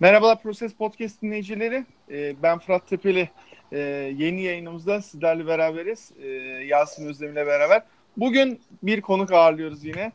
Merhabalar 0.00 0.42
Proses 0.42 0.74
Podcast 0.74 1.22
dinleyicileri. 1.22 1.86
Ee, 2.10 2.42
ben 2.42 2.58
Fırat 2.58 2.88
Tepeli. 2.88 3.28
Ee, 3.72 3.78
yeni 4.16 4.42
yayınımızda 4.42 5.02
sizlerle 5.02 5.46
beraberiz. 5.46 6.12
Ee, 6.22 6.26
Yasin 6.66 7.06
Özdemir'le 7.08 7.46
beraber. 7.46 7.82
Bugün 8.16 8.60
bir 8.82 9.00
konuk 9.00 9.32
ağırlıyoruz 9.32 9.84
yine. 9.84 10.12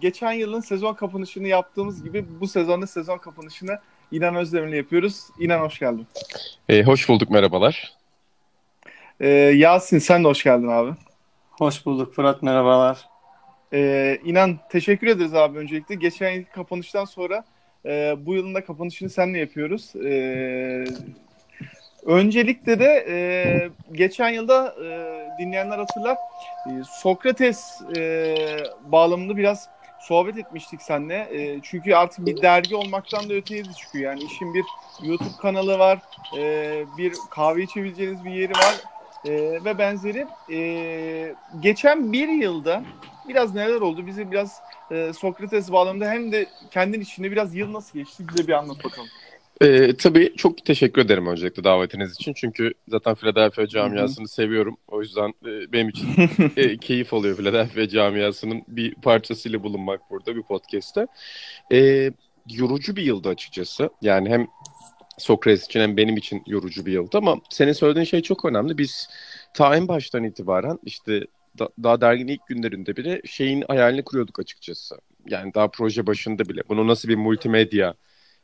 Geçen 0.00 0.32
yılın 0.32 0.60
sezon 0.60 0.94
kapanışını 0.94 1.48
yaptığımız 1.48 2.04
gibi 2.04 2.24
bu 2.40 2.48
sezonda 2.48 2.86
sezon 2.86 3.18
kapanışını 3.18 3.78
İnan 4.12 4.36
Özdemir'le 4.36 4.76
yapıyoruz. 4.76 5.22
İnan 5.38 5.60
hoş 5.60 5.78
geldin. 5.78 6.06
Ee, 6.68 6.82
hoş 6.82 7.08
bulduk 7.08 7.30
merhabalar. 7.30 7.92
Yasin 9.54 9.98
sen 9.98 10.24
de 10.24 10.28
hoş 10.28 10.44
geldin 10.44 10.68
abi. 10.68 10.90
Hoş 11.50 11.86
bulduk 11.86 12.14
Fırat 12.14 12.42
merhabalar. 12.42 13.08
İnan 14.24 14.58
teşekkür 14.70 15.06
ederiz 15.06 15.34
abi 15.34 15.58
öncelikle. 15.58 15.94
Geçen 15.94 16.30
yıl 16.30 16.44
kapanıştan 16.44 17.04
sonra 17.04 17.44
e, 17.86 18.14
bu 18.26 18.34
yılın 18.34 18.54
da 18.54 18.64
kapanışını 18.64 19.10
seninle 19.10 19.38
yapıyoruz. 19.38 19.96
E, 19.96 20.84
öncelikle 22.06 22.80
de 22.80 23.06
e, 23.08 23.16
geçen 23.92 24.28
yılda 24.30 24.74
e, 24.84 24.88
dinleyenler 25.38 25.78
hatırlar 25.78 26.16
e, 26.66 26.82
Sokrates 26.84 27.80
e, 27.96 28.70
bağlamında 28.80 29.36
biraz 29.36 29.68
sohbet 29.98 30.36
etmiştik 30.38 30.82
seninle. 30.82 31.28
E, 31.30 31.60
çünkü 31.62 31.94
artık 31.94 32.26
bir 32.26 32.42
dergi 32.42 32.76
olmaktan 32.76 33.30
da 33.30 33.34
öteye 33.34 33.68
de 33.68 33.72
çıkıyor. 33.74 34.10
Yani 34.12 34.24
işin 34.24 34.54
bir 34.54 34.64
YouTube 35.00 35.36
kanalı 35.36 35.78
var, 35.78 35.98
e, 36.32 36.84
bir 36.98 37.14
kahve 37.30 37.62
içebileceğiniz 37.62 38.24
bir 38.24 38.30
yeri 38.30 38.56
var 38.58 38.76
e, 39.26 39.64
ve 39.64 39.78
benzeri. 39.78 40.26
E, 40.52 41.34
geçen 41.60 42.12
bir 42.12 42.28
yılda 42.28 42.84
biraz 43.28 43.54
neler 43.54 43.80
oldu? 43.80 44.06
Bizi 44.06 44.30
biraz 44.30 44.60
e, 44.90 45.12
Sokrates 45.12 45.72
bağlamında 45.72 46.10
hem 46.10 46.32
de 46.32 46.46
kendin 46.70 47.00
içinde 47.00 47.30
biraz 47.30 47.54
yıl 47.54 47.72
nasıl 47.72 47.98
geçti 47.98 48.24
bize 48.28 48.48
bir 48.48 48.52
anlat 48.52 48.84
bakalım. 48.84 49.08
Ee, 49.62 49.96
tabii 49.96 50.36
çok 50.36 50.64
teşekkür 50.64 51.02
ederim 51.02 51.26
öncelikle 51.26 51.64
davetiniz 51.64 52.12
için. 52.12 52.32
Çünkü 52.32 52.74
zaten 52.88 53.14
Philadelphia 53.14 53.66
camiasını 53.66 54.28
seviyorum. 54.28 54.76
O 54.88 55.02
yüzden 55.02 55.28
e, 55.28 55.72
benim 55.72 55.88
için 55.88 56.08
e, 56.56 56.76
keyif 56.80 57.12
oluyor 57.12 57.36
Philadelphia 57.36 57.88
camiasının 57.88 58.62
bir 58.68 58.94
parçasıyla 58.94 59.62
bulunmak 59.62 60.00
burada 60.10 60.36
bir 60.36 60.42
podcast'te. 60.42 61.06
E, 61.72 62.10
yorucu 62.50 62.96
bir 62.96 63.02
yıldı 63.02 63.28
açıkçası. 63.28 63.90
Yani 64.02 64.28
hem 64.28 64.46
Sokrates 65.18 65.64
için 65.66 65.80
hem 65.80 65.96
benim 65.96 66.16
için 66.16 66.42
yorucu 66.46 66.86
bir 66.86 66.92
yıldı 66.92 67.18
ama 67.18 67.36
senin 67.50 67.72
söylediğin 67.72 68.04
şey 68.04 68.22
çok 68.22 68.44
önemli. 68.44 68.78
Biz 68.78 69.08
ta 69.54 69.76
en 69.76 69.88
baştan 69.88 70.24
itibaren 70.24 70.78
işte 70.84 71.26
da, 71.58 71.68
daha 71.82 72.00
derginin 72.00 72.32
ilk 72.32 72.46
günlerinde 72.46 72.96
bile 72.96 73.22
şeyin 73.24 73.64
hayalini 73.68 74.04
kuruyorduk 74.04 74.40
açıkçası. 74.40 74.96
Yani 75.26 75.54
daha 75.54 75.68
proje 75.70 76.06
başında 76.06 76.48
bile. 76.48 76.62
Bunu 76.68 76.86
nasıl 76.88 77.08
bir 77.08 77.16
multimedya 77.16 77.94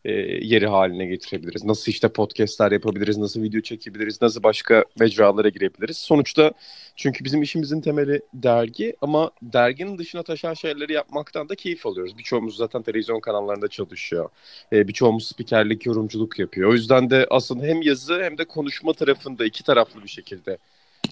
e, 0.05 0.12
yeri 0.47 0.67
haline 0.67 1.06
getirebiliriz? 1.06 1.64
Nasıl 1.64 1.92
işte 1.92 2.08
podcastler 2.08 2.72
yapabiliriz? 2.72 3.19
Nasıl 3.19 3.42
video 3.42 3.61
çekebiliriz? 3.61 4.22
Nasıl 4.22 4.42
başka 4.42 4.84
mecralara 5.00 5.48
girebiliriz? 5.48 5.98
Sonuçta 5.98 6.53
çünkü 6.97 7.25
bizim 7.25 7.42
işimizin 7.42 7.81
temeli 7.81 8.23
dergi 8.34 8.97
ama 9.00 9.30
derginin 9.42 9.98
dışına 9.98 10.23
taşan 10.23 10.55
şeyleri 10.55 10.92
yapmaktan 10.92 11.48
da 11.48 11.55
keyif 11.55 11.86
alıyoruz. 11.86 12.19
Birçoğumuz 12.19 12.56
zaten 12.56 12.83
televizyon 12.83 13.20
kanallarında 13.20 13.69
çalışıyor. 13.69 14.28
E, 14.73 14.89
birçoğumuz 14.89 15.27
spikerlik, 15.27 15.86
yorumculuk 15.86 16.39
yapıyor. 16.39 16.70
O 16.70 16.73
yüzden 16.73 17.11
de 17.11 17.27
aslında 17.30 17.67
hem 17.67 17.83
yazı 17.83 18.23
hem 18.23 18.39
de 18.39 18.45
konuşma 18.45 18.92
tarafında 18.92 19.45
iki 19.45 19.64
taraflı 19.64 20.03
bir 20.03 20.08
şekilde 20.08 20.58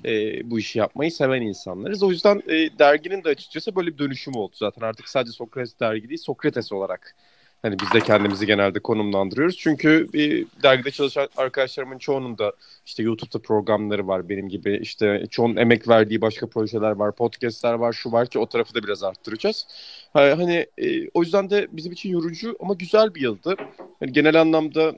e, 0.05 0.41
bu 0.51 0.59
işi 0.59 0.79
yapmayı 0.79 1.13
seven 1.13 1.43
insanlarız. 1.43 2.03
O 2.03 2.11
yüzden 2.11 2.43
e, 2.49 2.79
derginin 2.79 3.25
de 3.25 3.29
açıkçası 3.29 3.77
böyle 3.77 3.93
bir 3.93 3.99
dönüşüm 3.99 4.35
oldu 4.35 4.53
zaten. 4.55 4.87
Artık 4.87 5.09
sadece 5.09 5.33
Sokrates 5.33 5.81
dergi 5.81 6.09
değil, 6.09 6.21
Sokrates 6.21 6.73
olarak 6.73 7.15
hani 7.63 7.77
biz 7.79 7.93
de 7.93 8.01
kendimizi 8.01 8.47
genelde 8.47 8.81
konumlandırıyoruz. 8.81 9.59
Çünkü 9.59 10.07
e, 10.15 10.21
dergide 10.63 10.91
çalışan 10.91 11.29
arkadaşlarımın 11.37 11.99
çoğunun 11.99 12.39
da 12.39 12.53
işte 12.87 13.03
YouTube'da 13.03 13.39
programları 13.43 14.07
var 14.07 14.29
benim 14.29 14.49
gibi. 14.49 14.79
işte 14.83 15.27
çoğun 15.31 15.57
emek 15.57 15.89
verdiği 15.89 16.21
başka 16.21 16.47
projeler 16.47 16.91
var, 16.91 17.13
podcastler 17.13 17.73
var, 17.73 17.93
şu 17.93 18.13
var 18.13 18.27
ki 18.27 18.39
o 18.39 18.47
tarafı 18.47 18.75
da 18.75 18.83
biraz 18.83 19.03
arttıracağız. 19.03 19.67
Hani 20.13 20.67
e, 20.79 21.09
o 21.15 21.23
yüzden 21.23 21.51
de 21.51 21.69
bizim 21.73 21.93
için 21.93 22.11
yorucu 22.11 22.57
ama 22.61 22.75
güzel 22.75 23.15
bir 23.15 23.21
yıldı. 23.21 23.57
Yani 24.01 24.13
genel 24.13 24.41
anlamda 24.41 24.95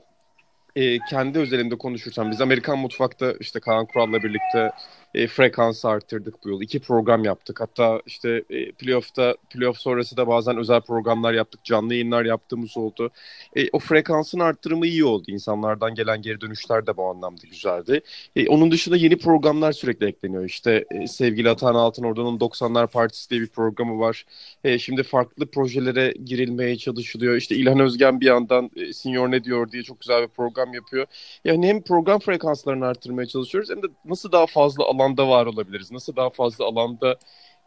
e, 0.75 0.99
kendi 0.99 1.39
özelimde 1.39 1.77
konuşursam 1.77 2.31
biz 2.31 2.41
Amerikan 2.41 2.79
mutfakta 2.79 3.33
işte 3.39 3.59
Kaan 3.59 3.85
Kural'la 3.85 4.23
birlikte 4.23 4.71
e, 5.13 5.27
frekansı 5.27 5.89
arttırdık 5.89 6.43
bu 6.43 6.49
yıl. 6.49 6.61
İki 6.61 6.79
program 6.79 7.23
yaptık. 7.23 7.61
Hatta 7.61 8.01
işte 8.05 8.43
e, 8.49 8.71
playoff'ta 8.71 9.35
playoff 9.49 9.77
sonrası 9.77 10.17
da 10.17 10.27
bazen 10.27 10.57
özel 10.57 10.81
programlar 10.81 11.33
yaptık. 11.33 11.63
Canlı 11.63 11.93
yayınlar 11.93 12.25
yaptığımız 12.25 12.77
oldu. 12.77 13.11
E, 13.55 13.69
o 13.73 13.79
frekansın 13.79 14.39
arttırımı 14.39 14.87
iyi 14.87 15.05
oldu. 15.05 15.23
İnsanlardan 15.27 15.95
gelen 15.95 16.21
geri 16.21 16.41
dönüşler 16.41 16.87
de 16.87 16.97
bu 16.97 17.05
anlamda 17.09 17.41
güzeldi. 17.49 18.01
E, 18.35 18.47
onun 18.47 18.71
dışında 18.71 18.97
yeni 18.97 19.17
programlar 19.17 19.71
sürekli 19.71 20.05
ekleniyor. 20.05 20.45
İşte 20.45 20.85
e, 20.91 21.07
sevgili 21.07 21.49
Atan 21.49 21.75
Altın 21.75 22.03
Orda'nın 22.03 22.39
90'lar 22.39 22.87
Partisi 22.87 23.29
diye 23.29 23.41
bir 23.41 23.47
programı 23.47 23.99
var. 23.99 24.25
E, 24.63 24.79
şimdi 24.79 25.03
farklı 25.03 25.45
projelere 25.45 26.13
girilmeye 26.25 26.77
çalışılıyor. 26.77 27.35
İşte 27.35 27.55
İlhan 27.55 27.79
Özgen 27.79 28.21
bir 28.21 28.25
yandan 28.25 28.71
e, 28.75 28.93
Senior 28.93 29.31
ne 29.31 29.43
diyor 29.43 29.71
diye 29.71 29.83
çok 29.83 29.99
güzel 29.99 30.23
bir 30.23 30.27
program 30.27 30.73
yapıyor. 30.73 31.05
Yani 31.45 31.67
hem 31.67 31.81
program 31.81 32.19
frekanslarını 32.19 32.85
arttırmaya 32.85 33.27
çalışıyoruz 33.27 33.69
hem 33.69 33.83
de 33.83 33.87
nasıl 34.05 34.31
daha 34.31 34.45
fazla 34.47 34.83
alan 34.83 35.02
alanda 35.03 35.27
var 35.29 35.45
olabiliriz? 35.45 35.91
Nasıl 35.91 36.15
daha 36.15 36.29
fazla 36.29 36.65
alanda 36.65 37.17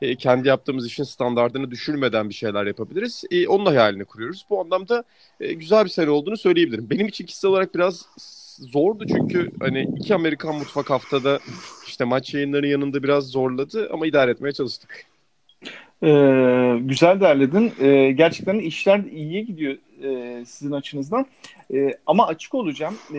e, 0.02 0.16
kendi 0.16 0.48
yaptığımız 0.48 0.86
işin 0.86 1.04
standartını 1.04 1.70
düşürmeden 1.70 2.28
bir 2.28 2.34
şeyler 2.34 2.66
yapabiliriz? 2.66 3.24
E, 3.30 3.48
onun 3.48 3.66
hayalini 3.66 4.04
kuruyoruz. 4.04 4.47
Bu 4.50 4.60
anlamda 4.60 5.04
e, 5.41 5.52
güzel 5.52 5.84
bir 5.84 5.91
sene 5.91 6.10
olduğunu 6.10 6.36
söyleyebilirim. 6.36 6.91
Benim 6.91 7.08
için 7.08 7.26
kişisel 7.26 7.50
olarak 7.50 7.74
biraz 7.74 8.06
zordu 8.58 9.04
çünkü 9.08 9.50
hani 9.60 9.88
iki 9.98 10.14
Amerikan 10.14 10.54
mutfak 10.54 10.91
haftada 10.91 11.38
işte 11.86 12.04
maç 12.04 12.34
yayınlarının 12.34 12.66
yanında 12.66 13.02
biraz 13.02 13.24
zorladı 13.24 13.88
ama 13.92 14.06
idare 14.06 14.30
etmeye 14.30 14.53
çalıştık. 14.53 15.06
Ee, 16.03 16.78
güzel 16.80 17.20
derledin. 17.20 17.72
Ee, 17.80 18.12
gerçekten 18.12 18.58
işler 18.58 19.00
iyiye 19.12 19.42
gidiyor 19.42 19.76
e, 20.03 20.44
sizin 20.44 20.72
açınızdan. 20.72 21.26
E, 21.74 21.94
ama 22.06 22.26
açık 22.26 22.54
olacağım. 22.54 22.94
E, 23.14 23.18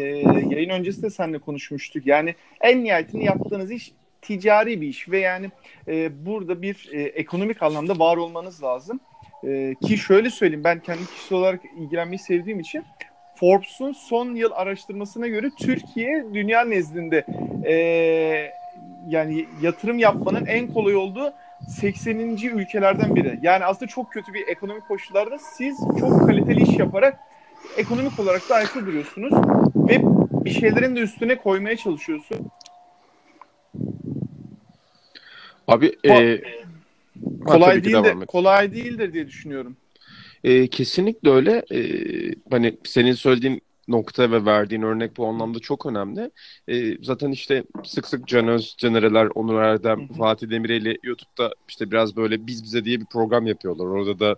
yayın 0.49 0.69
öncesi 0.69 1.01
de 1.01 1.09
seninle 1.09 1.39
konuşmuştuk. 1.39 2.07
Yani 2.07 2.35
en 2.61 2.83
nihayetinde 2.83 3.23
yaptığınız 3.23 3.71
iş 3.71 3.91
ticari 4.21 4.81
bir 4.81 4.87
iş 4.87 5.09
ve 5.09 5.19
yani 5.19 5.51
e, 5.87 6.25
burada 6.25 6.61
bir 6.61 6.89
e, 6.91 7.01
ekonomik 7.01 7.63
anlamda 7.63 7.99
var 7.99 8.17
olmanız 8.17 8.63
lazım. 8.63 8.99
E, 9.43 9.75
ki 9.75 9.97
şöyle 9.97 10.29
söyleyeyim 10.29 10.63
ben 10.63 10.79
kendi 10.79 11.05
kişisel 11.05 11.37
olarak 11.37 11.61
ilgilenmeyi 11.77 12.19
sevdiğim 12.19 12.59
için 12.59 12.83
Forbes'un 13.35 13.91
son 13.91 14.35
yıl 14.35 14.51
araştırmasına 14.53 15.27
göre 15.27 15.51
Türkiye 15.57 16.25
dünya 16.33 16.61
nezdinde 16.61 17.25
e, 17.65 17.73
yani 19.07 19.45
yatırım 19.61 19.99
yapmanın 19.99 20.45
en 20.45 20.73
kolay 20.73 20.95
olduğu 20.95 21.33
80. 21.67 22.19
ülkelerden 22.57 23.15
biri. 23.15 23.39
Yani 23.41 23.65
aslında 23.65 23.87
çok 23.87 24.11
kötü 24.11 24.33
bir 24.33 24.47
ekonomik 24.47 24.87
koşullarda 24.87 25.37
siz 25.39 25.77
çok 25.99 26.27
kaliteli 26.27 26.61
iş 26.61 26.79
yaparak 26.79 27.19
ekonomik 27.77 28.19
olarak 28.19 28.49
da 28.49 28.55
ayakta 28.55 28.85
duruyorsunuz 28.85 29.33
ve 29.75 30.01
bir 30.45 30.49
şeylerin 30.49 30.95
de 30.95 30.99
üstüne 30.99 31.37
koymaya 31.37 31.77
çalışıyorsun. 31.77 32.51
Abi 35.67 35.95
e, 36.05 36.41
kolay 37.45 37.83
değil 37.83 38.03
de, 38.03 38.25
kolay 38.25 38.73
değildir 38.73 39.13
diye 39.13 39.27
düşünüyorum. 39.27 39.77
E, 40.43 40.67
kesinlikle 40.67 41.29
öyle. 41.29 41.63
E, 41.71 41.79
hani 42.51 42.77
senin 42.83 43.13
söylediğin 43.13 43.61
nokta 43.87 44.31
ve 44.31 44.45
verdiğin 44.45 44.81
örnek 44.81 45.17
bu 45.17 45.27
anlamda 45.27 45.59
çok 45.59 45.85
önemli. 45.85 46.31
E, 46.67 47.03
zaten 47.03 47.31
işte 47.31 47.63
sık 47.83 48.07
sık 48.07 48.27
Can 48.27 48.47
Öz, 48.47 48.75
Canereler, 48.77 49.29
Onur 49.35 49.61
Erdem, 49.61 50.07
Fatih 50.07 50.49
Demireli 50.49 50.97
YouTube'da 51.03 51.53
işte 51.69 51.91
biraz 51.91 52.15
böyle 52.15 52.47
biz 52.47 52.63
bize 52.63 52.85
diye 52.85 52.99
bir 52.99 53.05
program 53.05 53.47
yapıyorlar. 53.47 53.85
Orada 53.85 54.19
da 54.19 54.35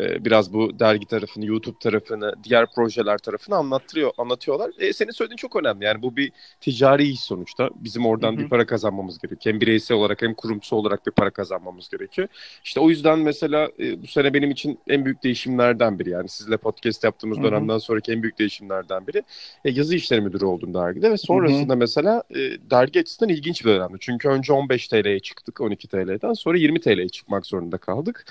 e, 0.00 0.24
biraz 0.24 0.52
bu 0.52 0.78
dergi 0.78 1.06
tarafını, 1.06 1.46
YouTube 1.46 1.78
tarafını, 1.78 2.34
diğer 2.44 2.66
projeler 2.74 3.18
tarafını 3.18 3.56
anlattırıyor, 3.56 4.10
anlatıyorlar. 4.18 4.70
E, 4.78 4.92
senin 4.92 5.10
söylediğin 5.10 5.36
çok 5.36 5.56
önemli. 5.56 5.84
Yani 5.84 6.02
bu 6.02 6.16
bir 6.16 6.32
ticari 6.60 7.04
iş 7.08 7.20
sonuçta. 7.20 7.70
Bizim 7.74 8.06
oradan 8.06 8.38
bir 8.38 8.48
para 8.48 8.66
kazanmamız 8.66 9.18
gerekiyor. 9.18 9.54
Hem 9.54 9.60
bireysel 9.60 9.96
olarak 9.96 10.22
hem 10.22 10.34
kurumsal 10.34 10.76
olarak 10.76 11.06
bir 11.06 11.12
para 11.12 11.30
kazanmamız 11.30 11.88
gerekiyor. 11.88 12.28
İşte 12.64 12.80
o 12.80 12.90
yüzden 12.90 13.18
mesela 13.18 13.68
e, 13.78 14.02
bu 14.02 14.06
sene 14.06 14.34
benim 14.34 14.50
için 14.50 14.78
en 14.88 15.04
büyük 15.04 15.22
değişimlerden 15.22 15.98
biri. 15.98 16.10
Yani 16.10 16.28
sizle 16.28 16.56
podcast 16.56 17.04
yaptığımız 17.04 17.42
dönemden 17.42 17.78
sonraki 17.78 18.12
en 18.12 18.22
büyük 18.22 18.38
değişimlerden 18.38 18.89
dönemlerden 18.90 19.06
biri. 19.06 19.22
E, 19.64 19.70
yazı 19.70 19.94
işleri 19.94 20.20
müdürü 20.20 20.44
oldum 20.44 20.74
dergide 20.74 21.10
ve 21.10 21.16
sonrasında 21.16 21.72
hı 21.72 21.76
hı. 21.76 21.78
mesela 21.78 22.22
e, 22.30 22.38
dergi 22.70 23.00
açısından 23.00 23.34
ilginç 23.34 23.64
bir 23.64 23.70
dönemdi. 23.70 23.96
Çünkü 24.00 24.28
önce 24.28 24.52
15 24.52 24.88
TL'ye 24.88 25.20
çıktık 25.20 25.60
12 25.60 25.88
TL'den 25.88 26.32
sonra 26.32 26.58
20 26.58 26.80
TL'ye 26.80 27.08
çıkmak 27.08 27.46
zorunda 27.46 27.78
kaldık. 27.78 28.24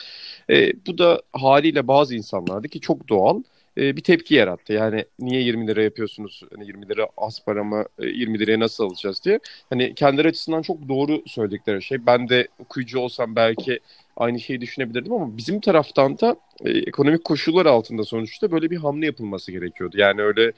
E, 0.49 0.73
bu 0.87 0.97
da 0.97 1.21
haliyle 1.33 1.87
bazı 1.87 2.15
insanlarda 2.15 2.67
ki 2.67 2.79
çok 2.79 3.09
doğal 3.09 3.41
e, 3.77 3.95
bir 3.95 4.03
tepki 4.03 4.35
yarattı. 4.35 4.73
Yani 4.73 5.05
niye 5.19 5.41
20 5.41 5.67
lira 5.67 5.83
yapıyorsunuz? 5.83 6.43
Hani 6.55 6.67
20 6.67 6.89
lira 6.89 7.07
az 7.17 7.45
para 7.45 7.63
mı? 7.63 7.85
20 7.99 8.37
e, 8.37 8.39
liraya 8.39 8.59
nasıl 8.59 8.83
alacağız 8.83 9.25
diye. 9.25 9.39
Hani 9.69 9.95
kendileri 9.95 10.27
açısından 10.27 10.61
çok 10.61 10.89
doğru 10.89 11.23
söyledikleri 11.27 11.81
şey. 11.81 12.05
Ben 12.05 12.29
de 12.29 12.47
okuyucu 12.59 12.99
olsam 12.99 13.35
belki 13.35 13.79
aynı 14.19 14.39
şeyi 14.39 14.61
düşünebilirdim 14.61 15.13
ama 15.13 15.37
bizim 15.37 15.59
taraftan 15.59 16.19
da 16.19 16.35
e, 16.65 16.69
ekonomik 16.69 17.23
koşullar 17.23 17.65
altında 17.65 18.03
sonuçta 18.03 18.51
böyle 18.51 18.71
bir 18.71 18.77
hamle 18.77 19.05
yapılması 19.05 19.51
gerekiyordu. 19.51 19.97
Yani 19.97 20.21
öyle 20.21 20.51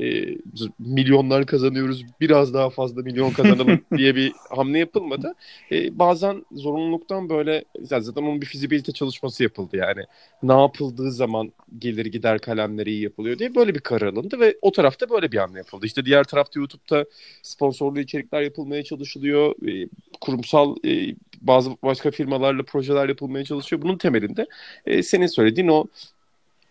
e, 0.00 0.36
milyonlar 0.78 1.46
kazanıyoruz 1.46 2.04
biraz 2.20 2.54
daha 2.54 2.70
fazla 2.70 3.02
milyon 3.02 3.30
kazanalım 3.30 3.80
diye 3.96 4.14
bir 4.14 4.32
hamle 4.50 4.78
yapılmadı. 4.78 5.34
E, 5.72 5.98
bazen 5.98 6.44
zorunluluktan 6.52 7.28
böyle 7.28 7.64
zaten 7.82 8.22
onun 8.22 8.40
bir 8.40 8.46
fizibilite 8.46 8.92
çalışması 8.92 9.42
yapıldı 9.42 9.76
yani. 9.76 10.04
Ne 10.42 10.60
yapıldığı 10.60 11.12
zaman 11.12 11.52
gelir 11.78 12.06
gider 12.06 12.38
kalemleri 12.38 12.90
iyi 12.90 13.02
yapılıyor 13.02 13.38
diye 13.38 13.54
böyle 13.54 13.74
bir 13.74 13.80
karar 13.80 14.06
alındı 14.06 14.40
ve 14.40 14.56
o 14.62 14.72
tarafta 14.72 15.10
böyle 15.10 15.32
bir 15.32 15.38
hamle 15.38 15.58
yapıldı. 15.58 15.86
İşte 15.86 16.04
diğer 16.04 16.24
tarafta 16.24 16.60
YouTube'da 16.60 17.04
sponsorlu 17.42 18.00
içerikler 18.00 18.42
yapılmaya 18.42 18.84
çalışılıyor. 18.84 19.54
E, 19.68 19.88
kurumsal 20.20 20.76
e, 20.84 21.14
bazı 21.40 21.70
başka 21.82 22.10
firmalarla 22.10 22.62
projeler 22.62 23.08
yapılmaya 23.08 23.44
çalışıyor. 23.44 23.82
Bunun 23.82 23.98
temelinde 23.98 24.46
e, 24.86 25.02
senin 25.02 25.26
söylediğin 25.26 25.68
o 25.68 25.84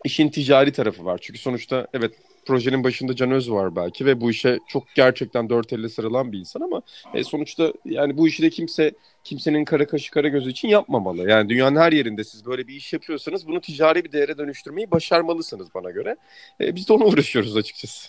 işin 0.04 0.28
ticari 0.28 0.72
tarafı 0.72 1.04
var. 1.04 1.18
Çünkü 1.22 1.40
sonuçta 1.40 1.86
evet 1.94 2.12
projenin 2.46 2.84
başında 2.84 3.16
Can 3.16 3.30
Öz 3.30 3.50
var 3.50 3.76
belki 3.76 4.06
ve 4.06 4.20
bu 4.20 4.30
işe 4.30 4.58
çok 4.68 4.84
gerçekten 4.94 5.48
dört 5.48 5.72
elle 5.72 5.88
sarılan 5.88 6.32
bir 6.32 6.38
insan 6.38 6.60
ama 6.60 6.82
e, 7.14 7.24
sonuçta 7.24 7.72
yani 7.84 8.16
bu 8.16 8.28
işi 8.28 8.42
de 8.42 8.50
kimse 8.50 8.92
kimsenin 9.24 9.64
kara 9.64 9.86
kaşı 9.86 10.10
kara 10.10 10.28
gözü 10.28 10.50
için 10.50 10.68
yapmamalı. 10.68 11.30
Yani 11.30 11.48
dünyanın 11.48 11.80
her 11.80 11.92
yerinde 11.92 12.24
siz 12.24 12.46
böyle 12.46 12.68
bir 12.68 12.74
iş 12.74 12.92
yapıyorsanız 12.92 13.46
bunu 13.46 13.60
ticari 13.60 14.04
bir 14.04 14.12
değere 14.12 14.38
dönüştürmeyi 14.38 14.90
başarmalısınız 14.90 15.74
bana 15.74 15.90
göre. 15.90 16.16
E, 16.60 16.74
biz 16.74 16.88
de 16.88 16.92
ona 16.92 17.04
uğraşıyoruz 17.04 17.56
açıkçası. 17.56 18.08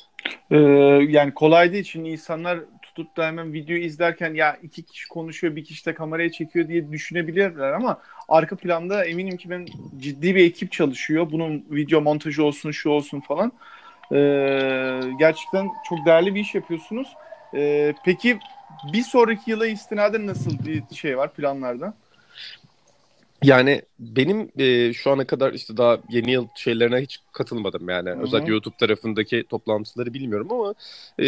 Ee, 0.52 0.58
yani 1.10 1.34
kolay 1.34 1.74
değil 1.74 1.84
çünkü 1.84 2.10
insanlar 2.10 2.60
tutup 3.00 3.18
da 3.18 3.28
hemen 3.28 3.54
videoyu 3.54 3.84
izlerken 3.84 4.34
ya 4.34 4.58
iki 4.64 4.84
kişi 4.84 5.08
konuşuyor 5.08 5.56
bir 5.56 5.64
kişi 5.64 5.86
de 5.86 5.94
kameraya 5.94 6.32
çekiyor 6.32 6.68
diye 6.68 6.92
düşünebilirler 6.92 7.72
ama 7.72 8.00
arka 8.30 8.56
planda 8.56 9.06
eminim 9.06 9.38
ki 9.38 9.50
ben 9.50 9.66
ciddi 10.00 10.36
bir 10.36 10.46
ekip 10.46 10.72
çalışıyor. 10.72 11.32
Bunun 11.32 11.66
video 11.72 12.02
montajı 12.02 12.44
olsun 12.44 12.72
şu 12.72 12.90
olsun 12.90 13.20
falan. 13.20 13.52
Ee, 14.12 15.00
gerçekten 15.20 15.70
çok 15.90 16.06
değerli 16.06 16.36
bir 16.36 16.40
iş 16.40 16.56
yapıyorsunuz. 16.56 17.08
Ee, 17.54 17.94
peki 18.06 18.40
bir 18.94 19.02
sonraki 19.02 19.52
yıla 19.52 19.68
istinaden 19.68 20.28
nasıl 20.28 20.52
bir 20.66 20.96
şey 20.96 21.18
var 21.18 21.34
planlarda? 21.34 21.94
Yani 23.44 23.82
benim 24.00 24.52
e, 24.58 24.94
şu 24.94 25.12
ana 25.12 25.28
kadar 25.28 25.54
işte 25.54 25.78
daha 25.78 25.98
yeni 26.10 26.32
yıl 26.32 26.48
şeylerine 26.56 26.98
hiç 26.98 27.20
katılmadım 27.32 27.90
yani. 27.90 28.10
Hı-hı. 28.10 28.22
Özellikle 28.22 28.52
YouTube 28.52 28.78
tarafındaki 28.78 29.44
toplantıları 29.50 30.14
bilmiyorum 30.14 30.48
ama 30.52 30.74
e, 31.20 31.26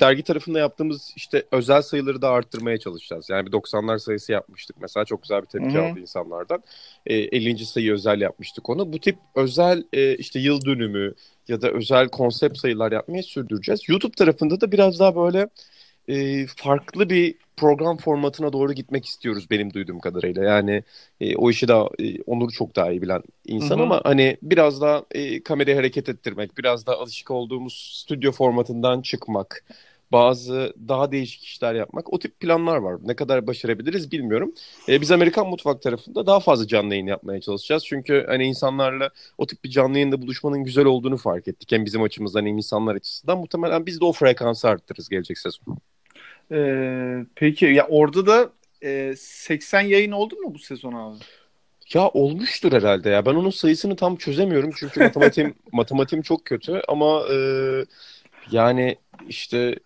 dergi 0.00 0.22
tarafında 0.22 0.58
yaptığımız 0.58 1.12
işte 1.16 1.44
özel 1.50 1.82
sayıları 1.82 2.22
da 2.22 2.28
arttırmaya 2.28 2.78
çalışacağız. 2.78 3.30
Yani 3.30 3.46
bir 3.46 3.52
90'lar 3.52 3.98
sayısı 3.98 4.32
yapmıştık 4.32 4.76
mesela 4.80 5.04
çok 5.04 5.22
güzel 5.22 5.42
bir 5.42 5.46
tepki 5.46 5.78
Hı-hı. 5.78 5.82
aldı 5.82 6.00
insanlardan. 6.00 6.62
E, 7.06 7.14
50. 7.14 7.66
sayı 7.66 7.92
özel 7.92 8.20
yapmıştık 8.20 8.70
onu. 8.70 8.92
Bu 8.92 8.98
tip 8.98 9.16
özel 9.34 9.84
e, 9.92 10.16
işte 10.16 10.40
yıl 10.40 10.64
dönümü 10.64 11.14
ya 11.48 11.62
da 11.62 11.70
özel 11.70 12.08
konsept 12.08 12.58
sayılar 12.58 12.92
yapmaya 12.92 13.22
sürdüreceğiz. 13.22 13.88
YouTube 13.88 14.12
tarafında 14.12 14.60
da 14.60 14.72
biraz 14.72 14.98
daha 14.98 15.16
böyle 15.16 15.48
e, 16.08 16.46
farklı 16.46 17.10
bir 17.10 17.34
program 17.56 17.96
formatına 17.96 18.52
doğru 18.52 18.72
gitmek 18.72 19.06
istiyoruz 19.06 19.50
benim 19.50 19.72
duyduğum 19.72 20.00
kadarıyla. 20.00 20.44
Yani 20.44 20.82
e, 21.20 21.36
o 21.36 21.50
işi 21.50 21.68
daha 21.68 21.88
e, 21.98 22.22
Onur 22.22 22.50
çok 22.50 22.76
daha 22.76 22.90
iyi 22.92 23.02
bilen 23.02 23.22
insan 23.46 23.76
Hı-hı. 23.76 23.84
ama 23.84 24.00
hani 24.04 24.36
biraz 24.42 24.80
daha 24.80 25.04
e, 25.10 25.42
kamerayı 25.42 25.76
hareket 25.76 26.08
ettirmek, 26.08 26.58
biraz 26.58 26.86
daha 26.86 26.96
alışık 26.96 27.30
olduğumuz 27.30 27.92
stüdyo 28.02 28.32
formatından 28.32 29.02
çıkmak, 29.02 29.64
bazı 30.12 30.74
daha 30.88 31.12
değişik 31.12 31.44
işler 31.44 31.74
yapmak. 31.74 32.12
O 32.12 32.18
tip 32.18 32.40
planlar 32.40 32.76
var. 32.76 32.96
Ne 33.04 33.16
kadar 33.16 33.46
başarabiliriz 33.46 34.12
bilmiyorum. 34.12 34.54
E, 34.88 35.00
biz 35.00 35.10
Amerikan 35.10 35.48
mutfak 35.48 35.82
tarafında 35.82 36.26
daha 36.26 36.40
fazla 36.40 36.66
canlı 36.66 36.94
yayın 36.94 37.06
yapmaya 37.06 37.40
çalışacağız. 37.40 37.84
Çünkü 37.86 38.24
hani 38.28 38.44
insanlarla 38.44 39.10
o 39.38 39.46
tip 39.46 39.64
bir 39.64 39.70
canlı 39.70 39.98
yayında 39.98 40.22
buluşmanın 40.22 40.64
güzel 40.64 40.84
olduğunu 40.84 41.16
fark 41.16 41.48
ettik. 41.48 41.72
Hem 41.72 41.84
bizim 41.84 42.02
açımızdan 42.02 42.46
hem 42.46 42.58
insanlar 42.58 42.94
açısından. 42.94 43.38
Muhtemelen 43.38 43.86
biz 43.86 44.00
de 44.00 44.04
o 44.04 44.12
frekansı 44.12 44.68
arttırırız 44.68 45.08
gelecek 45.08 45.38
sezon. 45.38 45.78
Ee, 46.52 47.24
peki 47.34 47.66
ya 47.66 47.86
orada 47.86 48.26
da 48.26 48.50
e, 48.82 49.14
80 49.16 49.80
yayın 49.80 50.12
oldu 50.12 50.36
mu 50.36 50.54
bu 50.54 50.58
sezon 50.58 50.92
abi? 50.92 51.18
Ya 51.94 52.08
olmuştur 52.08 52.72
herhalde 52.72 53.10
ya. 53.10 53.26
Ben 53.26 53.34
onun 53.34 53.50
sayısını 53.50 53.96
tam 53.96 54.16
çözemiyorum 54.16 54.70
çünkü 54.76 55.00
matematiğim 55.00 55.54
matematiğim 55.72 56.22
çok 56.22 56.44
kötü 56.44 56.82
ama 56.88 57.22
e, 57.32 57.36
yani 58.50 58.96
işte 59.28 59.76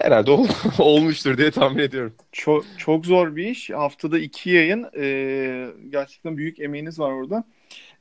herhalde 0.00 0.30
ol, 0.30 0.46
olmuştur 0.78 1.38
diye 1.38 1.50
tahmin 1.50 1.78
ediyorum. 1.78 2.14
Çok 2.32 2.64
çok 2.78 3.06
zor 3.06 3.36
bir 3.36 3.48
iş. 3.48 3.70
Haftada 3.70 4.18
iki 4.18 4.50
yayın. 4.50 4.86
E, 4.96 5.68
gerçekten 5.88 6.36
büyük 6.36 6.60
emeğiniz 6.60 6.98
var 6.98 7.12
orada. 7.12 7.44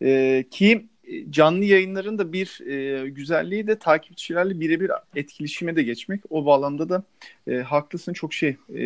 E, 0.02 0.44
ki 0.52 0.86
canlı 1.30 1.66
yayınların 1.66 2.18
da 2.18 2.34
bir 2.34 2.60
e, 2.68 3.10
güzelliği 3.10 3.68
de 3.68 3.80
takipçilerle 3.80 4.60
birebir 4.60 4.92
etkileşime 5.16 5.76
de 5.76 5.84
geçmek. 5.84 6.22
O 6.30 6.46
bağlamda 6.46 6.90
da 6.90 7.04
e, 7.48 7.56
haklısın 7.56 8.14
çok 8.14 8.34
şey 8.34 8.58
e, 8.76 8.84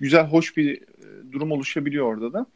güzel 0.00 0.26
hoş 0.26 0.56
bir 0.56 0.76
e, 0.76 1.32
durum 1.32 1.52
oluşabiliyor 1.52 2.06
orada 2.06 2.32
da. 2.32 2.46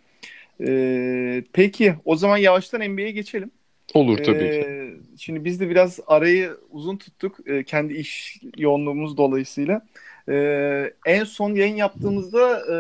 E, 0.67 1.45
peki 1.53 1.95
o 2.05 2.17
zaman 2.17 2.37
yavaştan 2.37 2.93
NBA'ye 2.93 3.11
geçelim. 3.11 3.51
Olur 3.95 4.19
tabii 4.19 4.45
ee, 4.45 4.61
ki. 4.61 5.01
Şimdi 5.19 5.45
biz 5.45 5.61
de 5.61 5.71
biraz 5.71 6.01
arayı 6.07 6.57
uzun 6.71 6.97
tuttuk 6.97 7.37
e, 7.47 7.65
kendi 7.65 7.95
iş 7.95 8.41
yoğunluğumuz 8.57 9.17
dolayısıyla. 9.17 9.87
E, 10.29 10.93
en 11.07 11.25
son 11.25 11.55
yayın 11.55 11.77
yaptığımızda 11.77 12.63
e, 12.73 12.77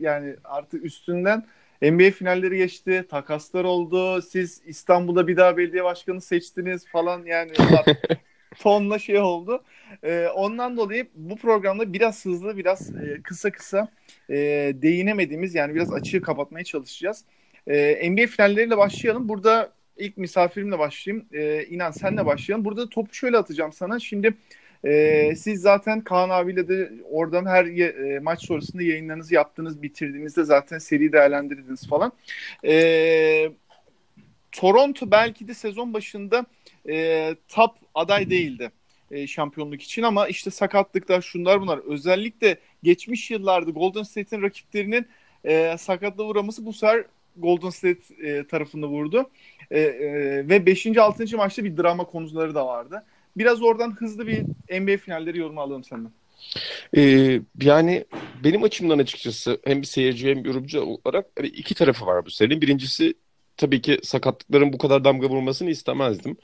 yani 0.00 0.34
artık 0.44 0.84
üstünden 0.84 1.46
NBA 1.82 2.10
finalleri 2.10 2.58
geçti, 2.58 3.04
takaslar 3.10 3.64
oldu. 3.64 4.22
Siz 4.22 4.62
İstanbul'da 4.66 5.28
bir 5.28 5.36
daha 5.36 5.56
belediye 5.56 5.84
başkanı 5.84 6.20
seçtiniz 6.20 6.86
falan 6.86 7.24
yani 7.24 7.52
tonla 8.58 8.98
şey 8.98 9.18
oldu. 9.18 9.64
Ee, 10.02 10.26
ondan 10.34 10.76
dolayı 10.76 11.08
bu 11.14 11.36
programda 11.36 11.92
biraz 11.92 12.24
hızlı, 12.24 12.56
biraz 12.56 12.96
e, 12.96 13.22
kısa 13.22 13.50
kısa 13.50 13.88
e, 14.30 14.36
değinemediğimiz 14.74 15.54
yani 15.54 15.74
biraz 15.74 15.92
açığı 15.92 16.22
kapatmaya 16.22 16.64
çalışacağız. 16.64 17.24
E, 17.66 18.10
NBA 18.10 18.26
finalleriyle 18.26 18.78
başlayalım. 18.78 19.28
Burada 19.28 19.72
ilk 19.96 20.16
misafirimle 20.16 20.78
başlayayım. 20.78 21.26
E, 21.32 21.64
İnan 21.64 21.90
senle 21.90 22.26
başlayalım. 22.26 22.64
Burada 22.64 22.88
topu 22.88 23.14
şöyle 23.14 23.36
atacağım 23.36 23.72
sana. 23.72 23.98
Şimdi 23.98 24.34
e, 24.84 25.36
siz 25.36 25.60
zaten 25.60 26.00
Kaan 26.00 26.30
abiyle 26.30 26.68
de 26.68 26.92
oradan 27.10 27.46
her 27.46 27.64
e, 27.64 28.18
maç 28.20 28.46
sonrasında 28.46 28.82
yayınlarınızı 28.82 29.34
yaptınız, 29.34 29.82
bitirdiğinizde 29.82 30.44
zaten 30.44 30.78
seri 30.78 31.12
değerlendirdiniz 31.12 31.88
falan. 31.88 32.12
E, 32.64 33.52
Toronto 34.52 35.10
belki 35.10 35.48
de 35.48 35.54
sezon 35.54 35.94
başında 35.94 36.46
e, 36.88 37.34
top 37.48 37.70
aday 37.94 38.30
değildi 38.30 38.70
e, 39.10 39.26
şampiyonluk 39.26 39.82
için 39.82 40.02
ama 40.02 40.28
işte 40.28 40.50
sakatlıklar 40.50 41.20
şunlar 41.20 41.60
bunlar. 41.60 41.78
Özellikle 41.78 42.56
geçmiş 42.82 43.30
yıllarda 43.30 43.70
Golden 43.70 44.02
State'in 44.02 44.42
rakiplerinin 44.42 45.06
e, 45.44 45.76
sakatlığa 45.78 46.26
uğraması 46.26 46.66
bu 46.66 46.72
sefer 46.72 47.04
Golden 47.36 47.70
State 47.70 48.28
e, 48.28 48.46
tarafında 48.46 48.86
vurdu. 48.86 49.30
E, 49.70 49.80
e, 49.80 50.48
ve 50.48 50.66
5. 50.66 50.96
6. 50.96 51.36
maçta 51.36 51.64
bir 51.64 51.76
drama 51.76 52.04
konuları 52.04 52.54
da 52.54 52.66
vardı. 52.66 53.04
Biraz 53.36 53.62
oradan 53.62 53.92
hızlı 53.92 54.26
bir 54.26 54.42
NBA 54.80 54.96
finalleri 54.96 55.38
yorumu 55.38 55.60
alalım 55.60 55.84
senden. 55.84 56.12
Ee, 56.96 57.40
yani 57.62 58.04
benim 58.44 58.62
açımdan 58.62 58.98
açıkçası 58.98 59.60
hem 59.64 59.82
bir 59.82 59.86
seyirci 59.86 60.30
hem 60.30 60.44
bir 60.44 60.48
yorumcu 60.48 60.82
olarak 60.82 61.26
hani 61.38 61.46
iki 61.46 61.74
tarafı 61.74 62.06
var 62.06 62.26
bu 62.26 62.30
serinin. 62.30 62.60
Birincisi 62.60 63.14
tabii 63.56 63.82
ki 63.82 63.98
sakatlıkların 64.02 64.72
bu 64.72 64.78
kadar 64.78 65.04
damga 65.04 65.28
vurmasını 65.28 65.70
istemezdim 65.70 66.36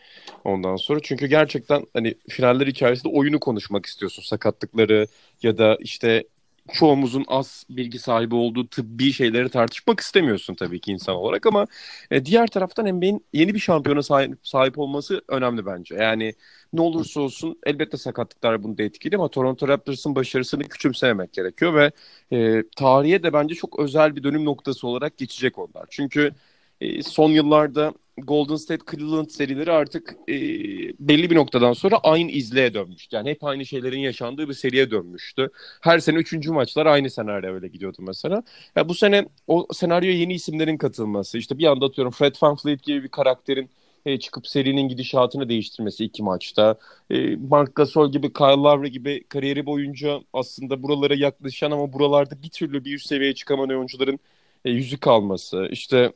ondan 0.45 0.76
sonra. 0.76 1.00
Çünkü 1.02 1.26
gerçekten 1.26 1.87
hani 1.93 2.14
finaller 2.28 2.66
hikayesinde 2.66 3.09
oyunu 3.09 3.40
konuşmak 3.40 3.87
istiyorsun. 3.87 4.23
Sakatlıkları 4.23 5.07
ya 5.43 5.59
da 5.59 5.78
işte 5.81 6.25
çoğumuzun 6.73 7.25
az 7.28 7.64
bilgi 7.71 7.99
sahibi 7.99 8.35
olduğu 8.35 8.69
tıbbi 8.69 9.12
şeyleri 9.12 9.49
tartışmak 9.49 10.00
istemiyorsun 10.00 10.55
tabii 10.55 10.81
ki 10.81 10.93
insan 10.93 11.16
olarak 11.16 11.47
ama 11.47 11.66
e, 12.11 12.25
diğer 12.25 12.47
taraftan 12.47 12.97
NBA'in 12.97 13.25
yeni 13.33 13.55
bir 13.55 13.59
şampiyona 13.59 14.02
sahip, 14.02 14.38
sahip 14.43 14.78
olması 14.78 15.23
önemli 15.28 15.66
bence. 15.66 15.95
Yani 15.95 16.35
ne 16.76 16.80
olursa 16.80 17.21
olsun 17.21 17.59
elbette 17.66 17.97
sakatlıklar 17.97 18.62
bunu 18.62 18.78
da 18.78 18.83
etkili 18.83 19.16
ama 19.16 19.28
Toronto 19.28 19.68
Raptors'ın 19.68 20.14
başarısını 20.14 20.64
küçümsememek 20.64 21.33
gerekiyor 21.33 21.75
ve 21.75 21.90
e, 22.33 22.62
tarihe 22.76 23.23
de 23.23 23.33
bence 23.33 23.54
çok 23.54 23.78
özel 23.78 24.16
bir 24.16 24.23
dönüm 24.23 24.45
noktası 24.45 24.88
olarak 24.88 25.18
geçecek 25.18 25.59
onlar. 25.59 25.87
Çünkü 25.90 26.33
e, 26.80 27.02
son 27.02 27.30
yıllarda 27.30 27.95
Golden 28.18 28.56
State 28.56 28.85
Cleveland 28.90 29.28
serileri 29.30 29.73
artık 29.73 30.16
e, 30.28 30.35
belli 31.00 31.30
bir 31.30 31.37
noktadan 31.37 31.73
sonra 31.73 31.99
aynı 32.02 32.30
izleye 32.30 32.75
dönmüştü. 32.75 33.16
Yani 33.16 33.30
hep 33.30 33.45
aynı 33.45 33.66
şeylerin 33.66 33.99
yaşandığı 33.99 34.49
bir 34.49 34.54
seriye 34.54 34.90
dönmüştü. 34.90 35.50
Her 35.80 35.99
sene 35.99 36.16
üçüncü 36.18 36.52
maçlar 36.52 36.87
aynı 36.87 37.11
senaryo 37.11 37.54
öyle 37.54 37.68
gidiyordu 37.68 37.99
mesela. 38.00 38.42
Ya 38.76 38.88
bu 38.88 38.95
sene 38.95 39.26
o 39.47 39.66
senaryoya 39.73 40.16
yeni 40.16 40.35
isimlerin 40.35 40.78
katılması, 40.78 41.38
işte 41.38 41.59
bir 41.59 41.66
anda 41.66 41.87
atıyorum 41.87 42.12
Fred 42.12 42.35
VanVleet 42.42 42.83
gibi 42.83 43.02
bir 43.02 43.09
karakterin 43.09 43.71
e, 44.07 44.19
çıkıp 44.19 44.47
serinin 44.49 44.89
gidişatını 44.89 45.49
değiştirmesi 45.49 46.05
iki 46.05 46.23
maçta. 46.23 46.77
E, 47.11 47.37
Mark 47.37 47.75
Gasol 47.75 48.13
gibi, 48.13 48.33
Kyle 48.33 48.47
Lowry 48.47 48.91
gibi 48.91 49.25
kariyeri 49.29 49.67
boyunca 49.67 50.21
aslında 50.33 50.83
buralara 50.83 51.15
yaklaşan 51.15 51.71
ama 51.71 51.93
buralarda 51.93 52.43
bir 52.43 52.51
türlü 52.51 52.85
bir 52.85 52.95
üst 52.95 53.07
seviyeye 53.07 53.35
çıkamayan 53.35 53.71
oyuncuların 53.71 54.19
e, 54.65 54.71
yüzük 54.71 55.07
alması, 55.07 55.69
işte 55.71 56.13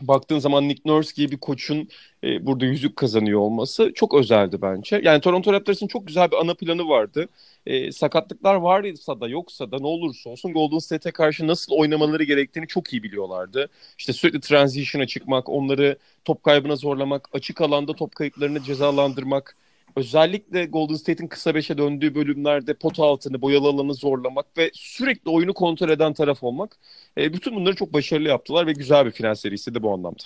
baktığın 0.00 0.38
zaman 0.38 0.68
Nick 0.68 0.82
Nurse 0.86 1.12
gibi 1.16 1.32
bir 1.32 1.36
koçun 1.40 1.88
e, 2.24 2.46
burada 2.46 2.64
yüzük 2.64 2.96
kazanıyor 2.96 3.40
olması 3.40 3.92
çok 3.94 4.14
özeldi 4.14 4.62
bence. 4.62 5.00
Yani 5.04 5.20
Toronto 5.20 5.52
Raptors'ın 5.52 5.86
çok 5.86 6.06
güzel 6.06 6.30
bir 6.30 6.36
ana 6.36 6.54
planı 6.54 6.88
vardı. 6.88 7.28
E, 7.66 7.92
sakatlıklar 7.92 8.54
varsa 8.54 9.20
da 9.20 9.28
yoksa 9.28 9.70
da 9.70 9.78
ne 9.78 9.86
olursa 9.86 10.30
olsun 10.30 10.52
Golden 10.52 10.78
State'e 10.78 11.12
karşı 11.12 11.46
nasıl 11.46 11.72
oynamaları 11.72 12.24
gerektiğini 12.24 12.66
çok 12.66 12.92
iyi 12.92 13.02
biliyorlardı. 13.02 13.68
İşte 13.98 14.12
sürekli 14.12 14.40
transition'a 14.40 15.06
çıkmak, 15.06 15.48
onları 15.48 15.98
top 16.24 16.42
kaybına 16.42 16.76
zorlamak, 16.76 17.28
açık 17.32 17.60
alanda 17.60 17.92
top 17.94 18.14
kayıplarını 18.14 18.62
cezalandırmak, 18.62 19.56
özellikle 19.96 20.64
Golden 20.64 20.94
State'in 20.94 21.28
kısa 21.28 21.54
beşe 21.54 21.78
döndüğü 21.78 22.14
bölümlerde 22.14 22.74
pot 22.74 23.00
altını, 23.00 23.42
boyalı 23.42 23.68
alanı 23.68 23.94
zorlamak 23.94 24.46
ve 24.58 24.70
sürekli 24.74 25.30
oyunu 25.30 25.54
kontrol 25.54 25.88
eden 25.88 26.12
taraf 26.12 26.42
olmak. 26.42 26.76
E, 27.18 27.32
bütün 27.32 27.56
bunları 27.56 27.76
çok 27.76 27.92
başarılı 27.92 28.28
yaptılar 28.28 28.66
ve 28.66 28.72
güzel 28.72 29.06
bir 29.06 29.10
final 29.10 29.34
serisi 29.34 29.74
de 29.74 29.82
bu 29.82 29.92
anlamda. 29.92 30.22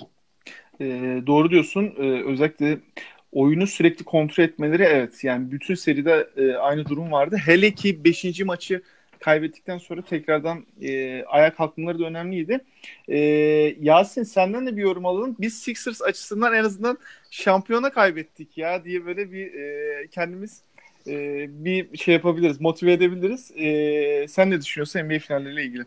E, 0.80 0.86
doğru 1.26 1.50
diyorsun. 1.50 1.84
E, 1.98 2.22
özellikle 2.24 2.78
oyunu 3.32 3.66
sürekli 3.66 4.04
kontrol 4.04 4.44
etmeleri 4.44 4.82
evet 4.82 5.24
yani 5.24 5.50
bütün 5.50 5.74
seride 5.74 6.28
e, 6.36 6.54
aynı 6.54 6.88
durum 6.88 7.12
vardı. 7.12 7.36
Hele 7.44 7.70
ki 7.74 8.04
5. 8.04 8.40
maçı 8.40 8.82
kaybettikten 9.24 9.78
sonra 9.78 10.02
tekrardan 10.02 10.66
e, 10.82 11.24
ayağa 11.24 11.54
kalkmaları 11.54 11.98
da 11.98 12.04
önemliydi. 12.04 12.60
E, 13.08 13.18
Yasin 13.80 14.22
senden 14.22 14.66
de 14.66 14.76
bir 14.76 14.82
yorum 14.82 15.06
alalım. 15.06 15.36
Biz 15.40 15.58
Sixers 15.58 16.02
açısından 16.02 16.54
en 16.54 16.64
azından 16.64 16.98
şampiyona 17.30 17.90
kaybettik 17.90 18.58
ya 18.58 18.84
diye 18.84 19.06
böyle 19.06 19.32
bir 19.32 19.54
e, 19.54 20.06
kendimiz 20.06 20.60
e, 21.06 21.46
bir 21.64 21.96
şey 21.96 22.14
yapabiliriz, 22.14 22.60
motive 22.60 22.92
edebiliriz. 22.92 23.50
E, 23.56 24.28
sen 24.28 24.50
ne 24.50 24.60
düşünüyorsun 24.60 25.00
NBA 25.00 25.18
finalleriyle 25.18 25.64
ilgili? 25.64 25.84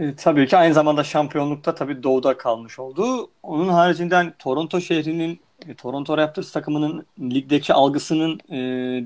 E, 0.00 0.14
tabii 0.16 0.46
ki 0.46 0.56
aynı 0.56 0.74
zamanda 0.74 1.04
şampiyonlukta 1.04 1.74
tabii 1.74 2.02
doğuda 2.02 2.36
kalmış 2.36 2.78
oldu. 2.78 3.30
Onun 3.42 3.68
haricinden 3.68 4.34
Toronto 4.38 4.80
şehrinin 4.80 5.40
e, 5.68 5.74
Toronto 5.74 6.16
Raptors 6.18 6.52
takımının 6.52 7.06
ligdeki 7.20 7.74
algısının 7.74 8.40
e, 8.50 8.56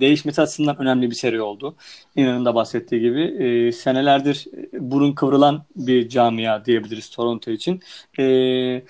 değişmesi 0.01 0.43
açısından 0.43 0.79
önemli 0.79 1.11
bir 1.11 1.15
seri 1.15 1.43
oldu. 1.43 1.75
İnanın 2.17 2.45
da 2.45 2.55
bahsettiği 2.55 3.01
gibi 3.01 3.23
e, 3.23 3.73
senelerdir 3.73 4.47
burun 4.73 5.13
kıvrılan 5.13 5.65
bir 5.77 6.09
camia 6.09 6.65
diyebiliriz 6.65 7.11
Toronto 7.11 7.51
için. 7.51 7.81
E, 8.19 8.83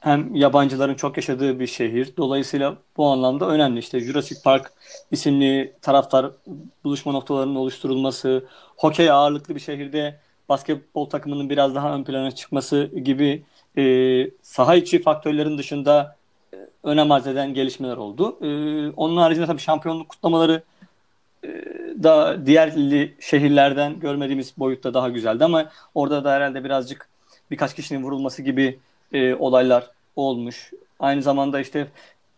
hem 0.00 0.34
yabancıların 0.34 0.94
çok 0.94 1.16
yaşadığı 1.16 1.60
bir 1.60 1.66
şehir. 1.66 2.16
Dolayısıyla 2.16 2.76
bu 2.96 3.06
anlamda 3.06 3.48
önemli. 3.48 3.78
İşte 3.78 4.00
Jurassic 4.00 4.40
Park 4.44 4.72
isimli 5.10 5.74
taraftar 5.82 6.30
buluşma 6.84 7.12
noktalarının 7.12 7.54
oluşturulması, 7.54 8.46
hokey 8.76 9.10
ağırlıklı 9.10 9.54
bir 9.54 9.60
şehirde 9.60 10.20
basketbol 10.48 11.10
takımının 11.10 11.50
biraz 11.50 11.74
daha 11.74 11.94
ön 11.94 12.04
plana 12.04 12.30
çıkması 12.30 12.90
gibi 13.04 13.44
e, 13.78 13.82
saha 14.42 14.74
içi 14.76 15.02
faktörlerin 15.02 15.58
dışında 15.58 16.15
e, 16.15 16.15
önem 16.86 17.12
arz 17.12 17.26
eden 17.26 17.54
gelişmeler 17.54 17.96
oldu. 17.96 18.36
E, 18.42 18.48
onun 18.96 19.16
haricinde 19.16 19.46
tabii 19.46 19.60
şampiyonluk 19.60 20.08
kutlamaları 20.08 20.62
e, 21.44 21.48
da 22.02 22.46
diğer 22.46 22.72
şehirlerden 23.20 24.00
görmediğimiz 24.00 24.52
boyutta 24.58 24.94
daha 24.94 25.08
güzeldi 25.08 25.44
ama 25.44 25.70
orada 25.94 26.24
da 26.24 26.32
herhalde 26.32 26.64
birazcık 26.64 27.08
birkaç 27.50 27.74
kişinin 27.74 28.02
vurulması 28.02 28.42
gibi 28.42 28.78
e, 29.12 29.34
olaylar 29.34 29.90
olmuş. 30.16 30.72
Aynı 31.00 31.22
zamanda 31.22 31.60
işte 31.60 31.86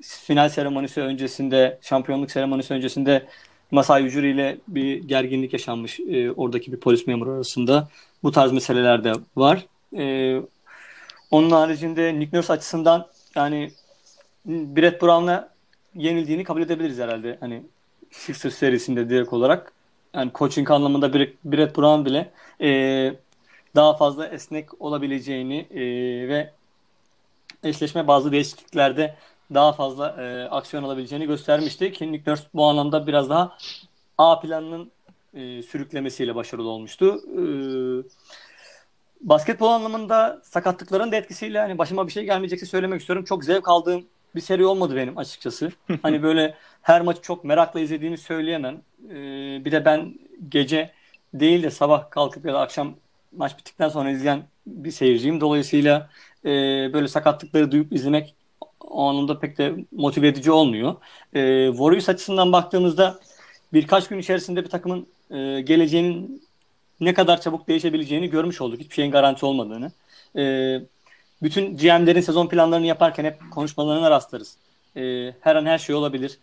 final 0.03 0.49
seremonisi 0.49 1.01
öncesinde, 1.01 1.79
şampiyonluk 1.83 2.31
seremonisi 2.31 2.75
öncesinde 2.75 3.27
Masai 3.71 4.05
Ujiri 4.05 4.31
ile 4.31 4.59
bir 4.69 5.03
gerginlik 5.03 5.53
yaşanmış 5.53 6.01
e, 6.01 6.33
oradaki 6.33 6.73
bir 6.73 6.81
polis 6.81 7.07
memuru 7.07 7.31
arasında. 7.31 7.89
Bu 8.23 8.33
tarz 8.33 8.53
meseleler 8.53 9.05
de 9.05 9.13
var. 9.37 9.67
E, 9.97 10.37
onun 11.31 11.51
haricinde 11.51 12.19
Nick 12.19 12.37
Nurse 12.37 12.53
açısından 12.53 13.07
yani 13.35 13.71
Brett 14.49 15.03
Brown'a 15.03 15.49
yenildiğini 15.95 16.45
kabul 16.45 16.63
edebiliriz 16.63 16.99
herhalde. 16.99 17.37
Hani 17.41 17.63
Sixers 18.11 18.55
serisinde 18.55 19.11
direkt 19.11 19.33
olarak. 19.33 19.73
Yani 20.15 20.31
coaching 20.35 20.71
anlamında 20.71 21.13
Brett 21.45 21.77
Brown 21.77 22.05
bile 22.05 22.31
e, 22.61 22.71
daha 23.75 23.97
fazla 23.97 24.27
esnek 24.27 24.83
olabileceğini 24.83 25.59
e, 25.71 25.81
ve 26.29 26.51
eşleşme 27.65 28.07
bazı 28.07 28.33
değişikliklerde 28.33 29.17
daha 29.55 29.73
fazla 29.73 30.23
e, 30.23 30.49
aksiyon 30.49 30.83
alabileceğini 30.83 31.27
göstermişti. 31.27 31.93
Ki 31.93 32.13
Nick 32.13 32.31
Nurse 32.31 32.45
bu 32.55 32.65
anlamda 32.65 33.07
biraz 33.07 33.31
daha 33.31 33.59
A 34.19 34.41
planının 34.41 34.91
e, 35.35 35.63
sürüklemesiyle 35.63 36.35
başarılı 36.35 36.69
olmuştu. 36.69 37.21
E, 37.33 37.43
basketbol 39.21 39.69
anlamında 39.69 40.41
sakatlıkların 40.45 41.13
da 41.13 41.17
etkisiyle 41.17 41.59
hani 41.59 41.79
başıma 41.79 42.07
bir 42.07 42.13
şey 42.13 42.25
gelmeyecekse 42.25 42.67
söylemek 42.67 43.01
istiyorum. 43.01 43.25
Çok 43.25 43.45
zevk 43.45 43.69
aldığım 43.69 44.05
bir 44.39 44.43
seri 44.43 44.67
olmadı 44.67 44.97
benim 44.97 45.19
açıkçası. 45.19 45.73
hani 46.03 46.23
böyle 46.23 46.55
her 46.83 47.01
maçı 47.01 47.23
çok 47.23 47.45
merakla 47.45 47.81
izlediğimi 47.81 48.19
söyleyemem. 48.19 48.83
E, 49.11 49.15
bir 49.65 49.73
de 49.73 49.85
ben 49.85 50.15
gece 50.49 50.93
değil 51.35 51.63
de 51.63 51.71
sabah 51.71 52.11
kalkıp 52.11 52.47
ya 52.47 52.55
da 52.55 52.61
akşam 52.61 52.95
maç 53.37 53.59
bittikten 53.59 53.89
sonra 53.89 54.11
izleyen 54.11 54.43
bir 54.67 54.91
seyirciyim. 54.91 55.41
Dolayısıyla 55.41 56.11
e, 56.45 56.51
böyle 56.93 57.09
sakatlıkları 57.09 57.73
duyup 57.73 57.93
izlemek 57.93 58.35
o 58.81 59.05
anlamda 59.09 59.39
pek 59.39 59.59
de 59.59 59.75
motive 59.93 60.29
edici 60.29 60.51
olmuyor. 60.51 60.97
E, 61.35 61.69
Warriors 61.71 62.09
açısından 62.09 62.53
baktığımızda 62.53 63.21
birkaç 63.73 64.09
gün 64.09 64.19
içerisinde 64.19 64.65
bir 64.65 64.71
takımın 64.71 65.07
e, 65.31 65.61
geleceğinin 65.61 66.43
ne 67.01 67.15
kadar 67.15 67.41
çabuk 67.41 67.69
değişebileceğini 67.69 68.31
görmüş 68.31 68.61
olduk. 68.61 68.81
Hiçbir 68.81 68.95
şeyin 68.95 69.11
garanti 69.11 69.47
olmadığını. 69.47 69.93
E, 70.37 70.43
bütün 71.43 71.77
GM'lerin 71.77 72.21
sezon 72.21 72.49
planlarını 72.49 72.87
yaparken 72.87 73.25
hep 73.25 73.39
konuşmalarına 73.51 74.11
rastlarız. 74.11 74.57
E, 74.97 75.35
her 75.41 75.57
an 75.57 75.67
her 75.67 75.79
şey 75.79 75.95
olabilir. 75.95 76.39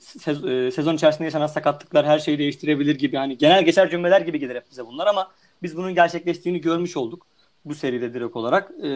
Sez, 0.00 0.44
e, 0.44 0.70
sezon 0.70 0.94
içerisinde 0.94 1.24
yaşanan 1.24 1.46
sakatlıklar 1.46 2.06
her 2.06 2.18
şeyi 2.18 2.38
değiştirebilir 2.38 2.98
gibi. 2.98 3.16
Hani 3.16 3.38
genel 3.38 3.64
geçer 3.64 3.90
cümleler 3.90 4.20
gibi 4.20 4.38
gelir 4.38 4.56
hep 4.56 4.70
bize 4.70 4.86
bunlar 4.86 5.06
ama 5.06 5.30
biz 5.62 5.76
bunun 5.76 5.94
gerçekleştiğini 5.94 6.60
görmüş 6.60 6.96
olduk. 6.96 7.26
Bu 7.64 7.74
seride 7.74 8.14
direkt 8.14 8.36
olarak. 8.36 8.70
E, 8.84 8.90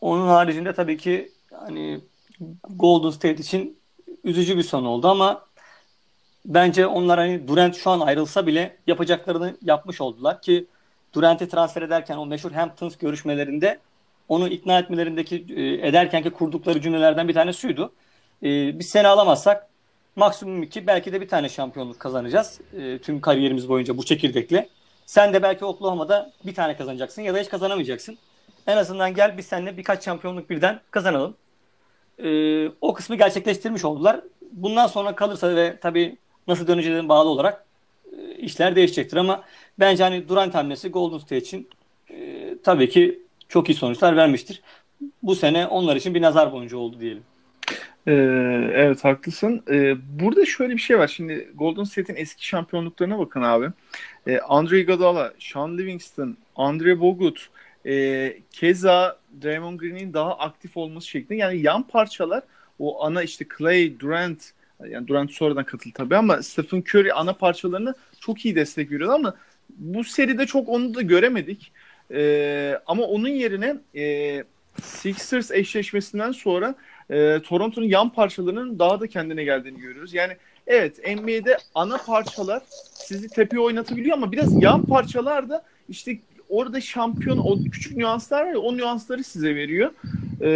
onun 0.00 0.26
haricinde 0.26 0.72
tabii 0.74 0.96
ki 0.96 1.32
hani 1.50 2.00
Golden 2.70 3.10
State 3.10 3.34
için 3.34 3.78
üzücü 4.24 4.56
bir 4.56 4.62
son 4.62 4.84
oldu 4.84 5.08
ama 5.08 5.46
bence 6.46 6.86
onlar 6.86 7.18
hani 7.18 7.48
Durant 7.48 7.76
şu 7.76 7.90
an 7.90 8.00
ayrılsa 8.00 8.46
bile 8.46 8.76
yapacaklarını 8.86 9.56
yapmış 9.62 10.00
oldular 10.00 10.42
ki 10.42 10.66
Durant'i 11.14 11.48
transfer 11.48 11.82
ederken 11.82 12.16
o 12.16 12.26
meşhur 12.26 12.52
Hamptons 12.52 12.96
görüşmelerinde 12.96 13.78
onu 14.28 14.48
ikna 14.48 14.78
etmelerindeki 14.78 15.46
e, 15.56 15.88
ederkenki 15.88 16.30
kurdukları 16.30 16.80
cümlelerden 16.80 17.28
bir 17.28 17.34
tane 17.34 17.52
şuydu. 17.52 17.92
E, 18.42 18.78
biz 18.78 18.88
seni 18.88 19.08
alamazsak 19.08 19.66
maksimum 20.16 20.62
iki 20.62 20.86
belki 20.86 21.12
de 21.12 21.20
bir 21.20 21.28
tane 21.28 21.48
şampiyonluk 21.48 22.00
kazanacağız. 22.00 22.60
E, 22.78 22.98
tüm 22.98 23.20
kariyerimiz 23.20 23.68
boyunca 23.68 23.96
bu 23.98 24.04
çekirdekle. 24.04 24.68
Sen 25.06 25.34
de 25.34 25.42
belki 25.42 25.64
Oklahoma'da 25.64 26.32
bir 26.46 26.54
tane 26.54 26.76
kazanacaksın 26.76 27.22
ya 27.22 27.34
da 27.34 27.38
hiç 27.38 27.48
kazanamayacaksın. 27.48 28.18
En 28.66 28.76
azından 28.76 29.14
gel 29.14 29.38
biz 29.38 29.46
seninle 29.46 29.76
birkaç 29.76 30.04
şampiyonluk 30.04 30.50
birden 30.50 30.80
kazanalım. 30.90 31.36
Ee, 32.18 32.68
o 32.80 32.94
kısmı 32.94 33.16
gerçekleştirmiş 33.16 33.84
oldular. 33.84 34.20
Bundan 34.52 34.86
sonra 34.86 35.14
kalırsa 35.14 35.56
ve 35.56 35.78
tabii 35.80 36.16
nasıl 36.48 36.66
döneceğine 36.66 37.08
bağlı 37.08 37.28
olarak 37.28 37.64
e, 37.64 37.69
işler 38.38 38.76
değişecektir 38.76 39.16
ama 39.16 39.44
bence 39.78 40.02
hani 40.02 40.28
Durant 40.28 40.54
hamlesi 40.54 40.88
Golden 40.88 41.18
State 41.18 41.38
için 41.38 41.68
e, 42.10 42.54
tabii 42.64 42.88
ki 42.88 43.18
çok 43.48 43.68
iyi 43.68 43.74
sonuçlar 43.74 44.16
vermiştir. 44.16 44.62
Bu 45.22 45.34
sene 45.34 45.66
onlar 45.66 45.96
için 45.96 46.14
bir 46.14 46.22
nazar 46.22 46.52
boncuğu 46.52 46.78
oldu 46.78 47.00
diyelim. 47.00 47.22
Ee, 48.06 48.12
evet 48.74 49.04
haklısın. 49.04 49.62
Ee, 49.70 49.96
burada 50.20 50.46
şöyle 50.46 50.72
bir 50.72 50.80
şey 50.80 50.98
var. 50.98 51.08
Şimdi 51.08 51.50
Golden 51.54 51.84
State'in 51.84 52.16
eski 52.16 52.46
şampiyonluklarına 52.46 53.18
bakın 53.18 53.42
abi. 53.42 53.66
Ee, 54.26 54.38
Andre 54.38 54.80
Iguodala, 54.80 55.32
Sean 55.38 55.78
Livingston, 55.78 56.36
Andre 56.56 57.00
Bogut, 57.00 57.48
e, 57.86 58.36
keza 58.50 59.18
Draymond 59.42 59.80
Green'in 59.80 60.14
daha 60.14 60.38
aktif 60.38 60.76
olması 60.76 61.08
şeklinde 61.08 61.34
yani 61.40 61.60
yan 61.60 61.82
parçalar 61.82 62.42
o 62.78 63.04
ana 63.04 63.22
işte 63.22 63.46
Clay, 63.58 64.00
Durant 64.00 64.52
yani 64.88 65.08
Durant 65.08 65.32
sonradan 65.32 65.64
katıldı 65.64 65.94
tabii 65.94 66.16
ama 66.16 66.42
Stephen 66.42 66.84
Curry 66.88 67.12
ana 67.12 67.32
parçalarını 67.32 67.94
çok 68.20 68.44
iyi 68.44 68.54
destek 68.54 68.90
veriyordu 68.90 69.14
ama 69.14 69.34
bu 69.68 70.04
seride 70.04 70.46
çok 70.46 70.68
onu 70.68 70.94
da 70.94 71.02
göremedik. 71.02 71.72
E, 72.10 72.80
ama 72.86 73.02
onun 73.02 73.28
yerine 73.28 73.76
e, 73.96 74.44
Sixers 74.82 75.50
eşleşmesinden 75.50 76.32
sonra 76.32 76.74
e, 77.10 77.40
Toronto'nun 77.42 77.86
yan 77.86 78.10
parçalarının 78.10 78.78
daha 78.78 79.00
da 79.00 79.06
kendine 79.06 79.44
geldiğini 79.44 79.80
görüyoruz. 79.80 80.14
Yani 80.14 80.36
evet 80.66 80.98
NBA'de 80.98 81.56
ana 81.74 81.96
parçalar 81.96 82.62
sizi 82.94 83.28
tepeye 83.28 83.60
oynatabiliyor 83.60 84.16
ama 84.16 84.32
biraz 84.32 84.62
yan 84.62 84.86
parçalar 84.86 85.48
da 85.48 85.64
işte 85.88 86.18
orada 86.48 86.80
şampiyon 86.80 87.38
o 87.38 87.64
küçük 87.70 87.96
nüanslar 87.96 88.46
var 88.46 88.52
ya 88.52 88.58
o 88.58 88.76
nüansları 88.76 89.24
size 89.24 89.54
veriyor. 89.54 89.90
Ee, 90.40 90.48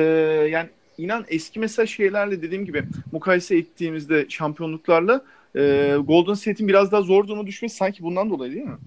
yani 0.51 0.69
inan 0.99 1.25
eski 1.29 1.61
mesela 1.61 1.87
şeylerle 1.87 2.43
dediğim 2.43 2.65
gibi 2.65 2.85
mukayese 3.13 3.57
ettiğimizde 3.57 4.27
şampiyonluklarla 4.29 5.25
e, 5.57 5.97
Golden 6.05 6.35
State'in 6.35 6.69
biraz 6.69 6.93
daha 6.93 7.03
zor 7.03 7.29
duruma 7.29 7.47
düşmesi 7.47 7.77
sanki 7.77 8.03
bundan 8.03 8.31
dolayı 8.31 8.53
değil 8.53 8.65
mi? 8.65 8.79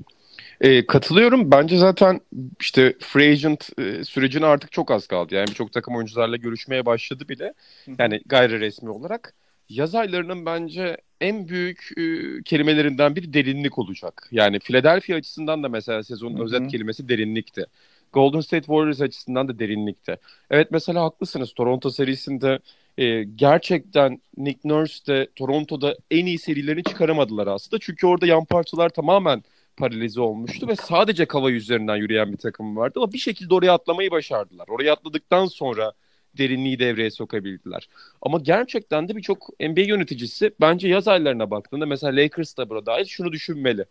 E, 0.62 0.86
katılıyorum. 0.86 1.52
Bence 1.52 1.78
zaten 1.78 2.22
işte 2.60 2.94
free 3.00 3.32
agent 3.32 3.70
e, 3.80 4.04
sürecine 4.04 4.46
artık 4.46 4.72
çok 4.72 4.92
az 4.92 5.08
kaldı. 5.08 5.36
Yani 5.36 5.48
birçok 5.48 5.74
takım 5.74 5.96
oyuncularla 5.96 6.36
görüşmeye 6.36 6.86
başladı 6.86 7.30
bile. 7.30 7.54
Yani 8.00 8.22
gayri 8.26 8.60
resmi 8.60 8.90
olarak. 8.90 9.34
Yaz 9.70 9.96
aylarının 9.96 10.46
bence 10.46 10.98
en 11.22 11.48
büyük 11.48 11.90
e, 11.98 12.04
kelimelerinden 12.46 13.16
biri 13.16 13.34
derinlik 13.34 13.78
olacak. 13.78 14.28
Yani 14.32 14.60
Philadelphia 14.60 15.16
açısından 15.16 15.64
da 15.64 15.70
mesela 15.70 16.04
sezonun 16.04 16.40
özet 16.40 16.72
kelimesi 16.72 17.10
derinlikti. 17.10 17.66
Golden 18.17 18.39
State 18.39 18.65
Warriors 18.65 19.01
açısından 19.01 19.47
da 19.47 19.59
derinlikte. 19.59 20.17
Evet 20.50 20.67
mesela 20.71 21.03
haklısınız. 21.03 21.53
Toronto 21.53 21.89
serisinde 21.89 22.59
e, 22.97 23.24
gerçekten 23.24 24.21
Nick 24.38 24.59
Nurse 24.65 25.05
de 25.07 25.27
Toronto'da 25.36 25.95
en 26.12 26.25
iyi 26.25 26.39
serilerini 26.39 26.83
çıkaramadılar 26.83 27.47
aslında. 27.47 27.79
Çünkü 27.79 28.07
orada 28.07 28.25
yan 28.25 28.45
parçalar 28.45 28.89
tamamen 28.89 29.43
paralize 29.77 30.21
olmuştu 30.21 30.67
ve 30.67 30.75
sadece 30.75 31.25
kava 31.25 31.51
üzerinden 31.51 31.95
yürüyen 31.95 32.31
bir 32.31 32.38
takım 32.38 32.77
vardı 32.77 33.00
ama 33.00 33.13
bir 33.13 33.17
şekilde 33.17 33.53
oraya 33.53 33.71
atlamayı 33.74 34.12
başardılar. 34.12 34.65
Oraya 34.67 34.93
atladıktan 34.93 35.45
sonra 35.45 35.93
derinliği 36.38 36.79
devreye 36.79 37.12
sokabildiler. 37.12 37.88
Ama 38.21 38.39
gerçekten 38.39 39.09
de 39.09 39.15
birçok 39.15 39.50
NBA 39.59 39.81
yöneticisi 39.81 40.51
bence 40.62 40.88
yaz 40.88 41.07
aylarına 41.07 41.51
baktığında 41.51 41.86
mesela 41.86 42.24
Lakers 42.24 42.57
da 42.57 42.69
burada 42.69 42.86
dahil 42.86 43.05
şunu 43.05 43.31
düşünmeli. 43.31 43.86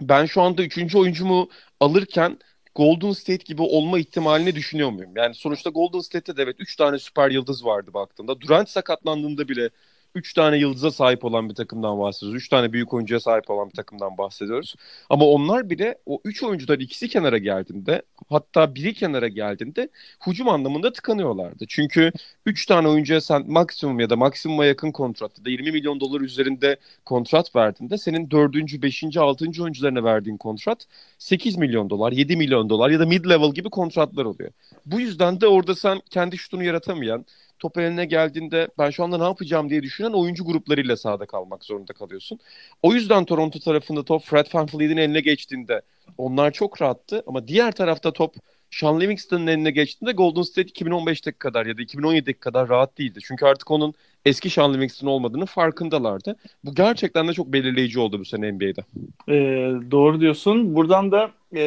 Ben 0.00 0.26
şu 0.26 0.42
anda 0.42 0.62
üçüncü 0.62 0.98
oyuncumu 0.98 1.48
alırken 1.80 2.38
Golden 2.76 3.12
State 3.12 3.44
gibi 3.44 3.62
olma 3.62 3.98
ihtimalini 3.98 4.54
düşünüyor 4.54 4.90
muyum? 4.90 5.12
Yani 5.16 5.34
sonuçta 5.34 5.70
Golden 5.70 6.00
State'te 6.00 6.36
de 6.36 6.42
evet 6.42 6.56
3 6.58 6.76
tane 6.76 6.98
süper 6.98 7.30
yıldız 7.30 7.64
vardı 7.64 7.94
baktığında. 7.94 8.40
Durant 8.40 8.68
sakatlandığında 8.70 9.48
bile 9.48 9.70
3 10.16 10.32
tane 10.34 10.56
yıldıza 10.56 10.90
sahip 10.90 11.24
olan 11.24 11.48
bir 11.48 11.54
takımdan 11.54 11.98
bahsediyoruz. 11.98 12.42
3 12.42 12.48
tane 12.48 12.72
büyük 12.72 12.94
oyuncuya 12.94 13.20
sahip 13.20 13.50
olan 13.50 13.68
bir 13.68 13.74
takımdan 13.74 14.18
bahsediyoruz. 14.18 14.74
Ama 15.10 15.24
onlar 15.24 15.70
bile 15.70 15.98
o 16.06 16.20
3 16.24 16.42
oyuncudan 16.42 16.80
ikisi 16.80 17.08
kenara 17.08 17.38
geldiğinde 17.38 18.02
hatta 18.28 18.74
biri 18.74 18.94
kenara 18.94 19.28
geldiğinde 19.28 19.88
hücum 20.26 20.48
anlamında 20.48 20.92
tıkanıyorlardı. 20.92 21.64
Çünkü 21.68 22.12
3 22.46 22.66
tane 22.66 22.88
oyuncuya 22.88 23.20
sen 23.20 23.50
maksimum 23.50 24.00
ya 24.00 24.10
da 24.10 24.16
maksimuma 24.16 24.64
yakın 24.64 24.92
kontrat 24.92 25.38
ya 25.38 25.44
da 25.44 25.50
20 25.50 25.72
milyon 25.72 26.00
dolar 26.00 26.20
üzerinde 26.20 26.76
kontrat 27.04 27.56
verdiğinde 27.56 27.98
senin 27.98 28.30
4. 28.30 28.54
5. 28.82 29.16
6. 29.16 29.44
oyuncularına 29.62 30.04
verdiğin 30.04 30.36
kontrat 30.36 30.86
8 31.18 31.56
milyon 31.56 31.90
dolar, 31.90 32.12
7 32.12 32.36
milyon 32.36 32.70
dolar 32.70 32.90
ya 32.90 33.00
da 33.00 33.06
mid 33.06 33.24
level 33.24 33.52
gibi 33.52 33.70
kontratlar 33.70 34.24
oluyor. 34.24 34.50
Bu 34.86 35.00
yüzden 35.00 35.40
de 35.40 35.46
orada 35.46 35.74
sen 35.74 36.00
kendi 36.10 36.38
şutunu 36.38 36.64
yaratamayan 36.64 37.26
top 37.58 37.78
eline 37.78 38.04
geldiğinde 38.04 38.68
ben 38.78 38.90
şu 38.90 39.04
anda 39.04 39.18
ne 39.18 39.24
yapacağım 39.24 39.70
diye 39.70 39.82
düşünen 39.82 40.12
oyuncu 40.12 40.44
gruplarıyla 40.44 40.96
sahada 40.96 41.26
kalmak 41.26 41.64
zorunda 41.64 41.92
kalıyorsun. 41.92 42.38
O 42.82 42.92
yüzden 42.92 43.24
Toronto 43.24 43.58
tarafında 43.58 44.04
top 44.04 44.22
Fred 44.22 44.46
VanVleet'in 44.54 44.96
eline 44.96 45.20
geçtiğinde 45.20 45.82
onlar 46.18 46.50
çok 46.50 46.82
rahattı 46.82 47.22
ama 47.26 47.48
diğer 47.48 47.72
tarafta 47.72 48.12
top 48.12 48.34
Sean 48.70 49.00
Livingston'ın 49.00 49.46
eline 49.46 49.70
geçtiğinde 49.70 50.12
Golden 50.12 50.42
State 50.42 50.68
2015'teki 50.68 51.38
kadar 51.38 51.66
ya 51.66 51.78
da 51.78 51.82
2017'deki 51.82 52.40
kadar 52.40 52.68
rahat 52.68 52.98
değildi. 52.98 53.18
Çünkü 53.22 53.46
artık 53.46 53.70
onun 53.70 53.94
eski 54.24 54.50
Sean 54.50 54.74
Livingston 54.74 55.06
olmadığını 55.06 55.46
farkındalardı. 55.46 56.36
Bu 56.64 56.74
gerçekten 56.74 57.28
de 57.28 57.32
çok 57.32 57.52
belirleyici 57.52 58.00
oldu 58.00 58.18
bu 58.20 58.24
sene 58.24 58.52
NBA'de. 58.52 58.84
Ee, 59.28 59.90
doğru 59.90 60.20
diyorsun. 60.20 60.74
Buradan 60.74 61.12
da 61.12 61.30
e, 61.56 61.62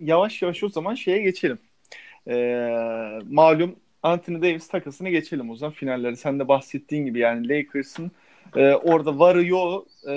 yavaş 0.00 0.42
yavaş 0.42 0.62
o 0.62 0.68
zaman 0.68 0.94
şeye 0.94 1.22
geçelim. 1.22 1.58
E, 2.28 2.34
malum 3.30 3.76
Anthony 4.02 4.42
Davis 4.42 4.68
takasını 4.68 5.08
geçelim 5.08 5.50
o 5.50 5.56
zaman 5.56 5.72
finalleri. 5.72 6.16
Sen 6.16 6.38
de 6.38 6.48
bahsettiğin 6.48 7.06
gibi 7.06 7.18
yani 7.18 7.48
Lakers'ın 7.48 8.10
e, 8.56 8.74
orada 8.74 9.18
varı 9.18 9.46
yoğu 9.46 9.86
e, 10.08 10.12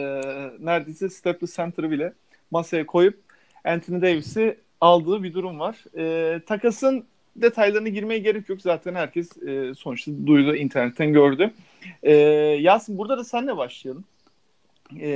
neredeyse 0.59 1.09
Staples 1.09 1.55
Center'ı 1.55 1.91
bile 1.91 2.13
masaya 2.51 2.85
koyup 2.85 3.19
Anthony 3.65 4.01
Davis'i 4.01 4.57
aldığı 4.81 5.23
bir 5.23 5.33
durum 5.33 5.59
var. 5.59 5.77
E, 5.97 6.39
takasın 6.39 7.05
detaylarına 7.35 7.89
girmeye 7.89 8.19
gerek 8.19 8.49
yok. 8.49 8.61
Zaten 8.61 8.95
herkes 8.95 9.37
e, 9.43 9.73
sonuçta 9.77 10.11
duydu, 10.25 10.55
internetten 10.55 11.13
gördü. 11.13 11.51
E, 12.03 12.13
Yasin 12.61 12.97
burada 12.97 13.17
da 13.17 13.23
senle 13.23 13.57
başlayalım. 13.57 14.03
E, 14.99 15.09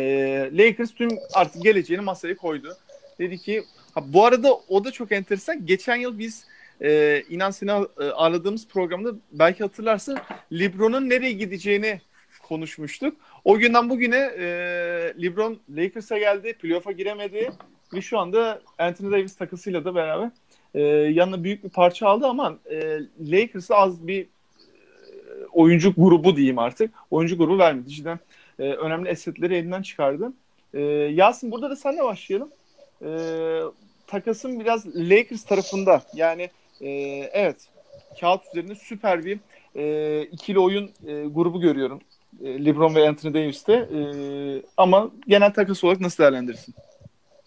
Lakers 0.54 0.92
tüm 0.92 1.10
artık 1.34 1.64
geleceğini 1.64 2.04
masaya 2.04 2.36
koydu. 2.36 2.76
Dedi 3.20 3.38
ki 3.38 3.64
ha, 3.94 4.04
bu 4.08 4.26
arada 4.26 4.54
o 4.68 4.84
da 4.84 4.92
çok 4.92 5.12
enteresan. 5.12 5.66
Geçen 5.66 5.96
yıl 5.96 6.20
biz 6.20 6.46
e, 6.82 7.22
inan 7.30 7.52
seni 7.52 7.72
ağırladığımız 7.72 8.68
programda 8.68 9.14
belki 9.32 9.64
hatırlarsın 9.64 10.18
LeBron'un 10.52 11.10
nereye 11.10 11.32
gideceğini 11.32 12.02
konuşmuştuk. 12.44 13.18
O 13.46 13.58
günden 13.58 13.90
bugüne 13.90 14.32
e, 14.38 14.46
LeBron 15.22 15.60
Lakers'a 15.70 16.18
geldi, 16.18 16.54
playoff'a 16.54 16.92
giremedi 16.92 17.52
ve 17.94 18.02
şu 18.02 18.20
anda 18.20 18.62
Anthony 18.78 19.12
Davis 19.12 19.36
takısıyla 19.36 19.86
da 19.86 19.96
beraber 19.96 20.30
e, 20.74 20.82
yanına 21.12 21.44
büyük 21.44 21.64
bir 21.64 21.70
parça 21.70 22.08
aldı 22.08 22.28
ama 22.28 22.58
e, 22.72 23.00
Lakers'a 23.20 23.76
az 23.76 24.08
bir 24.08 24.22
e, 24.22 24.28
oyuncu 25.52 25.94
grubu 25.98 26.36
diyeyim 26.36 26.60
artık. 26.60 26.94
Oyuncu 27.12 27.38
grubu 27.38 27.58
vermedi. 27.58 27.90
Cidden 27.90 28.20
e, 28.60 28.64
önemli 28.64 29.10
esetleri 29.10 29.56
elinden 29.56 29.82
çıkardı. 29.82 30.34
E, 30.74 30.82
Yasin 31.14 31.52
burada 31.52 31.70
da 31.70 31.76
senle 31.76 32.04
başlayalım. 32.04 32.50
E, 33.02 33.10
takasın 34.08 34.60
biraz 34.60 34.96
Lakers 34.96 35.44
tarafında. 35.44 36.02
Yani 36.14 36.50
e, 36.84 36.90
evet 37.34 37.58
kağıt 38.20 38.42
üzerinde 38.54 38.76
süper 38.76 39.26
bir 39.26 39.40
e, 39.76 40.22
ikili 40.22 40.60
oyun 40.60 40.92
e, 41.08 41.24
grubu 41.26 41.62
görüyorum. 41.62 42.02
E, 42.44 42.66
LeBron 42.66 42.96
ve 42.96 43.10
Anthony 43.10 43.34
Davis'te. 43.34 43.74
E, 43.74 44.00
ama 44.78 45.12
genel 45.28 45.54
takas 45.54 45.84
olarak 45.84 46.02
nasıl 46.02 46.24
değerlendirirsin? 46.24 46.76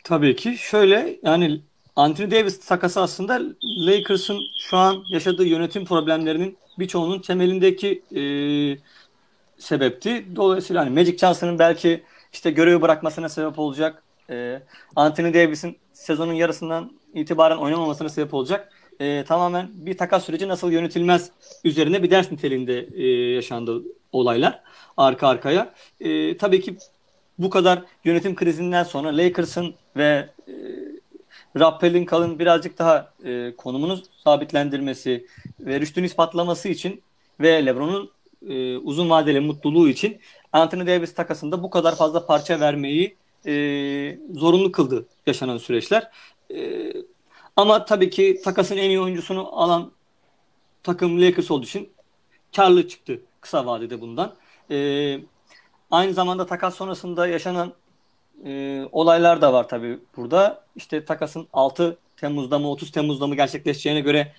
Tabii 0.04 0.36
ki. 0.36 0.56
Şöyle 0.58 1.16
yani 1.22 1.60
Anthony 1.96 2.30
Davis 2.30 2.60
takası 2.60 3.00
aslında 3.00 3.42
Lakers'ın 3.62 4.40
şu 4.58 4.76
an 4.76 5.04
yaşadığı 5.10 5.44
yönetim 5.44 5.84
problemlerinin 5.84 6.58
birçoğunun 6.78 7.18
temelindeki 7.18 8.02
e, 8.16 8.22
sebepti. 9.58 10.36
Dolayısıyla 10.36 10.82
hani 10.82 10.90
Magic 10.90 11.18
Johnson'ın 11.18 11.58
belki 11.58 12.02
işte 12.32 12.50
görevi 12.50 12.82
bırakmasına 12.82 13.28
sebep 13.28 13.58
olacak. 13.58 14.02
E, 14.30 14.62
Anthony 14.96 15.34
Davis'in 15.34 15.78
sezonun 15.92 16.32
yarısından 16.32 16.92
itibaren 17.14 17.56
oynamamasına 17.56 18.08
sebep 18.08 18.34
olacak 18.34 18.72
e, 19.00 19.24
tamamen 19.24 19.68
bir 19.74 19.96
takas 19.96 20.24
süreci 20.24 20.48
nasıl 20.48 20.72
yönetilmez 20.72 21.30
üzerine 21.64 22.02
bir 22.02 22.10
ders 22.10 22.32
niteliğinde 22.32 22.88
e, 22.94 23.06
yaşandı 23.34 23.82
olaylar 24.12 24.62
arka 24.96 25.28
arkaya. 25.28 25.74
E, 26.00 26.36
tabii 26.36 26.60
ki 26.60 26.76
bu 27.38 27.50
kadar 27.50 27.82
yönetim 28.04 28.34
krizinden 28.34 28.84
sonra 28.84 29.16
Lakers'ın 29.16 29.74
ve 29.96 30.28
e, 30.48 30.52
Rappel'in 31.58 32.04
kalın 32.04 32.38
birazcık 32.38 32.78
daha 32.78 33.12
e, 33.24 33.52
konumunu 33.56 34.02
sabitlendirmesi 34.24 35.26
ve 35.60 35.80
rüştünü 35.80 36.06
ispatlaması 36.06 36.68
için 36.68 37.02
ve 37.40 37.66
LeBron'un 37.66 38.10
e, 38.48 38.76
uzun 38.76 39.10
vadeli 39.10 39.40
mutluluğu 39.40 39.88
için 39.88 40.18
Anthony 40.52 40.86
Davis 40.86 41.14
takasında 41.14 41.62
bu 41.62 41.70
kadar 41.70 41.96
fazla 41.96 42.26
parça 42.26 42.60
vermeyi 42.60 43.16
e, 43.46 43.52
zorunlu 44.34 44.72
kıldı 44.72 45.06
yaşanan 45.26 45.58
süreçler. 45.58 46.10
E, 46.54 46.92
ama 47.56 47.84
tabii 47.84 48.10
ki 48.10 48.40
takasın 48.44 48.76
en 48.76 48.90
iyi 48.90 49.00
oyuncusunu 49.00 49.60
alan 49.60 49.92
takım 50.82 51.22
Lakers 51.22 51.50
olduğu 51.50 51.64
için 51.64 51.92
karlı 52.56 52.88
çıktı 52.88 53.20
kısa 53.40 53.66
vadede 53.66 54.00
bundan. 54.00 54.34
Ee, 54.70 55.20
aynı 55.90 56.14
zamanda 56.14 56.46
takas 56.46 56.74
sonrasında 56.74 57.26
yaşanan 57.26 57.72
e, 58.44 58.82
olaylar 58.92 59.42
da 59.42 59.52
var 59.52 59.68
tabii 59.68 59.98
burada. 60.16 60.64
İşte 60.76 61.04
takasın 61.04 61.48
6 61.52 61.98
Temmuz'da 62.16 62.58
mı 62.58 62.70
30 62.70 62.90
Temmuz'da 62.90 63.26
mı 63.26 63.36
gerçekleşeceğine 63.36 64.00
göre 64.00 64.32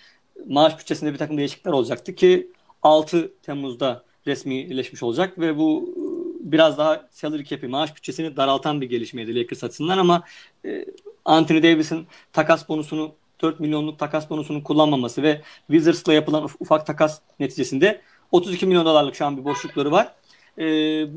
maaş 0.47 0.79
bütçesinde 0.79 1.13
bir 1.13 1.17
takım 1.17 1.37
değişiklikler 1.37 1.71
olacaktı 1.71 2.15
ki 2.15 2.51
6 2.83 3.33
Temmuz'da 3.43 4.03
resmileşmiş 4.27 5.03
olacak 5.03 5.39
ve 5.39 5.57
bu 5.57 5.93
e, 5.97 6.51
biraz 6.51 6.77
daha 6.77 7.07
salary 7.11 7.43
cap'i 7.43 7.67
maaş 7.67 7.95
bütçesini 7.95 8.37
daraltan 8.37 8.81
bir 8.81 8.89
gelişmeydi 8.89 9.35
Lakers 9.39 9.63
açısından 9.63 9.97
ama 9.97 10.23
e, 10.65 10.85
Anthony 11.27 11.63
Davis'in 11.63 12.07
takas 12.33 12.69
bonusunu 12.69 13.11
4 13.41 13.59
milyonluk 13.59 13.99
takas 13.99 14.29
bonusunu 14.29 14.63
kullanmaması 14.63 15.23
ve 15.23 15.41
Wizards'la 15.67 16.13
yapılan 16.13 16.49
ufak 16.59 16.85
takas 16.85 17.19
neticesinde 17.39 18.01
32 18.31 18.65
milyon 18.65 18.85
dolarlık 18.85 19.15
şu 19.15 19.25
an 19.25 19.37
bir 19.37 19.43
boşlukları 19.43 19.91
var. 19.91 20.13
Ee, 20.57 20.63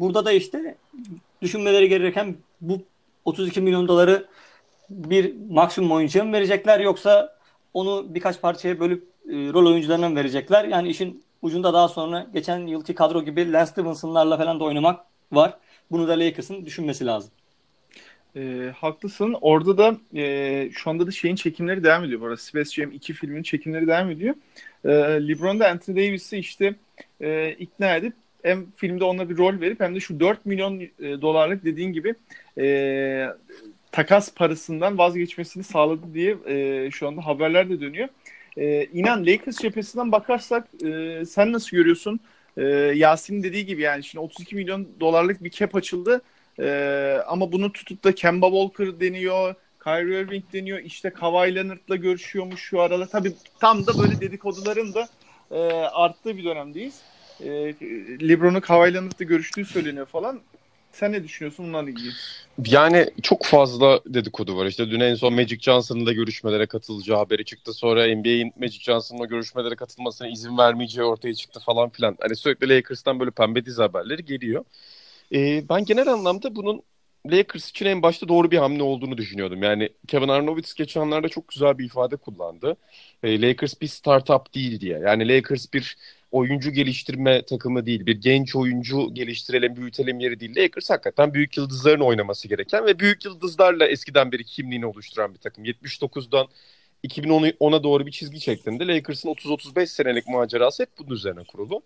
burada 0.00 0.24
da 0.24 0.32
işte 0.32 0.76
düşünmeleri 1.42 1.88
gereken 1.88 2.36
bu 2.60 2.82
32 3.24 3.60
milyon 3.60 3.88
doları 3.88 4.26
bir 4.90 5.34
maksimum 5.50 5.92
oyuncuya 5.92 6.24
mı 6.24 6.32
verecekler 6.32 6.80
yoksa 6.80 7.36
onu 7.74 8.14
birkaç 8.14 8.40
parçaya 8.40 8.80
bölüp 8.80 9.08
e, 9.28 9.32
rol 9.32 9.66
oyuncularına 9.66 10.08
mı 10.08 10.16
verecekler? 10.16 10.64
Yani 10.64 10.88
işin 10.88 11.24
ucunda 11.42 11.74
daha 11.74 11.88
sonra 11.88 12.26
geçen 12.34 12.66
yılki 12.66 12.94
kadro 12.94 13.22
gibi 13.22 13.52
Lance 13.52 13.70
Stevenson'larla 13.70 14.38
falan 14.38 14.60
da 14.60 14.64
oynamak 14.64 15.00
var. 15.32 15.58
Bunu 15.90 16.08
da 16.08 16.12
Lakers'ın 16.12 16.64
düşünmesi 16.66 17.06
lazım. 17.06 17.30
E, 18.36 18.72
haklısın. 18.76 19.36
Orada 19.40 19.78
da 19.78 19.96
e, 20.16 20.70
şu 20.72 20.90
anda 20.90 21.06
da 21.06 21.10
şeyin 21.10 21.36
çekimleri 21.36 21.84
devam 21.84 22.04
ediyor. 22.04 22.20
Bu 22.20 22.24
arada 22.24 22.36
Space 22.36 22.70
Jam 22.70 22.92
2 22.92 23.12
filmin 23.12 23.42
çekimleri 23.42 23.86
devam 23.86 24.10
ediyor. 24.10 24.34
E, 24.84 24.88
LeBron 25.28 25.60
da 25.60 25.68
Anthony 25.68 25.96
Davis'i 25.96 26.38
işte 26.38 26.74
e, 27.20 27.50
ikna 27.50 27.96
edip 27.96 28.12
hem 28.42 28.66
filmde 28.76 29.04
ona 29.04 29.30
bir 29.30 29.36
rol 29.36 29.60
verip 29.60 29.80
hem 29.80 29.94
de 29.94 30.00
şu 30.00 30.20
4 30.20 30.46
milyon 30.46 30.80
e, 30.80 30.90
dolarlık 30.98 31.64
dediğin 31.64 31.92
gibi 31.92 32.14
e, 32.58 33.26
takas 33.92 34.34
parasından 34.34 34.98
vazgeçmesini 34.98 35.64
sağladı 35.64 36.14
diye 36.14 36.36
e, 36.46 36.90
şu 36.90 37.08
anda 37.08 37.26
haberler 37.26 37.70
de 37.70 37.80
dönüyor. 37.80 38.08
E, 38.56 38.84
inan 38.84 39.26
Lakers 39.26 39.58
cephesinden 39.58 40.12
bakarsak 40.12 40.68
e, 40.84 41.22
sen 41.24 41.52
nasıl 41.52 41.76
görüyorsun? 41.76 42.20
E, 42.56 42.64
Yasin'in 42.94 43.42
dediği 43.42 43.66
gibi 43.66 43.82
yani 43.82 44.04
şimdi 44.04 44.24
32 44.24 44.56
milyon 44.56 44.88
dolarlık 45.00 45.44
bir 45.44 45.50
cap 45.50 45.76
açıldı. 45.76 46.22
E, 46.58 47.22
ama 47.26 47.52
bunu 47.52 47.72
tutup 47.72 48.04
da 48.04 48.14
Kemba 48.14 48.46
Walker 48.50 49.00
deniyor, 49.00 49.54
Kyrie 49.84 50.20
Irving 50.20 50.44
deniyor. 50.52 50.78
İşte 50.78 51.10
Kawhi 51.10 51.54
Leonard'la 51.54 51.96
görüşüyormuş 51.96 52.60
şu 52.60 52.80
aralar. 52.80 53.06
Tabii 53.06 53.32
tam 53.60 53.86
da 53.86 53.98
böyle 53.98 54.20
dedikoduların 54.20 54.94
da 54.94 55.08
e, 55.50 55.58
arttığı 55.72 56.36
bir 56.36 56.44
dönemdeyiz. 56.44 57.00
E, 57.40 57.50
LeBron'un 58.28 58.60
Kawhi 58.60 58.94
Leonard'la 58.94 59.24
görüştüğü 59.24 59.64
söyleniyor 59.64 60.06
falan. 60.06 60.40
Sen 60.92 61.12
ne 61.12 61.24
düşünüyorsun 61.24 61.66
bunlarla 61.68 61.90
ilgili? 61.90 62.10
Yani 62.66 63.10
çok 63.22 63.44
fazla 63.44 64.00
dedikodu 64.06 64.56
var. 64.56 64.66
İşte 64.66 64.90
dün 64.90 65.00
en 65.00 65.14
son 65.14 65.34
Magic 65.34 65.60
Johnson'ın 65.60 66.06
da 66.06 66.12
görüşmelere 66.12 66.66
katılacağı 66.66 67.18
haberi 67.18 67.44
çıktı. 67.44 67.72
Sonra 67.72 68.16
NBA'in 68.16 68.52
Magic 68.60 68.80
Johnson'ın 68.80 69.28
görüşmelere 69.28 69.76
katılmasına 69.76 70.28
izin 70.28 70.58
vermeyeceği 70.58 71.06
ortaya 71.06 71.34
çıktı 71.34 71.60
falan 71.60 71.88
filan. 71.88 72.16
Hani 72.20 72.36
sürekli 72.36 72.68
Lakers'tan 72.68 73.20
böyle 73.20 73.30
pembe 73.30 73.64
dizi 73.64 73.82
haberleri 73.82 74.24
geliyor. 74.24 74.64
Ee, 75.34 75.68
ben 75.68 75.84
genel 75.84 76.08
anlamda 76.08 76.54
bunun 76.56 76.82
Lakers 77.26 77.70
için 77.70 77.86
en 77.86 78.02
başta 78.02 78.28
doğru 78.28 78.50
bir 78.50 78.58
hamle 78.58 78.82
olduğunu 78.82 79.18
düşünüyordum. 79.18 79.62
Yani 79.62 79.88
Kevin 80.08 80.28
Arnovitz 80.28 80.74
geçenlerde 80.74 81.28
çok 81.28 81.48
güzel 81.48 81.78
bir 81.78 81.84
ifade 81.84 82.16
kullandı. 82.16 82.76
E, 83.22 83.42
Lakers 83.42 83.80
bir 83.80 83.86
startup 83.86 84.54
değil 84.54 84.80
diye. 84.80 84.98
Yani 84.98 85.28
Lakers 85.28 85.72
bir 85.74 85.96
oyuncu 86.30 86.70
geliştirme 86.70 87.42
takımı 87.44 87.86
değil. 87.86 88.06
Bir 88.06 88.20
genç 88.20 88.56
oyuncu 88.56 89.14
geliştirelim, 89.14 89.76
büyütelim 89.76 90.20
yeri 90.20 90.40
değil. 90.40 90.56
Lakers 90.56 90.90
hakikaten 90.90 91.34
büyük 91.34 91.56
yıldızların 91.56 92.00
oynaması 92.00 92.48
gereken 92.48 92.86
ve 92.86 92.98
büyük 92.98 93.24
yıldızlarla 93.24 93.86
eskiden 93.86 94.32
beri 94.32 94.44
kimliğini 94.44 94.86
oluşturan 94.86 95.34
bir 95.34 95.38
takım. 95.38 95.64
79'dan 95.64 96.48
2010'a 97.04 97.82
doğru 97.82 98.06
bir 98.06 98.10
çizgi 98.12 98.40
çektiğinde 98.40 98.86
Lakers'ın 98.86 99.28
30-35 99.28 99.86
senelik 99.86 100.28
macerası 100.28 100.82
hep 100.82 100.90
bunun 100.98 101.10
üzerine 101.10 101.44
kurulu. 101.44 101.82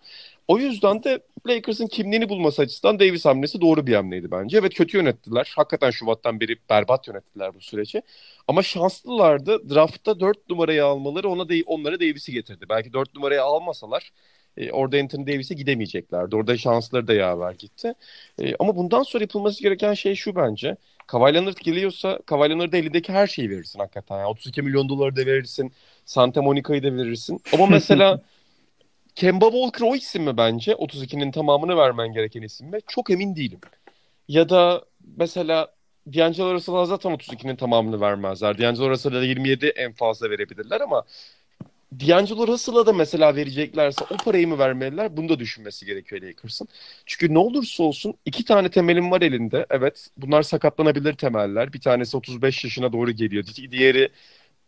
O 0.48 0.59
yüzden 0.59 1.05
de 1.05 1.20
Lakers'ın 1.46 1.87
kimliğini 1.87 2.29
bulması 2.29 2.62
açısından 2.62 3.00
Davis 3.00 3.24
hamlesi 3.24 3.61
doğru 3.61 3.87
bir 3.87 3.94
hamleydi 3.94 4.31
bence. 4.31 4.59
Evet 4.59 4.74
kötü 4.74 4.96
yönettiler. 4.96 5.53
Hakikaten 5.57 5.90
Şubat'tan 5.90 6.40
beri 6.40 6.57
berbat 6.70 7.09
yönettiler 7.09 7.55
bu 7.55 7.61
süreci. 7.61 8.03
Ama 8.48 8.62
şanslılardı. 8.62 9.70
Draft'ta 9.74 10.20
4 10.20 10.50
numarayı 10.50 10.85
almaları 10.85 11.29
ona 11.29 11.48
de, 11.48 11.62
onlara 11.66 12.00
Davis'i 12.00 12.33
getirdi. 12.33 12.66
Belki 12.68 12.92
4 12.92 13.14
numarayı 13.14 13.42
almasalar 13.42 14.12
e, 14.57 14.72
orada 14.72 14.96
Anthony 14.98 15.27
Davis'e 15.27 15.55
gidemeyeceklerdi. 15.55 16.37
Orada 16.37 16.57
şansları 16.57 17.07
da 17.07 17.14
yaver 17.14 17.53
gitti. 17.53 17.94
E, 18.38 18.55
ama 18.59 18.77
bundan 18.77 19.03
sonra 19.03 19.24
yapılması 19.24 19.62
gereken 19.62 19.94
şey 19.94 20.14
şu 20.14 20.37
bence. 20.37 20.77
Kawhi 21.07 21.35
Leonard 21.35 21.57
geliyorsa 21.57 22.19
Kawhi 22.27 22.51
Leonard'a 22.51 22.77
elindeki 22.77 23.12
her 23.12 23.27
şeyi 23.27 23.51
verirsin 23.51 23.79
hakikaten. 23.79 24.17
Yani 24.19 24.27
32 24.27 24.62
milyon 24.62 24.88
doları 24.88 25.17
da 25.17 25.27
verirsin. 25.27 25.73
Santa 26.05 26.43
Monica'yı 26.43 26.83
da 26.83 26.97
verirsin. 26.97 27.40
Ama 27.53 27.67
mesela 27.67 28.23
Kemba 29.14 29.51
Walker 29.51 29.87
o 29.87 29.97
isim 29.97 30.23
mi 30.25 30.37
bence? 30.37 30.73
32'nin 30.73 31.33
tamamını 31.33 31.77
vermen 31.77 32.12
gereken 32.12 32.43
isim 32.43 32.69
mi? 32.69 32.79
Çok 32.88 33.11
emin 33.11 33.37
değilim. 33.37 33.61
Ya 34.29 34.49
da 34.49 34.85
mesela 35.17 35.75
D'Angelo 36.07 36.55
Russell'a 36.55 36.87
zaten 36.87 37.11
32'nin 37.12 37.57
tamamını 37.57 38.01
vermezler. 38.01 38.59
D'Angelo 38.59 38.90
Russell'a 38.90 39.21
da 39.21 39.25
27 39.25 39.67
en 39.67 39.93
fazla 39.93 40.31
verebilirler 40.31 40.81
ama 40.81 41.05
D'Angelo 42.01 42.47
Russell'a 42.49 42.87
da 42.87 42.93
mesela 42.93 43.37
vereceklerse 43.37 44.05
o 44.11 44.17
parayı 44.17 44.49
mı 44.49 44.59
vermeliler? 44.59 45.17
Bunu 45.17 45.29
da 45.29 45.39
düşünmesi 45.39 45.87
gerekiyor 45.87 46.23
Lakers'ın. 46.23 46.69
Çünkü 47.07 47.35
ne 47.35 47.39
olursa 47.39 47.83
olsun 47.83 48.15
iki 48.25 48.45
tane 48.45 48.71
temelim 48.71 49.11
var 49.11 49.23
elinde. 49.23 49.67
Evet 49.71 50.09
bunlar 50.17 50.43
sakatlanabilir 50.43 51.15
temeller. 51.15 51.73
Bir 51.73 51.81
tanesi 51.81 52.17
35 52.17 52.65
yaşına 52.65 52.93
doğru 52.93 53.11
geliyor. 53.11 53.45
Diğeri 53.71 54.09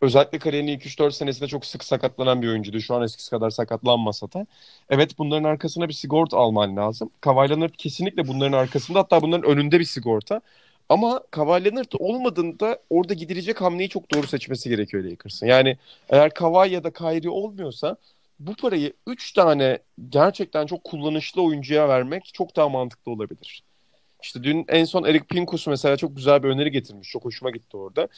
özellikle 0.00 0.38
kariyerinin 0.38 0.72
2-3-4 0.78 1.12
senesinde 1.12 1.48
çok 1.48 1.66
sık 1.66 1.84
sakatlanan 1.84 2.42
bir 2.42 2.48
oyuncuydu. 2.48 2.80
Şu 2.80 2.94
an 2.94 3.02
eskisi 3.02 3.30
kadar 3.30 3.50
sakatlanmasa 3.50 4.32
da. 4.32 4.46
Evet 4.90 5.18
bunların 5.18 5.44
arkasına 5.44 5.88
bir 5.88 5.94
sigorta 5.94 6.38
alman 6.38 6.76
lazım. 6.76 7.10
Kawhi 7.20 7.50
Leonard 7.50 7.74
kesinlikle 7.78 8.28
bunların 8.28 8.58
arkasında 8.58 8.98
hatta 8.98 9.22
bunların 9.22 9.50
önünde 9.50 9.80
bir 9.80 9.84
sigorta. 9.84 10.40
Ama 10.88 11.22
Kawhi 11.30 11.64
Leonard 11.64 11.92
olmadığında 11.98 12.78
orada 12.90 13.14
gidilecek 13.14 13.60
hamleyi 13.60 13.88
çok 13.88 14.14
doğru 14.14 14.26
seçmesi 14.26 14.68
gerekiyor 14.68 15.04
Lakers'ın. 15.04 15.46
Yani 15.46 15.78
eğer 16.08 16.34
Kawhi 16.34 16.72
ya 16.72 16.84
da 16.84 16.92
Kyrie 16.92 17.28
olmuyorsa 17.30 17.96
bu 18.38 18.54
parayı 18.54 18.92
3 19.06 19.32
tane 19.32 19.78
gerçekten 20.08 20.66
çok 20.66 20.84
kullanışlı 20.84 21.42
oyuncuya 21.42 21.88
vermek 21.88 22.34
çok 22.34 22.56
daha 22.56 22.68
mantıklı 22.68 23.12
olabilir. 23.12 23.62
İşte 24.22 24.42
dün 24.42 24.64
en 24.68 24.84
son 24.84 25.04
Eric 25.04 25.24
Pincus 25.24 25.66
mesela 25.66 25.96
çok 25.96 26.16
güzel 26.16 26.42
bir 26.42 26.48
öneri 26.48 26.70
getirmiş. 26.70 27.08
Çok 27.08 27.24
hoşuma 27.24 27.50
gitti 27.50 27.76
orada. 27.76 28.08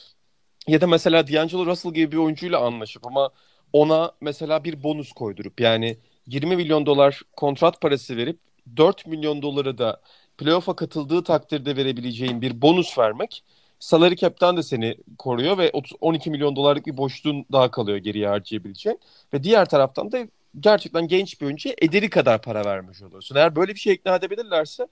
Ya 0.66 0.80
da 0.80 0.86
mesela 0.86 1.28
D'Angelo 1.28 1.66
Russell 1.66 1.94
gibi 1.94 2.12
bir 2.12 2.16
oyuncuyla 2.16 2.60
anlaşıp 2.60 3.06
ama 3.06 3.30
ona 3.72 4.12
mesela 4.20 4.64
bir 4.64 4.82
bonus 4.82 5.12
koydurup 5.12 5.60
yani 5.60 5.96
20 6.26 6.56
milyon 6.56 6.86
dolar 6.86 7.22
kontrat 7.36 7.80
parası 7.80 8.16
verip 8.16 8.38
4 8.76 9.06
milyon 9.06 9.42
doları 9.42 9.78
da 9.78 10.00
playoff'a 10.38 10.76
katıldığı 10.76 11.24
takdirde 11.24 11.76
verebileceğin 11.76 12.42
bir 12.42 12.62
bonus 12.62 12.98
vermek 12.98 13.44
salary 13.78 14.16
cap'ten 14.16 14.56
de 14.56 14.62
seni 14.62 14.96
koruyor 15.18 15.58
ve 15.58 15.72
12 16.00 16.30
milyon 16.30 16.56
dolarlık 16.56 16.86
bir 16.86 16.96
boşluğun 16.96 17.46
daha 17.52 17.70
kalıyor 17.70 17.98
geriye 17.98 18.28
harcayabileceğin. 18.28 19.00
Ve 19.34 19.42
diğer 19.42 19.68
taraftan 19.68 20.12
da 20.12 20.18
gerçekten 20.60 21.08
genç 21.08 21.40
bir 21.40 21.46
oyuncuya 21.46 21.74
ederi 21.78 22.10
kadar 22.10 22.42
para 22.42 22.64
vermiş 22.64 23.02
oluyorsun. 23.02 23.36
Eğer 23.36 23.56
böyle 23.56 23.74
bir 23.74 23.80
şey 23.80 23.94
ikna 23.94 24.16
edebilirlerse 24.16 24.88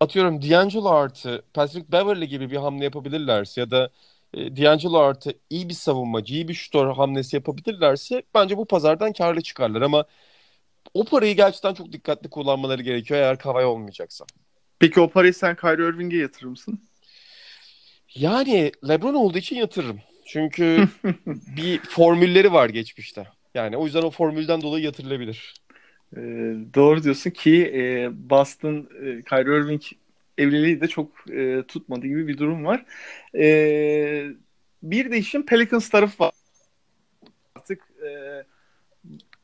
atıyorum 0.00 0.42
D'Angelo 0.42 0.88
artı 0.88 1.42
Patrick 1.54 1.92
Beverly 1.92 2.28
gibi 2.28 2.50
bir 2.50 2.56
hamle 2.56 2.84
yapabilirlerse 2.84 3.60
ya 3.60 3.70
da 3.70 3.90
e, 4.34 4.56
D'Angelo 4.56 4.98
artı 4.98 5.34
iyi 5.50 5.68
bir 5.68 5.74
savunmacı, 5.74 6.34
iyi 6.34 6.48
bir 6.48 6.54
şutör 6.54 6.92
hamlesi 6.94 7.36
yapabilirlerse 7.36 8.22
bence 8.34 8.56
bu 8.56 8.64
pazardan 8.66 9.12
karlı 9.12 9.40
çıkarlar 9.42 9.82
ama 9.82 10.04
o 10.94 11.04
parayı 11.04 11.36
gerçekten 11.36 11.74
çok 11.74 11.92
dikkatli 11.92 12.30
kullanmaları 12.30 12.82
gerekiyor 12.82 13.20
eğer 13.20 13.38
Kavay 13.38 13.64
olmayacaksa. 13.64 14.24
Peki 14.82 15.00
o 15.00 15.10
parayı 15.10 15.34
sen 15.34 15.56
Kyrie 15.56 15.88
Irving'e 15.88 16.16
yatırır 16.16 16.46
mısın? 16.46 16.80
Yani 18.14 18.72
LeBron 18.88 19.14
olduğu 19.14 19.38
için 19.38 19.56
yatırırım. 19.56 20.00
Çünkü 20.26 20.88
bir 21.56 21.78
formülleri 21.78 22.52
var 22.52 22.68
geçmişte. 22.68 23.26
Yani 23.54 23.76
o 23.76 23.84
yüzden 23.84 24.02
o 24.02 24.10
formülden 24.10 24.62
dolayı 24.62 24.84
yatırılabilir. 24.84 25.54
Ee, 26.16 26.20
doğru 26.74 27.02
diyorsun 27.04 27.30
ki 27.30 27.72
e, 27.74 28.10
Boston 28.30 28.76
e, 28.76 29.22
Kyrie 29.22 29.58
Irving 29.58 29.82
evliliği 30.38 30.80
de 30.80 30.88
çok 30.88 31.30
e, 31.30 31.62
tutmadı 31.68 32.06
gibi 32.06 32.28
bir 32.28 32.38
durum 32.38 32.64
var. 32.64 32.84
E, 33.34 34.26
bir 34.82 35.10
de 35.10 35.18
işin 35.18 35.42
Pelicans 35.42 35.88
tarafı 35.88 36.24
var. 36.24 36.32
Artık 37.56 37.82
e, 38.06 38.10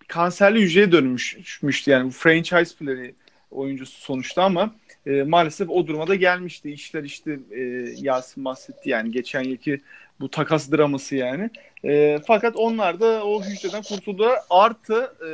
kanserli 0.08 0.60
hücreye 0.60 0.92
dönmüştü 0.92 1.90
yani 1.90 2.10
franchise 2.10 2.76
player'i 2.78 3.14
oyuncusu 3.50 4.00
sonuçta 4.00 4.44
ama 4.44 4.74
e, 5.06 5.22
maalesef 5.22 5.70
o 5.70 5.86
duruma 5.86 6.06
da 6.06 6.14
gelmişti. 6.14 6.70
İşler 6.70 7.04
işte 7.04 7.38
e, 7.50 7.60
Yasin 7.96 8.44
bahsetti 8.44 8.90
yani 8.90 9.10
geçen 9.10 9.42
yılki 9.42 9.80
bu 10.20 10.30
takas 10.30 10.72
draması 10.72 11.16
yani. 11.16 11.50
E, 11.84 12.18
fakat 12.26 12.56
onlar 12.56 13.00
da 13.00 13.24
o 13.24 13.42
hücreden 13.42 13.82
kurtuldular. 13.82 14.38
Artı 14.50 15.12
e, 15.28 15.30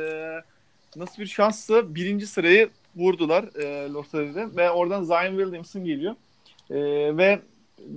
nasıl 0.99 1.21
bir 1.21 1.27
şansla 1.27 1.95
birinci 1.95 2.27
sırayı 2.27 2.69
vurdular 2.95 3.43
e, 3.43 3.89
lotteride 3.89 4.55
ve 4.55 4.71
oradan 4.71 5.03
Zion 5.03 5.37
Williamson 5.37 5.85
geliyor. 5.85 6.15
E, 6.69 6.77
ve 7.17 7.39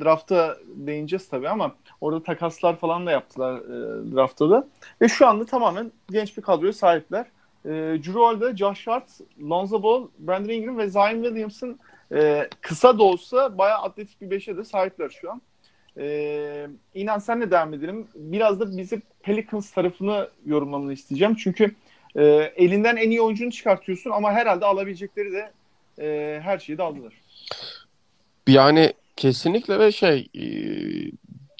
drafta 0.01 0.57
değineceğiz 0.67 1.29
tabii 1.29 1.49
ama 1.49 1.75
orada 2.01 2.23
takaslar 2.23 2.77
falan 2.77 3.07
da 3.07 3.11
yaptılar 3.11 3.57
e, 3.59 4.13
draftta 4.15 4.51
da. 4.51 4.69
Ve 5.03 5.09
şu 5.09 5.27
anda 5.27 5.47
tamamen 5.47 5.93
genç 6.11 6.37
bir 6.37 6.43
kadroya 6.43 6.73
sahipler. 6.73 7.27
E, 7.69 7.71
Drew 7.73 8.21
Holiday, 8.21 8.57
Josh 8.57 8.87
Hart, 8.87 9.09
Lonzo 9.41 9.83
Ball, 9.83 10.09
Brandon 10.19 10.49
Ingram 10.53 10.79
ve 10.79 10.89
Zion 10.89 11.23
Williamson 11.23 11.79
e, 12.15 12.49
kısa 12.61 12.99
da 12.99 13.03
olsa 13.03 13.59
bayağı 13.59 13.79
atletik 13.79 14.21
bir 14.21 14.31
beşe 14.31 14.57
de 14.57 14.65
sahipler 14.65 15.09
şu 15.09 15.33
an. 15.33 15.43
E, 15.97 16.69
İnan 16.95 17.19
sen 17.19 17.41
ne 17.41 17.51
devam 17.51 17.75
edelim? 17.75 18.09
Biraz 18.15 18.61
da 18.61 18.77
bizi 18.77 19.03
Pelicans 19.23 19.71
tarafını 19.71 20.29
yorumlamanı 20.47 20.93
isteyeceğim. 20.93 21.35
Çünkü 21.35 21.75
e, 22.17 22.25
elinden 22.57 22.97
en 22.97 23.11
iyi 23.11 23.21
oyuncunu 23.21 23.51
çıkartıyorsun 23.51 24.11
ama 24.11 24.33
herhalde 24.33 24.65
alabilecekleri 24.65 25.33
de 25.33 25.53
e, 25.99 26.41
her 26.43 26.59
şeyi 26.59 26.79
de 26.79 26.83
aldılar. 26.83 27.13
Yani 28.47 28.93
kesinlikle 29.17 29.79
ve 29.79 29.93
şey 29.93 30.29
e, 30.35 30.45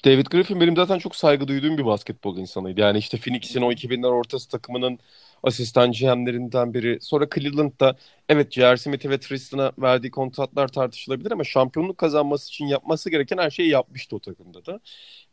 David 0.05 0.25
Griffin 0.27 0.61
benim 0.61 0.75
zaten 0.75 0.99
çok 0.99 1.15
saygı 1.15 1.47
duyduğum 1.47 1.77
bir 1.77 1.85
basketbol 1.85 2.37
insanıydı. 2.37 2.81
Yani 2.81 2.97
işte 2.97 3.17
Phoenix'in 3.17 3.61
o 3.61 3.71
2000'ler 3.71 4.07
ortası 4.07 4.49
takımının 4.49 4.99
asistan 5.43 5.91
GM'lerinden 5.91 6.73
biri. 6.73 6.97
Sonra 7.01 7.27
Cleveland'da 7.35 7.95
evet 8.29 8.51
J.R. 8.53 8.77
Smith'e 8.77 9.09
ve 9.09 9.19
Tristan'a 9.19 9.71
verdiği 9.79 10.11
kontratlar 10.11 10.67
tartışılabilir 10.67 11.31
ama 11.31 11.43
şampiyonluk 11.43 11.97
kazanması 11.97 12.47
için 12.49 12.65
yapması 12.67 13.09
gereken 13.09 13.37
her 13.37 13.49
şeyi 13.49 13.69
yapmıştı 13.69 14.15
o 14.15 14.19
takımda 14.19 14.65
da. 14.65 14.79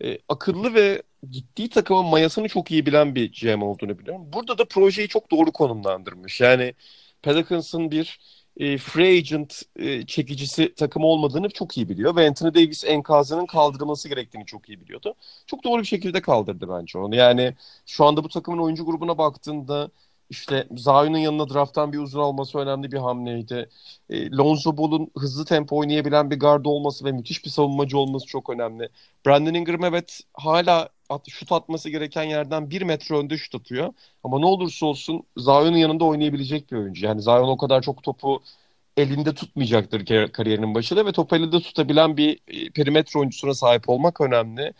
Ee, 0.04 0.18
akıllı 0.28 0.74
ve 0.74 1.02
gittiği 1.30 1.68
takımın 1.68 2.04
mayasını 2.06 2.48
çok 2.48 2.70
iyi 2.70 2.86
bilen 2.86 3.14
bir 3.14 3.32
GM 3.32 3.62
olduğunu 3.64 3.98
biliyorum. 3.98 4.32
Burada 4.32 4.58
da 4.58 4.64
projeyi 4.64 5.08
çok 5.08 5.30
doğru 5.30 5.52
konumlandırmış. 5.52 6.40
Yani 6.40 6.74
Pelicans'ın 7.22 7.90
bir 7.90 8.18
e, 8.56 8.78
free 8.78 9.18
agent 9.18 9.62
e, 9.76 10.06
çekicisi 10.06 10.74
takım 10.74 11.04
olmadığını 11.04 11.48
çok 11.50 11.76
iyi 11.76 11.88
biliyor 11.88 12.16
ve 12.16 12.28
Anthony 12.28 12.54
Davis 12.54 12.84
enkazının 12.84 13.46
kaldırılması 13.46 14.08
gerektiğini 14.08 14.46
çok 14.46 14.68
iyi 14.68 14.80
biliyordu. 14.80 15.14
Çok 15.46 15.64
doğru 15.64 15.80
bir 15.82 15.86
şekilde 15.86 16.22
kaldırdı 16.22 16.68
bence 16.68 16.98
onu. 16.98 17.14
Yani 17.14 17.54
şu 17.86 18.04
anda 18.04 18.24
bu 18.24 18.28
takımın 18.28 18.58
oyuncu 18.58 18.84
grubuna 18.84 19.18
baktığında 19.18 19.90
işte 20.30 20.68
Zion'un 20.76 21.18
yanına 21.18 21.48
drafttan 21.50 21.92
bir 21.92 21.98
uzun 21.98 22.20
alması 22.20 22.58
önemli 22.58 22.92
bir 22.92 22.96
hamleydi. 22.98 23.68
E, 24.10 24.30
Lonzo 24.30 24.76
Ball'un 24.76 25.10
hızlı 25.18 25.44
tempo 25.44 25.76
oynayabilen 25.76 26.30
bir 26.30 26.38
gardı 26.40 26.68
olması 26.68 27.04
ve 27.04 27.12
müthiş 27.12 27.44
bir 27.44 27.50
savunmacı 27.50 27.98
olması 27.98 28.26
çok 28.26 28.50
önemli. 28.50 28.88
Brandon 29.26 29.54
Ingram 29.54 29.84
evet 29.84 30.20
hala 30.34 30.88
at, 31.08 31.28
şut 31.28 31.52
atması 31.52 31.90
gereken 31.90 32.22
yerden 32.24 32.70
bir 32.70 32.82
metre 32.82 33.16
önde 33.16 33.36
şut 33.36 33.54
atıyor. 33.54 33.92
Ama 34.24 34.38
ne 34.38 34.46
olursa 34.46 34.86
olsun 34.86 35.22
Zion'un 35.36 35.76
yanında 35.76 36.04
oynayabilecek 36.04 36.72
bir 36.72 36.76
oyuncu. 36.76 37.06
Yani 37.06 37.22
Zion 37.22 37.48
o 37.48 37.56
kadar 37.56 37.82
çok 37.82 38.02
topu 38.02 38.42
elinde 38.96 39.34
tutmayacaktır 39.34 40.32
kariyerinin 40.32 40.74
başında 40.74 41.06
ve 41.06 41.12
top 41.12 41.32
elinde 41.32 41.60
tutabilen 41.60 42.16
bir 42.16 42.40
e, 42.48 42.70
perimetre 42.70 43.18
oyuncusuna 43.18 43.54
sahip 43.54 43.88
olmak 43.88 44.20
önemli. 44.20 44.72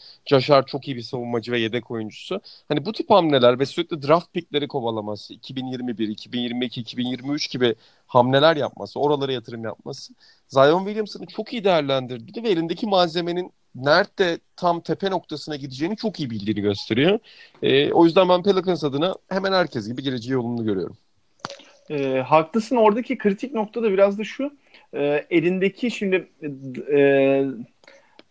Hart 0.49 0.69
çok 0.69 0.89
iyi 0.89 0.97
bir 0.97 1.03
savunmacı 1.03 1.53
ve 1.53 1.61
yedek 1.61 1.91
oyuncusu. 1.91 2.41
Hani 2.69 2.87
bu 2.87 2.93
tip 2.93 3.11
hamleler 3.11 3.59
ve 3.59 3.67
sürekli 3.67 4.03
draft 4.03 4.33
pickleri 4.33 4.69
kovalaması, 4.69 5.35
2021, 5.35 6.09
2022, 6.09 6.81
2023 6.81 7.51
gibi 7.51 7.75
hamleler 8.07 8.57
yapması, 8.57 9.01
oralara 9.01 9.33
yatırım 9.33 9.65
yapması 9.65 10.15
Zion 10.49 10.85
Williamson'ı 10.85 11.27
çok 11.27 11.53
iyi 11.53 11.65
değerlendirdi 11.65 12.43
ve 12.43 12.49
elindeki 12.49 12.87
malzemenin 12.87 13.53
nerede 13.77 14.39
tam 14.57 14.81
tepe 14.81 15.11
noktasına 15.11 15.57
gideceğini 15.57 15.97
çok 15.97 16.21
iyi 16.21 16.31
bildiğini 16.31 16.61
gösteriyor. 16.61 17.19
E, 17.63 17.93
o 17.93 18.05
yüzden 18.05 18.29
ben 18.29 18.43
Pelicans 18.43 18.85
adına 18.85 19.15
hemen 19.29 19.53
herkes 19.53 19.89
gibi 19.89 20.03
geleceği 20.03 20.33
yolunu 20.33 20.65
görüyorum. 20.65 20.97
E, 21.91 22.19
haklısın 22.19 22.77
oradaki 22.77 23.19
kritik 23.19 23.55
nokta 23.55 23.83
da 23.83 23.93
biraz 23.93 24.19
da 24.19 24.25
şu 24.25 24.53
e, 24.95 25.27
elindeki 25.31 25.91
şimdi 25.91 26.29
e, 26.93 27.45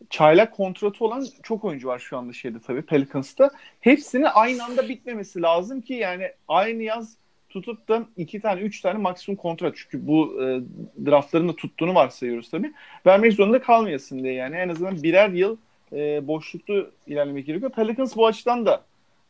çaylak 0.10 0.54
kontratı 0.54 1.06
olan 1.06 1.26
çok 1.44 1.64
oyuncu 1.64 1.88
var 1.88 2.00
şu 2.00 2.18
anda 2.18 2.34
şeyde 2.34 2.58
tabii 2.68 2.82
Pelicans'ta. 2.82 3.52
Hepsinin 3.80 4.28
aynı 4.34 4.64
anda 4.64 4.90
bitmemesi 4.90 5.42
lazım 5.42 5.82
ki 5.82 5.94
yani 5.94 6.32
aynı 6.48 6.84
yaz 6.84 7.18
tutup 7.62 7.88
da 7.88 8.06
iki 8.18 8.40
tane 8.40 8.62
üç 8.62 8.82
tane 8.82 8.98
maksimum 8.98 9.36
kontrat 9.36 9.74
çünkü 9.78 10.08
bu 10.08 10.44
e, 10.44 10.62
draftların 11.06 11.50
da 11.50 11.56
tuttuğunu 11.56 11.96
varsayıyoruz 11.96 12.50
tabii. 12.50 12.74
Vermek 13.06 13.34
zorunda 13.34 13.62
kalmayasın 13.62 14.24
diye 14.24 14.34
yani 14.34 14.56
en 14.56 14.70
azından 14.70 15.04
birer 15.04 15.30
yıl 15.30 15.58
e, 15.94 16.28
boşluklu 16.28 16.92
ilerlemek 17.08 17.46
gerekiyor. 17.46 17.72
Pelicans 17.72 18.16
bu 18.16 18.28
açıdan 18.28 18.66
da 18.66 18.84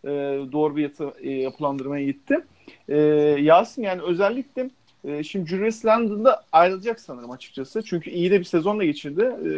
e, 0.04 0.10
doğru 0.52 0.76
bir 0.76 0.84
yatı, 0.84 1.14
e, 1.22 1.32
yapılandırmaya 1.32 2.06
gitti. 2.06 2.40
E, 2.90 2.98
Yasin 3.40 3.84
yani 3.84 4.02
özellikle 4.02 4.70
e, 5.04 5.24
şimdi 5.24 5.50
Julius 5.50 5.86
Landon'da 5.86 6.44
ayrılacak 6.52 7.00
sanırım 7.00 7.32
açıkçası. 7.32 7.84
Çünkü 7.84 8.10
iyi 8.10 8.32
de 8.32 8.40
bir 8.40 8.46
sezonla 8.46 8.86
geçirdi. 8.86 9.22
E, 9.22 9.52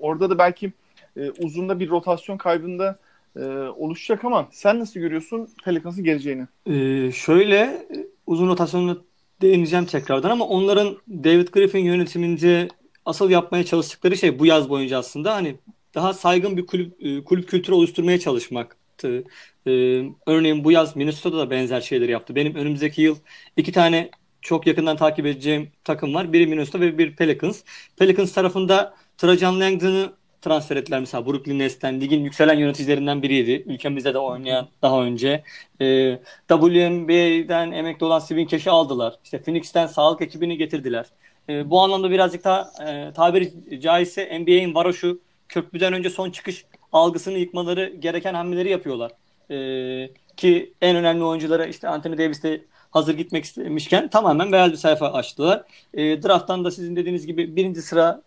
orada 0.00 0.30
da 0.30 0.38
belki 0.38 0.72
e, 1.16 1.30
uzunda 1.30 1.80
bir 1.80 1.88
rotasyon 1.88 2.36
kaybında 2.36 2.96
e, 3.36 3.44
oluşacak 3.76 4.24
ama 4.24 4.48
sen 4.52 4.80
nasıl 4.80 5.00
görüyorsun 5.00 5.48
Pelicans'ın 5.64 6.04
geleceğini? 6.04 6.46
Ee, 6.66 7.12
şöyle 7.12 7.86
uzun 8.26 8.48
rotasyonuna 8.48 8.96
değineceğim 9.42 9.86
tekrardan 9.86 10.30
ama 10.30 10.46
onların 10.46 10.96
David 11.08 11.48
Griffin 11.48 11.84
yönetiminde 11.84 12.68
asıl 13.04 13.30
yapmaya 13.30 13.64
çalıştıkları 13.64 14.16
şey 14.16 14.38
bu 14.38 14.46
yaz 14.46 14.68
boyunca 14.68 14.98
aslında 14.98 15.34
hani 15.34 15.56
daha 15.94 16.14
saygın 16.14 16.56
bir 16.56 16.66
kulüp 16.66 17.04
e, 17.06 17.24
kulüp 17.24 17.48
kültürü 17.48 17.74
oluşturmaya 17.74 18.20
çalışmaktı. 18.20 19.24
Ee, 19.66 20.02
örneğin 20.26 20.64
bu 20.64 20.72
yaz 20.72 20.96
Minnesota'da 20.96 21.38
da 21.38 21.50
benzer 21.50 21.80
şeyleri 21.80 22.12
yaptı. 22.12 22.34
Benim 22.34 22.54
önümüzdeki 22.54 23.02
yıl 23.02 23.16
iki 23.56 23.72
tane 23.72 24.10
çok 24.42 24.66
yakından 24.66 24.96
takip 24.96 25.26
edeceğim 25.26 25.70
takım 25.84 26.14
var. 26.14 26.32
Biri 26.32 26.46
Minnesota 26.46 26.80
ve 26.80 26.98
bir 26.98 27.16
Pelicans. 27.16 27.62
Pelicans 27.96 28.32
tarafında 28.32 28.94
Trajan 29.18 29.60
Langdon'ı 29.60 30.12
transfer 30.44 30.76
ettiler 30.76 31.00
mesela 31.00 31.26
Brooklyn 31.26 31.58
Nets'ten. 31.58 32.00
Ligin 32.00 32.24
yükselen 32.24 32.58
yöneticilerinden 32.58 33.22
biriydi. 33.22 33.64
Ülkemizde 33.66 34.14
de 34.14 34.18
oynayan 34.18 34.68
daha 34.82 35.02
önce. 35.02 35.42
E, 35.80 36.18
WNBA'den 36.48 37.72
emekli 37.72 38.06
olan 38.06 38.18
Steven 38.18 38.46
Cash'i 38.46 38.70
aldılar. 38.70 39.18
İşte 39.24 39.42
Phoenix'ten 39.42 39.86
sağlık 39.86 40.22
ekibini 40.22 40.58
getirdiler. 40.58 41.06
E, 41.48 41.70
bu 41.70 41.80
anlamda 41.80 42.10
birazcık 42.10 42.44
daha 42.44 42.70
e, 42.86 43.12
tabiri 43.12 43.80
caizse 43.80 44.40
NBA'in 44.40 44.74
varoşu 44.74 45.20
köprüden 45.48 45.92
önce 45.92 46.10
son 46.10 46.30
çıkış 46.30 46.64
algısını 46.92 47.38
yıkmaları 47.38 47.94
gereken 47.98 48.34
hamleleri 48.34 48.70
yapıyorlar. 48.70 49.12
E, 49.50 50.10
ki 50.36 50.72
en 50.82 50.96
önemli 50.96 51.24
oyunculara 51.24 51.66
işte 51.66 51.88
Anthony 51.88 52.18
Davis'te 52.18 52.60
hazır 52.90 53.14
gitmek 53.14 53.44
istemişken 53.44 54.08
tamamen 54.08 54.52
beyaz 54.52 54.72
bir 54.72 54.76
sayfa 54.76 55.12
açtılar. 55.12 55.64
E, 55.94 56.22
draft'tan 56.22 56.64
da 56.64 56.70
sizin 56.70 56.96
dediğiniz 56.96 57.26
gibi 57.26 57.56
birinci 57.56 57.82
sıra 57.82 58.22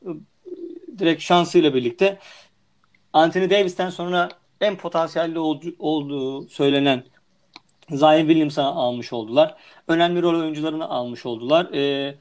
direkt 1.00 1.22
şansıyla 1.22 1.74
birlikte 1.74 2.20
Anthony 3.14 3.50
Davis'ten 3.50 3.90
sonra 3.90 4.30
en 4.62 4.76
potansiyelli 4.76 5.40
olduğu 5.80 6.48
söylenen 6.48 7.04
Zion 7.90 8.20
Williams'a 8.20 8.64
almış 8.64 9.14
oldular. 9.14 9.56
Önemli 9.88 10.22
rol 10.22 10.40
oyuncularını 10.40 10.90
almış 10.90 11.26
oldular. 11.26 11.66
E, 11.74 12.16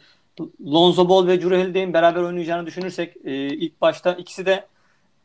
Lonzo 0.67 1.09
Ball 1.09 1.27
ve 1.27 1.43
Drew 1.43 1.63
Holiday'in 1.63 1.95
beraber 1.95 2.23
oynayacağını 2.23 2.67
düşünürsek 2.67 3.17
e, 3.25 3.33
ilk 3.35 3.81
başta 3.81 4.13
ikisi 4.13 4.47
de 4.47 4.67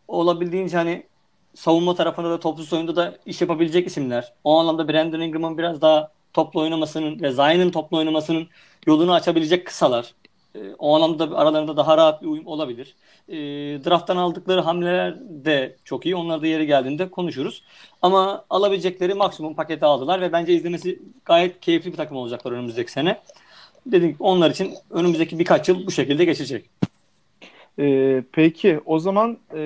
olabildiğince 0.07 0.77
hani 0.77 1.03
savunma 1.53 1.95
tarafında 1.95 2.29
da 2.29 2.39
topsuz 2.39 2.73
oyunda 2.73 2.95
da 2.95 3.17
iş 3.25 3.41
yapabilecek 3.41 3.87
isimler. 3.87 4.33
O 4.43 4.59
anlamda 4.59 4.87
Brandon 4.87 5.19
Ingram'ın 5.19 5.57
biraz 5.57 5.81
daha 5.81 6.11
toplu 6.33 6.61
oynamasının 6.61 7.21
ve 7.21 7.31
Zion'ın 7.31 7.71
toplu 7.71 7.97
oynamasının 7.97 8.47
yolunu 8.87 9.13
açabilecek 9.13 9.67
kısalar. 9.67 10.13
E, 10.55 10.59
o 10.79 10.95
anlamda 10.95 11.37
aralarında 11.37 11.77
daha 11.77 11.97
rahat 11.97 12.21
bir 12.21 12.27
uyum 12.27 12.47
olabilir. 12.47 12.95
E, 13.27 13.35
drafttan 13.85 14.17
aldıkları 14.17 14.61
hamleler 14.61 15.19
de 15.19 15.75
çok 15.83 16.05
iyi. 16.05 16.15
Onlar 16.15 16.41
da 16.41 16.47
yeri 16.47 16.67
geldiğinde 16.67 17.09
konuşuruz. 17.09 17.63
Ama 18.01 18.45
alabilecekleri 18.49 19.13
maksimum 19.13 19.55
paketi 19.55 19.85
aldılar 19.85 20.21
ve 20.21 20.31
bence 20.31 20.53
izlemesi 20.53 20.99
gayet 21.25 21.59
keyifli 21.59 21.91
bir 21.91 21.97
takım 21.97 22.17
olacaklar 22.17 22.51
önümüzdeki 22.51 22.91
sene. 22.91 23.21
Dedik 23.85 24.15
onlar 24.19 24.51
için 24.51 24.73
önümüzdeki 24.89 25.39
birkaç 25.39 25.69
yıl 25.69 25.87
bu 25.87 25.91
şekilde 25.91 26.25
geçecek. 26.25 26.69
Ee, 27.79 28.23
peki 28.31 28.79
o 28.85 28.99
zaman 28.99 29.37
e, 29.53 29.57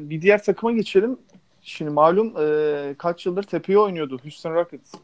bir 0.00 0.22
diğer 0.22 0.42
takıma 0.42 0.72
geçelim. 0.72 1.18
Şimdi 1.62 1.90
malum 1.90 2.34
e, 2.40 2.94
kaç 2.98 3.26
yıldır 3.26 3.42
tepeye 3.42 3.78
oynuyordu 3.78 4.18
Houston 4.22 4.54
Rockets. 4.54 4.94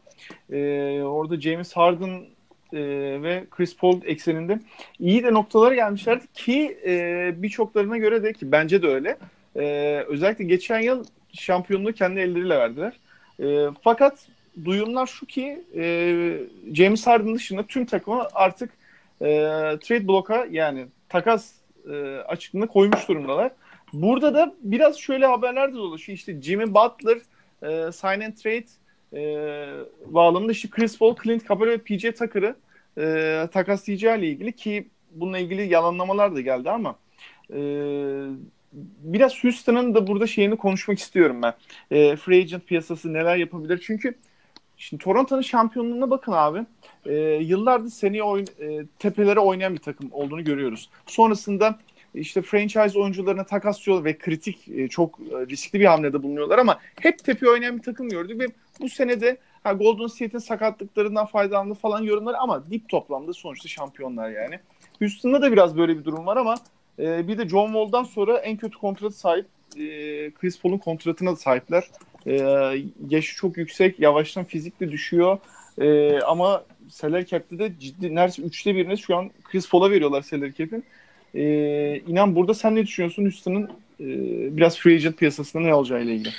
E, 0.51 1.01
orada 1.03 1.41
James 1.41 1.73
Harden 1.73 2.25
e, 2.73 2.79
ve 3.23 3.43
Chris 3.51 3.77
Paul 3.77 4.01
ekseninde 4.05 4.59
iyi 4.99 5.23
de 5.23 5.33
noktalara 5.33 5.75
gelmişlerdi 5.75 6.27
ki 6.33 6.77
e, 6.85 7.33
birçoklarına 7.37 7.97
göre 7.97 8.23
de 8.23 8.33
ki 8.33 8.51
bence 8.51 8.81
de 8.81 8.87
öyle. 8.87 9.17
E, 9.55 9.65
özellikle 10.07 10.43
geçen 10.43 10.79
yıl 10.79 11.05
şampiyonluğu 11.33 11.93
kendi 11.93 12.19
elleriyle 12.19 12.57
verdiler. 12.57 12.93
E, 13.39 13.67
fakat 13.81 14.27
duyumlar 14.65 15.07
şu 15.07 15.25
ki 15.25 15.63
e, 15.75 15.83
James 16.73 17.07
Harden 17.07 17.35
dışında 17.35 17.63
tüm 17.63 17.85
takımı 17.85 18.27
artık 18.33 18.69
e, 19.21 19.27
trade 19.83 20.07
block'a 20.07 20.47
yani 20.51 20.85
takas 21.09 21.51
e, 21.91 22.17
açıklığına 22.17 22.67
koymuş 22.67 23.07
durumdalar. 23.07 23.51
Burada 23.93 24.33
da 24.33 24.53
biraz 24.61 24.97
şöyle 24.97 25.25
haberler 25.25 25.73
de 25.73 25.77
dolaşıyor. 25.77 26.17
İşte 26.17 26.41
Jimmy 26.41 26.73
Butler 26.73 27.17
e, 27.63 27.91
sign 27.91 28.21
and 28.21 28.33
trade 28.33 28.65
e, 29.13 29.67
bağlamında 30.05 30.51
işte 30.51 30.69
Chris 30.69 30.97
Paul, 30.97 31.15
Clint 31.23 31.47
Capela 31.47 31.71
ve 31.71 31.77
PJ 31.77 32.01
Tucker'ı 32.01 32.55
e, 32.97 33.47
takaslayacağı 33.53 34.19
ile 34.19 34.27
ilgili 34.27 34.51
ki 34.51 34.87
bununla 35.11 35.37
ilgili 35.37 35.73
yalanlamalar 35.73 36.35
da 36.35 36.41
geldi 36.41 36.69
ama 36.69 36.95
e, 37.53 37.59
biraz 39.03 39.43
Houston'ın 39.43 39.95
da 39.95 40.07
burada 40.07 40.27
şeyini 40.27 40.57
konuşmak 40.57 40.99
istiyorum 40.99 41.41
ben. 41.41 41.53
E, 41.91 42.15
free 42.15 42.41
agent 42.41 42.67
piyasası 42.67 43.13
neler 43.13 43.37
yapabilir? 43.37 43.83
Çünkü 43.85 44.15
şimdi 44.77 45.03
Toronto'nun 45.03 45.41
şampiyonluğuna 45.41 46.09
bakın 46.09 46.31
abi. 46.31 46.65
E, 47.05 47.13
yıllardır 47.41 47.89
seni 47.89 48.23
oyun, 48.23 48.47
e, 48.59 48.85
tepelere 48.99 49.39
oynayan 49.39 49.73
bir 49.73 49.79
takım 49.79 50.09
olduğunu 50.11 50.43
görüyoruz. 50.43 50.89
Sonrasında 51.05 51.79
işte 52.13 52.41
franchise 52.41 52.99
oyuncularına 52.99 53.43
takaslıyor 53.43 54.03
ve 54.03 54.17
kritik 54.17 54.67
e, 54.67 54.87
çok 54.87 55.19
e, 55.19 55.47
riskli 55.49 55.79
bir 55.79 55.85
hamlede 55.85 56.23
bulunuyorlar 56.23 56.59
ama 56.59 56.79
hep 57.01 57.23
tepe 57.23 57.49
oynayan 57.49 57.77
bir 57.77 57.83
takım 57.83 58.09
gördük 58.09 58.39
ve 58.39 58.47
bu 58.81 58.89
sene 58.89 59.21
de 59.21 59.37
ha, 59.63 59.73
Golden 59.73 60.07
State'in 60.07 60.39
sakatlıklarından 60.39 61.25
faydalandı 61.25 61.73
falan 61.73 62.03
yorumlar 62.03 62.35
ama 62.39 62.71
dip 62.71 62.89
toplamda 62.89 63.33
sonuçta 63.33 63.69
şampiyonlar 63.69 64.29
yani. 64.29 64.59
Houston'da 64.99 65.41
da 65.41 65.51
biraz 65.51 65.77
böyle 65.77 65.99
bir 65.99 66.03
durum 66.03 66.25
var 66.25 66.37
ama 66.37 66.55
e, 66.99 67.27
bir 67.27 67.37
de 67.37 67.49
John 67.49 67.67
Wall'dan 67.67 68.03
sonra 68.03 68.37
en 68.37 68.57
kötü 68.57 68.77
kontratı 68.77 69.19
sahip 69.19 69.45
e, 69.77 69.81
Chris 70.31 70.61
Paul'un 70.61 70.77
kontratına 70.77 71.31
da 71.31 71.35
sahipler. 71.35 71.83
E, 72.27 72.33
yaşı 73.09 73.35
çok 73.35 73.57
yüksek, 73.57 73.99
yavaştan 73.99 74.43
fizikle 74.43 74.91
düşüyor. 74.91 75.37
E, 75.81 76.19
ama 76.19 76.63
salary 76.89 77.25
cap'te 77.25 77.59
de 77.59 77.71
ciddi 77.79 78.15
neredeyse 78.15 78.41
üçte 78.41 78.75
birini 78.75 78.97
şu 78.97 79.15
an 79.17 79.31
Chris 79.43 79.69
Paul'a 79.69 79.91
veriyorlar 79.91 80.21
salary 80.21 80.53
cap'in. 80.53 80.83
E, 81.35 81.43
inan 82.07 82.35
burada 82.35 82.53
sen 82.53 82.75
ne 82.75 82.83
düşünüyorsun 82.83 83.23
Houston'ın 83.23 83.63
e, 83.99 84.07
biraz 84.57 84.77
free 84.77 84.95
agent 84.95 85.17
piyasasında 85.17 85.63
ne 85.63 85.73
olacağıyla 85.73 86.13
ilgili? 86.13 86.29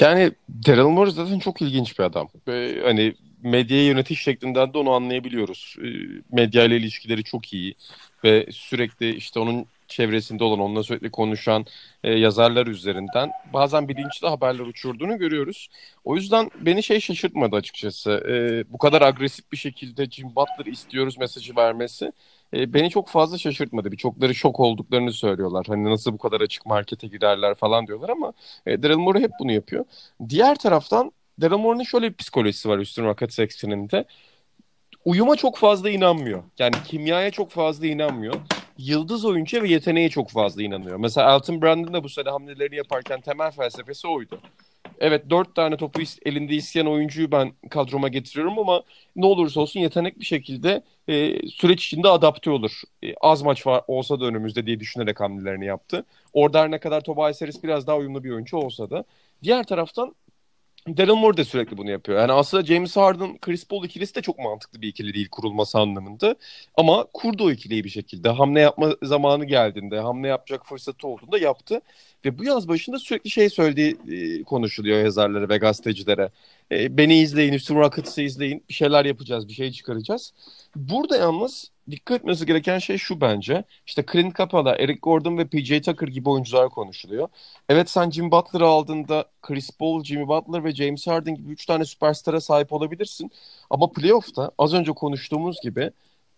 Yani 0.00 0.32
Daryl 0.66 0.82
Morey 0.82 1.12
zaten 1.12 1.38
çok 1.38 1.62
ilginç 1.62 1.98
bir 1.98 2.04
adam. 2.04 2.28
Ve 2.48 2.82
hani 2.84 3.14
medyaya 3.42 3.84
yönetiş 3.86 4.20
şeklinden 4.20 4.74
de 4.74 4.78
onu 4.78 4.90
anlayabiliyoruz. 4.90 5.76
E, 5.78 5.86
medya 6.36 6.64
ile 6.64 6.76
ilişkileri 6.76 7.24
çok 7.24 7.52
iyi 7.52 7.74
ve 8.24 8.46
sürekli 8.52 9.14
işte 9.14 9.40
onun 9.40 9.66
çevresinde 9.88 10.44
olan, 10.44 10.60
onunla 10.60 10.82
sürekli 10.82 11.10
konuşan 11.10 11.66
e, 12.04 12.12
yazarlar 12.12 12.66
üzerinden 12.66 13.30
bazen 13.52 13.88
bilinçli 13.88 14.28
haberler 14.28 14.64
uçurduğunu 14.64 15.18
görüyoruz. 15.18 15.68
O 16.04 16.16
yüzden 16.16 16.50
beni 16.60 16.82
şey 16.82 17.00
şaşırtmadı 17.00 17.56
açıkçası. 17.56 18.10
E, 18.10 18.64
bu 18.72 18.78
kadar 18.78 19.02
agresif 19.02 19.52
bir 19.52 19.56
şekilde 19.56 20.06
Jim 20.06 20.36
Butler 20.36 20.72
istiyoruz 20.72 21.18
mesajı 21.18 21.56
vermesi 21.56 22.12
e, 22.54 22.74
beni 22.74 22.90
çok 22.90 23.08
fazla 23.08 23.38
şaşırtmadı. 23.38 23.92
Birçokları 23.92 24.34
şok 24.34 24.60
olduklarını 24.60 25.12
söylüyorlar. 25.12 25.66
Hani 25.68 25.84
nasıl 25.84 26.12
bu 26.12 26.18
kadar 26.18 26.40
açık 26.40 26.66
markete 26.66 27.06
girerler 27.06 27.54
falan 27.54 27.86
diyorlar 27.86 28.08
ama 28.08 28.32
e, 28.66 28.82
Daryl 28.82 28.96
Morey 28.96 29.22
hep 29.22 29.30
bunu 29.40 29.52
yapıyor. 29.52 29.84
Diğer 30.28 30.58
taraftan 30.58 31.12
Daryl 31.40 31.56
Morey'nin 31.56 31.84
şöyle 31.84 32.10
bir 32.10 32.14
psikolojisi 32.14 32.68
var 32.68 32.78
Houston 32.78 33.04
Rockets 33.04 33.38
ekseninde. 33.38 34.04
Uyuma 35.04 35.36
çok 35.36 35.56
fazla 35.56 35.90
inanmıyor. 35.90 36.42
Yani 36.58 36.74
kimyaya 36.86 37.30
çok 37.30 37.50
fazla 37.50 37.86
inanmıyor. 37.86 38.34
Yıldız 38.78 39.24
oyuncu 39.24 39.62
ve 39.62 39.68
yeteneğe 39.68 40.08
çok 40.08 40.30
fazla 40.30 40.62
inanıyor. 40.62 40.96
Mesela 40.96 41.34
Elton 41.34 41.62
Brand'ın 41.62 41.92
da 41.92 42.04
bu 42.04 42.08
sene 42.08 42.30
hamlelerini 42.30 42.76
yaparken 42.76 43.20
temel 43.20 43.50
felsefesi 43.50 44.08
oydu 44.08 44.40
evet 45.02 45.30
dört 45.30 45.54
tane 45.56 45.76
topu 45.76 46.00
elinde 46.26 46.54
isteyen 46.54 46.86
oyuncuyu 46.86 47.32
ben 47.32 47.52
kadroma 47.70 48.08
getiriyorum 48.08 48.58
ama 48.58 48.82
ne 49.16 49.26
olursa 49.26 49.60
olsun 49.60 49.80
yetenek 49.80 50.20
bir 50.20 50.24
şekilde 50.24 50.82
e, 51.08 51.48
süreç 51.48 51.86
içinde 51.86 52.08
adapte 52.08 52.50
olur. 52.50 52.82
E, 53.04 53.14
az 53.20 53.42
maç 53.42 53.66
var 53.66 53.82
olsa 53.88 54.20
da 54.20 54.24
önümüzde 54.26 54.66
diye 54.66 54.80
düşünerek 54.80 55.20
hamlelerini 55.20 55.66
yaptı. 55.66 56.04
Orada 56.32 56.60
her 56.60 56.70
ne 56.70 56.80
kadar 56.80 57.00
Tobias 57.00 57.42
Harris 57.42 57.62
biraz 57.64 57.86
daha 57.86 57.96
uyumlu 57.98 58.24
bir 58.24 58.30
oyuncu 58.30 58.56
olsa 58.56 58.90
da. 58.90 59.04
Diğer 59.42 59.64
taraftan 59.66 60.14
Daryl 60.88 61.14
Morey 61.14 61.36
de 61.36 61.44
sürekli 61.44 61.76
bunu 61.76 61.90
yapıyor. 61.90 62.18
Yani 62.18 62.32
aslında 62.32 62.64
James 62.64 62.96
Harden, 62.96 63.38
Chris 63.38 63.66
Paul 63.66 63.84
ikilisi 63.84 64.14
de 64.14 64.22
çok 64.22 64.38
mantıklı 64.38 64.82
bir 64.82 64.88
ikili 64.88 65.14
değil 65.14 65.28
kurulması 65.28 65.78
anlamında. 65.78 66.36
Ama 66.74 67.06
kurdu 67.12 67.44
o 67.44 67.50
ikiliyi 67.50 67.84
bir 67.84 67.88
şekilde. 67.88 68.28
Hamle 68.28 68.60
yapma 68.60 68.96
zamanı 69.02 69.44
geldiğinde, 69.44 70.00
hamle 70.00 70.28
yapacak 70.28 70.66
fırsatı 70.66 71.08
olduğunda 71.08 71.38
yaptı. 71.38 71.80
Ve 72.24 72.38
bu 72.38 72.44
yaz 72.44 72.68
başında 72.68 72.98
sürekli 72.98 73.30
şey 73.30 73.50
söylediği 73.50 73.96
e, 74.10 74.42
konuşuluyor 74.44 75.04
yazarlara 75.04 75.48
ve 75.48 75.56
gazetecilere. 75.58 76.30
E, 76.72 76.96
beni 76.96 77.18
izleyin, 77.18 77.52
Houston 77.52 77.76
Rockets'ı 77.76 78.22
izleyin. 78.22 78.64
Bir 78.68 78.74
şeyler 78.74 79.04
yapacağız, 79.04 79.48
bir 79.48 79.52
şey 79.52 79.72
çıkaracağız. 79.72 80.32
Burada 80.76 81.16
yalnız 81.16 81.70
dikkat 81.90 82.20
etmesi 82.20 82.46
gereken 82.46 82.78
şey 82.78 82.98
şu 82.98 83.20
bence. 83.20 83.64
İşte 83.86 84.04
Clint 84.12 84.36
Capela, 84.38 84.76
Eric 84.76 84.98
Gordon 85.02 85.38
ve 85.38 85.46
PJ 85.48 85.80
Tucker 85.80 86.08
gibi 86.08 86.28
oyuncular 86.28 86.68
konuşuluyor. 86.70 87.28
Evet 87.68 87.90
sen 87.90 88.10
Jim 88.10 88.30
Butler'ı 88.30 88.66
aldığında 88.66 89.24
Chris 89.42 89.70
Paul, 89.78 90.04
Jimmy 90.04 90.28
Butler 90.28 90.64
ve 90.64 90.74
James 90.74 91.06
Harden 91.06 91.34
gibi 91.34 91.52
3 91.52 91.66
tane 91.66 91.84
süperstara 91.84 92.40
sahip 92.40 92.72
olabilirsin. 92.72 93.30
Ama 93.70 93.92
playoff'ta 93.92 94.50
az 94.58 94.74
önce 94.74 94.92
konuştuğumuz 94.92 95.60
gibi 95.62 95.90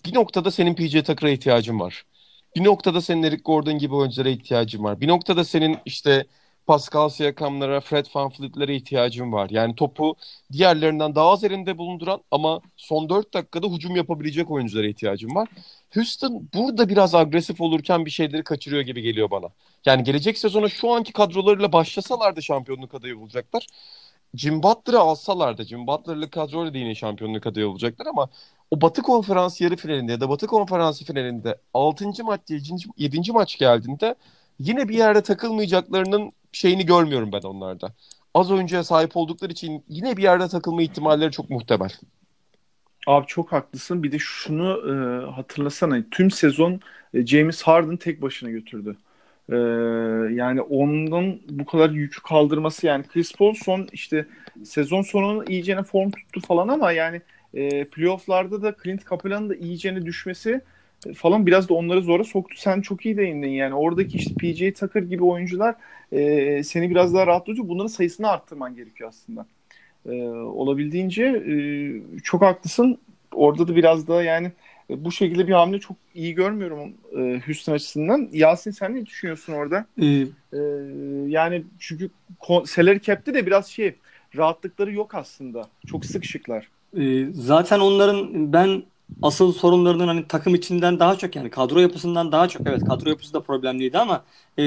bir 0.07 0.15
noktada 0.15 0.51
senin 0.51 0.75
PJ 0.75 1.03
Tucker'a 1.03 1.31
ihtiyacın 1.31 1.81
var. 1.81 2.05
Bir 2.57 2.65
noktada 2.65 3.01
senin 3.01 3.23
Eric 3.23 3.43
Gordon 3.43 3.79
gibi 3.79 3.95
oyunculara 3.95 4.29
ihtiyacın 4.29 4.85
var. 4.85 5.01
Bir 5.01 5.09
noktada 5.09 5.45
senin 5.45 5.79
işte 5.85 6.27
Pascal 6.67 7.09
Siakam'lara, 7.09 7.81
Fred 7.81 8.07
VanVleet'lere 8.15 8.77
ihtiyacım 8.77 9.33
var. 9.33 9.51
Yani 9.51 9.75
topu 9.75 10.17
diğerlerinden 10.53 11.15
daha 11.15 11.31
az 11.31 11.45
elinde 11.45 11.79
bulunduran 11.79 12.21
ama 12.31 12.61
son 12.77 13.09
4 13.09 13.35
dakikada 13.35 13.67
hücum 13.67 13.97
yapabilecek 13.97 14.51
oyunculara 14.51 14.87
ihtiyacım 14.87 15.35
var. 15.35 15.49
Houston 15.95 16.49
burada 16.55 16.89
biraz 16.89 17.15
agresif 17.15 17.61
olurken 17.61 18.07
bir 18.07 18.11
şeyleri 18.11 18.45
kaçırıyor 18.45 18.83
gibi 18.83 19.03
geliyor 19.03 19.31
bana. 19.31 19.47
Yani 19.87 20.05
gelecek 20.05 20.39
sezona 20.39 20.69
şu 20.69 20.91
anki 20.93 21.13
kadrolarıyla 21.13 21.73
başlasalardı 21.73 22.43
şampiyonluk 22.43 22.95
adayı 22.95 23.19
olacaklar. 23.19 23.67
Jim 24.35 24.63
Butler'ı 24.63 24.99
alsalardı, 25.01 25.65
Jim 25.65 25.87
Butler'lı 25.87 26.31
kadroyla 26.31 26.75
da 26.75 26.79
yine 26.79 26.95
şampiyonluk 26.95 27.47
adayı 27.47 27.69
olacaklar 27.69 28.07
ama 28.07 28.29
o 28.71 28.81
Batı 28.81 29.03
Konferansı 29.03 29.65
yarı 29.65 29.77
finalinde 29.77 30.13
ya 30.13 30.21
da 30.21 30.29
Batı 30.29 30.47
Konferansı 30.47 31.05
finalinde 31.05 31.59
6. 31.75 32.25
maç, 32.25 32.41
7. 32.49 32.73
7. 32.99 33.33
maç 33.33 33.59
geldiğinde 33.59 34.15
yine 34.59 34.89
bir 34.89 34.95
yerde 34.95 35.23
takılmayacaklarının 35.23 36.33
şeyini 36.53 36.87
görmüyorum 36.87 37.33
ben 37.33 37.41
onlarda. 37.41 37.93
Az 38.35 38.51
oyuncuya 38.51 38.85
sahip 38.85 39.17
oldukları 39.17 39.53
için 39.53 39.85
yine 39.89 40.17
bir 40.17 40.23
yerde 40.23 40.49
takılma 40.49 40.83
ihtimalleri 40.83 41.31
çok 41.31 41.51
muhtemel. 41.51 41.91
Abi 43.07 43.27
çok 43.27 43.53
haklısın. 43.53 44.03
Bir 44.03 44.13
de 44.13 44.19
şunu 44.19 44.71
e, 44.91 44.95
hatırlasana. 45.31 46.03
Tüm 46.11 46.31
sezon 46.31 46.81
e, 47.15 47.27
James 47.27 47.63
Harden 47.63 47.97
tek 47.97 48.23
başına 48.23 48.51
götürdü. 48.51 48.97
E, 49.49 49.57
yani 50.35 50.61
onun 50.61 51.43
bu 51.49 51.65
kadar 51.65 51.91
yükü 51.91 52.23
kaldırması 52.23 52.87
yani 52.87 53.05
Chris 53.07 53.33
Paul 53.33 53.55
son 53.55 53.89
işte 53.93 54.27
sezon 54.65 55.03
sonunu 55.03 55.45
iyicene 55.45 55.83
form 55.83 56.11
tuttu 56.11 56.41
falan 56.41 56.69
ama 56.69 56.93
yani 56.93 57.23
e, 57.55 57.85
playofflarda 57.85 58.63
da 58.63 58.77
Clint 58.83 59.11
Capela'nın 59.11 59.49
da 59.49 59.55
iyicene 59.55 60.07
düşmesi 60.07 60.61
falan 61.17 61.47
biraz 61.47 61.69
da 61.69 61.75
onları 61.75 62.03
zora 62.03 62.25
soktu. 62.25 62.57
Sen 62.59 62.81
çok 62.81 63.07
iyi 63.07 63.17
değindin 63.17 63.49
yani. 63.49 63.75
Oradaki 63.75 64.17
işte 64.17 64.35
PJ 64.35 64.79
Tucker 64.81 65.03
gibi 65.03 65.25
oyuncular 65.25 65.75
e, 66.13 66.63
seni 66.63 66.91
biraz 66.91 67.15
daha 67.15 67.27
rahatlatıyor. 67.27 67.69
Bunların 67.69 67.87
sayısını 67.87 68.31
arttırman 68.31 68.75
gerekiyor 68.75 69.09
aslında. 69.09 69.47
E, 70.07 70.23
olabildiğince 70.29 71.25
e, 71.25 71.55
çok 72.21 72.43
haklısın. 72.43 72.99
Orada 73.33 73.69
da 73.69 73.77
biraz 73.77 74.09
daha 74.09 74.23
yani 74.23 74.53
e, 74.91 75.05
bu 75.05 75.13
şekilde 75.13 75.49
bir 75.49 75.53
hamle 75.53 75.81
çok 75.81 75.97
iyi 76.15 76.35
görmüyorum 76.35 76.95
e, 77.19 77.41
Houston 77.47 77.73
açısından. 77.73 78.29
Yasin 78.33 78.71
sen 78.71 78.95
ne 78.95 79.07
düşünüyorsun 79.07 79.53
orada? 79.53 79.87
Ee, 80.01 80.07
e, 80.53 80.59
yani 81.27 81.65
çünkü 81.79 82.11
salary 82.65 83.01
cap'te 83.01 83.35
de 83.35 83.47
biraz 83.47 83.67
şey 83.67 83.95
rahatlıkları 84.37 84.93
yok 84.93 85.15
aslında. 85.15 85.69
Çok 85.87 86.05
sıkışıklar. 86.05 86.69
E, 86.99 87.27
zaten 87.33 87.81
onların 87.81 88.53
ben 88.53 88.83
asıl 89.23 89.53
sorunlarının 89.53 90.07
hani 90.09 90.29
takım 90.29 90.55
içinden 90.55 90.99
daha 90.99 91.19
çok 91.19 91.37
yani 91.37 91.51
kadro 91.51 91.79
yapısından 91.79 92.33
daha 92.33 92.49
çok 92.49 92.67
evet 92.67 92.85
kadro 92.85 93.11
yapısı 93.11 93.33
da 93.35 93.41
problemliydi 93.41 93.99
ama 93.99 94.25
e, 94.59 94.65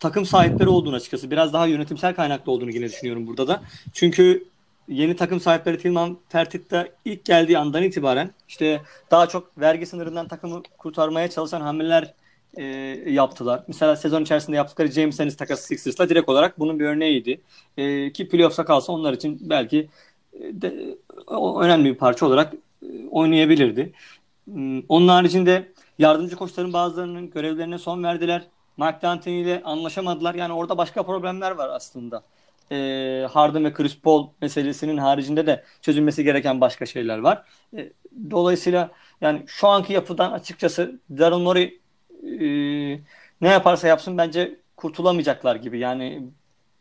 takım 0.00 0.26
sahipleri 0.26 0.68
olduğunu 0.68 0.96
açıkçası 0.96 1.30
biraz 1.30 1.52
daha 1.52 1.66
yönetimsel 1.66 2.14
kaynaklı 2.14 2.52
olduğunu 2.52 2.70
yine 2.70 2.84
düşünüyorum 2.88 3.26
burada 3.26 3.48
da. 3.48 3.62
Çünkü 3.92 4.44
yeni 4.88 5.16
takım 5.16 5.40
sahipleri 5.40 5.78
Tilman 5.78 6.18
Fertitta 6.28 6.88
ilk 7.04 7.24
geldiği 7.24 7.58
andan 7.58 7.82
itibaren 7.82 8.30
işte 8.48 8.80
daha 9.10 9.26
çok 9.26 9.58
vergi 9.58 9.86
sınırından 9.86 10.28
takımı 10.28 10.62
kurtarmaya 10.78 11.30
çalışan 11.30 11.60
hamleler 11.60 12.14
e, 12.54 12.64
yaptılar. 13.06 13.64
Mesela 13.68 13.96
sezon 13.96 14.22
içerisinde 14.22 14.56
yaptıkları 14.56 14.88
James 14.90 15.20
Ennis 15.20 15.36
takası 15.36 15.66
Sixers'la 15.66 16.08
direkt 16.08 16.28
olarak 16.28 16.58
bunun 16.58 16.80
bir 16.80 16.84
örneğiydi. 16.84 17.40
E, 17.76 18.12
ki 18.12 18.28
playoff'a 18.28 18.64
kalsa 18.64 18.92
onlar 18.92 19.12
için 19.12 19.38
belki 19.40 19.88
e, 20.32 20.62
de, 20.62 20.96
o, 21.26 21.62
önemli 21.62 21.84
bir 21.84 21.98
parça 21.98 22.26
olarak 22.26 22.54
oynayabilirdi. 23.10 23.92
Hmm, 24.44 24.82
onun 24.88 25.08
haricinde 25.08 25.72
yardımcı 25.98 26.36
koçların 26.36 26.72
bazılarının 26.72 27.30
görevlerine 27.30 27.78
son 27.78 28.04
verdiler. 28.04 28.42
Mark 28.76 29.02
D'Antoni 29.02 29.40
ile 29.40 29.62
anlaşamadılar. 29.64 30.34
Yani 30.34 30.52
orada 30.52 30.78
başka 30.78 31.02
problemler 31.02 31.50
var 31.50 31.68
aslında. 31.68 32.22
E, 32.72 32.76
Harden 33.30 33.64
ve 33.64 33.72
Chris 33.72 34.00
Paul 34.00 34.28
meselesinin 34.42 34.96
haricinde 34.96 35.46
de 35.46 35.64
çözülmesi 35.82 36.24
gereken 36.24 36.60
başka 36.60 36.86
şeyler 36.86 37.18
var. 37.18 37.44
E, 37.76 37.92
dolayısıyla 38.30 38.90
yani 39.20 39.44
şu 39.46 39.68
anki 39.68 39.92
yapıdan 39.92 40.32
açıkçası 40.32 41.00
Daryl 41.10 41.38
Morey 41.38 41.80
e, 42.22 42.40
ne 43.40 43.48
yaparsa 43.48 43.88
yapsın 43.88 44.18
bence 44.18 44.60
kurtulamayacaklar 44.76 45.56
gibi. 45.56 45.78
Yani 45.78 46.22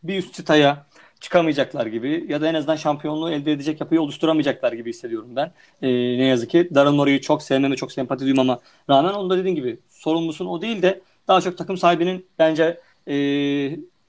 bir 0.04 0.18
üst 0.18 0.34
çıtaya 0.34 0.86
çıkamayacaklar 1.20 1.86
gibi 1.86 2.26
ya 2.30 2.42
da 2.42 2.48
en 2.48 2.54
azından 2.54 2.76
şampiyonluğu 2.76 3.32
elde 3.32 3.52
edecek 3.52 3.82
yapıyı 3.82 4.02
oluşturamayacaklar 4.02 4.74
gibi 4.74 4.90
hissediyorum 4.90 5.36
ben. 5.36 5.52
E, 5.82 5.88
ne 6.18 6.26
yazık 6.26 6.50
ki 6.50 6.70
Daryl 6.76 6.92
Morey'i 6.92 7.22
çok 7.22 7.44
sevmeme, 7.44 7.76
çok 7.76 7.92
sempati 7.92 8.26
duymama 8.26 8.60
rağmen 8.90 9.14
onu 9.14 9.30
da 9.30 9.38
dediğim 9.38 9.56
gibi 9.56 9.80
sorumlusun 9.90 10.46
o 10.46 10.62
değil 10.62 10.82
de 10.82 11.02
daha 11.28 11.42
çok 11.42 11.58
takım 11.58 11.78
sahibinin 11.78 12.26
bence 12.40 12.80
e, 13.08 13.14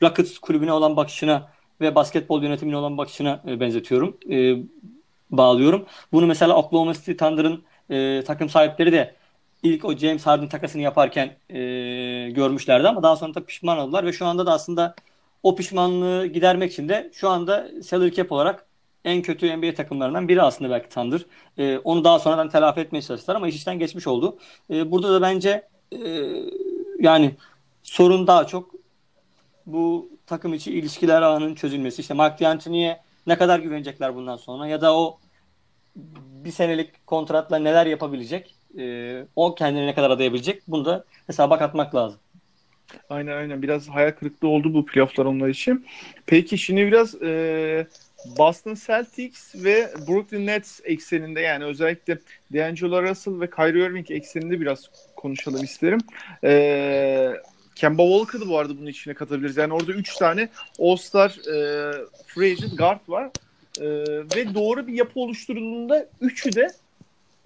Rockets 0.03 0.39
kulübüne 0.39 0.73
olan 0.73 0.97
bakışına 0.97 1.49
ve 1.81 1.95
basketbol 1.95 2.43
yönetimine 2.43 2.77
olan 2.77 2.99
bakışına 2.99 3.43
e, 3.49 3.61
benzetiyorum. 3.61 4.17
E, 4.31 4.57
bağlıyorum. 5.31 5.87
Bunu 6.13 6.27
mesela 6.27 6.57
Oklahoma 6.57 6.95
City 6.95 7.13
Thunder'ın 7.13 7.65
e, 7.91 8.25
takım 8.25 8.49
sahipleri 8.49 8.93
de 8.93 9.15
ilk 9.63 9.85
o 9.85 9.97
James 9.97 10.27
Harden 10.27 10.49
takasını 10.49 10.83
yaparken 10.83 11.37
e, 11.51 11.61
görmüşlerdi 12.31 12.89
ama 12.89 13.03
daha 13.03 13.17
sonra 13.17 13.35
da 13.35 13.45
pişman 13.45 13.79
oldular 13.79 14.07
ve 14.07 14.13
şu 14.13 14.27
anda 14.27 14.47
da 14.47 14.53
aslında 14.53 14.95
o 15.43 15.57
pişmanlığı 15.57 16.27
gidermek 16.27 16.73
için 16.73 16.89
de 16.89 17.11
şu 17.15 17.29
anda 17.29 17.83
salary 17.83 18.11
cap 18.11 18.33
olarak 18.33 18.67
en 19.05 19.23
kötü 19.23 19.57
NBA 19.57 19.75
takımlarından 19.75 20.29
biri 20.29 20.43
aslında 20.43 20.71
belki 20.71 20.89
Thunder. 20.89 21.27
E, 21.59 21.79
onu 21.79 22.05
daha 22.05 22.19
sonradan 22.19 22.49
telafi 22.49 22.81
etmeye 22.81 23.03
çalıştılar 23.03 23.37
ama 23.37 23.49
iş 23.49 23.57
işten 23.57 23.79
geçmiş 23.79 24.07
oldu. 24.07 24.39
E, 24.71 24.91
burada 24.91 25.13
da 25.13 25.23
bence 25.23 25.69
e, 25.93 25.99
yani 26.99 27.37
sorun 27.83 28.27
daha 28.27 28.47
çok 28.47 28.71
bu 29.67 30.09
takım 30.27 30.55
içi 30.55 30.73
ilişkiler 30.73 31.23
ağının 31.23 31.55
çözülmesi. 31.55 32.01
İşte 32.03 32.15
Mark 32.15 32.41
D'Antoni'ye 32.41 33.01
ne 33.27 33.39
kadar 33.39 33.59
güvenecekler 33.59 34.15
bundan 34.15 34.37
sonra 34.37 34.67
ya 34.67 34.81
da 34.81 34.97
o 34.99 35.19
bir 36.45 36.53
senelik 36.53 37.07
kontratla 37.07 37.59
neler 37.59 37.87
yapabilecek? 37.87 38.55
E, 38.79 39.27
o 39.37 39.55
kendine 39.55 39.87
ne 39.87 39.95
kadar 39.95 40.11
adayabilecek? 40.11 40.63
Bunu 40.69 40.85
da 40.85 41.05
hesaba 41.27 41.59
katmak 41.59 41.95
lazım. 41.95 42.21
Aynen 43.11 43.37
aynen 43.37 43.63
biraz 43.63 43.89
hayal 43.89 44.11
kırıklığı 44.11 44.49
oldu 44.49 44.75
bu 44.75 44.87
playofflar 44.87 45.25
onlar 45.25 45.49
için. 45.49 45.87
Peki 46.27 46.59
şimdi 46.59 46.87
biraz 46.87 47.23
e, 47.23 47.87
Boston 48.39 48.75
Celtics 48.87 49.55
ve 49.55 49.91
Brooklyn 50.09 50.47
Nets 50.47 50.81
ekseninde 50.85 51.41
yani 51.41 51.65
özellikle 51.65 52.19
D'Angelo 52.55 53.03
Russell 53.03 53.41
ve 53.41 53.51
Kyrie 53.51 53.87
Irving 53.87 54.11
ekseninde 54.11 54.61
biraz 54.61 54.91
konuşalım 55.17 55.65
isterim. 55.65 56.01
E, 56.45 57.33
Kemba 57.75 58.03
Walker'ı 58.03 58.49
bu 58.49 58.59
arada 58.59 58.79
bunun 58.79 58.87
içine 58.87 59.15
katabiliriz. 59.15 59.57
Yani 59.57 59.75
orada 59.75 59.93
3 59.93 60.17
tane 60.17 60.49
All-Star 60.79 61.31
e, 61.31 61.93
free 62.27 62.53
agent 62.53 62.79
guard 62.79 63.01
var. 63.09 63.31
E, 63.81 63.87
ve 64.37 64.55
doğru 64.55 64.87
bir 64.87 64.93
yapı 64.93 65.21
oluşturulduğunda 65.21 66.07
üçü 66.21 66.53
de 66.53 66.69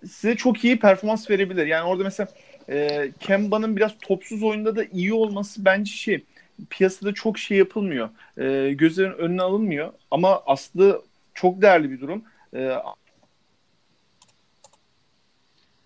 size 0.02 0.36
çok 0.36 0.64
iyi 0.64 0.78
performans 0.78 1.30
verebilir. 1.30 1.66
Yani 1.66 1.84
orada 1.88 2.04
mesela 2.04 2.28
e, 2.68 3.10
Kemba'nın 3.20 3.76
biraz 3.76 3.98
topsuz 3.98 4.42
oyunda 4.42 4.76
da 4.76 4.84
iyi 4.84 5.12
olması 5.12 5.64
bence 5.64 5.92
şey 5.92 6.24
piyasada 6.70 7.14
çok 7.14 7.38
şey 7.38 7.58
yapılmıyor. 7.58 8.08
E, 8.38 8.72
gözlerin 8.72 9.12
önüne 9.12 9.42
alınmıyor. 9.42 9.92
Ama 10.10 10.42
aslında 10.46 11.00
çok 11.34 11.62
değerli 11.62 11.90
bir 11.90 12.00
durum. 12.00 12.24
E, 12.54 12.76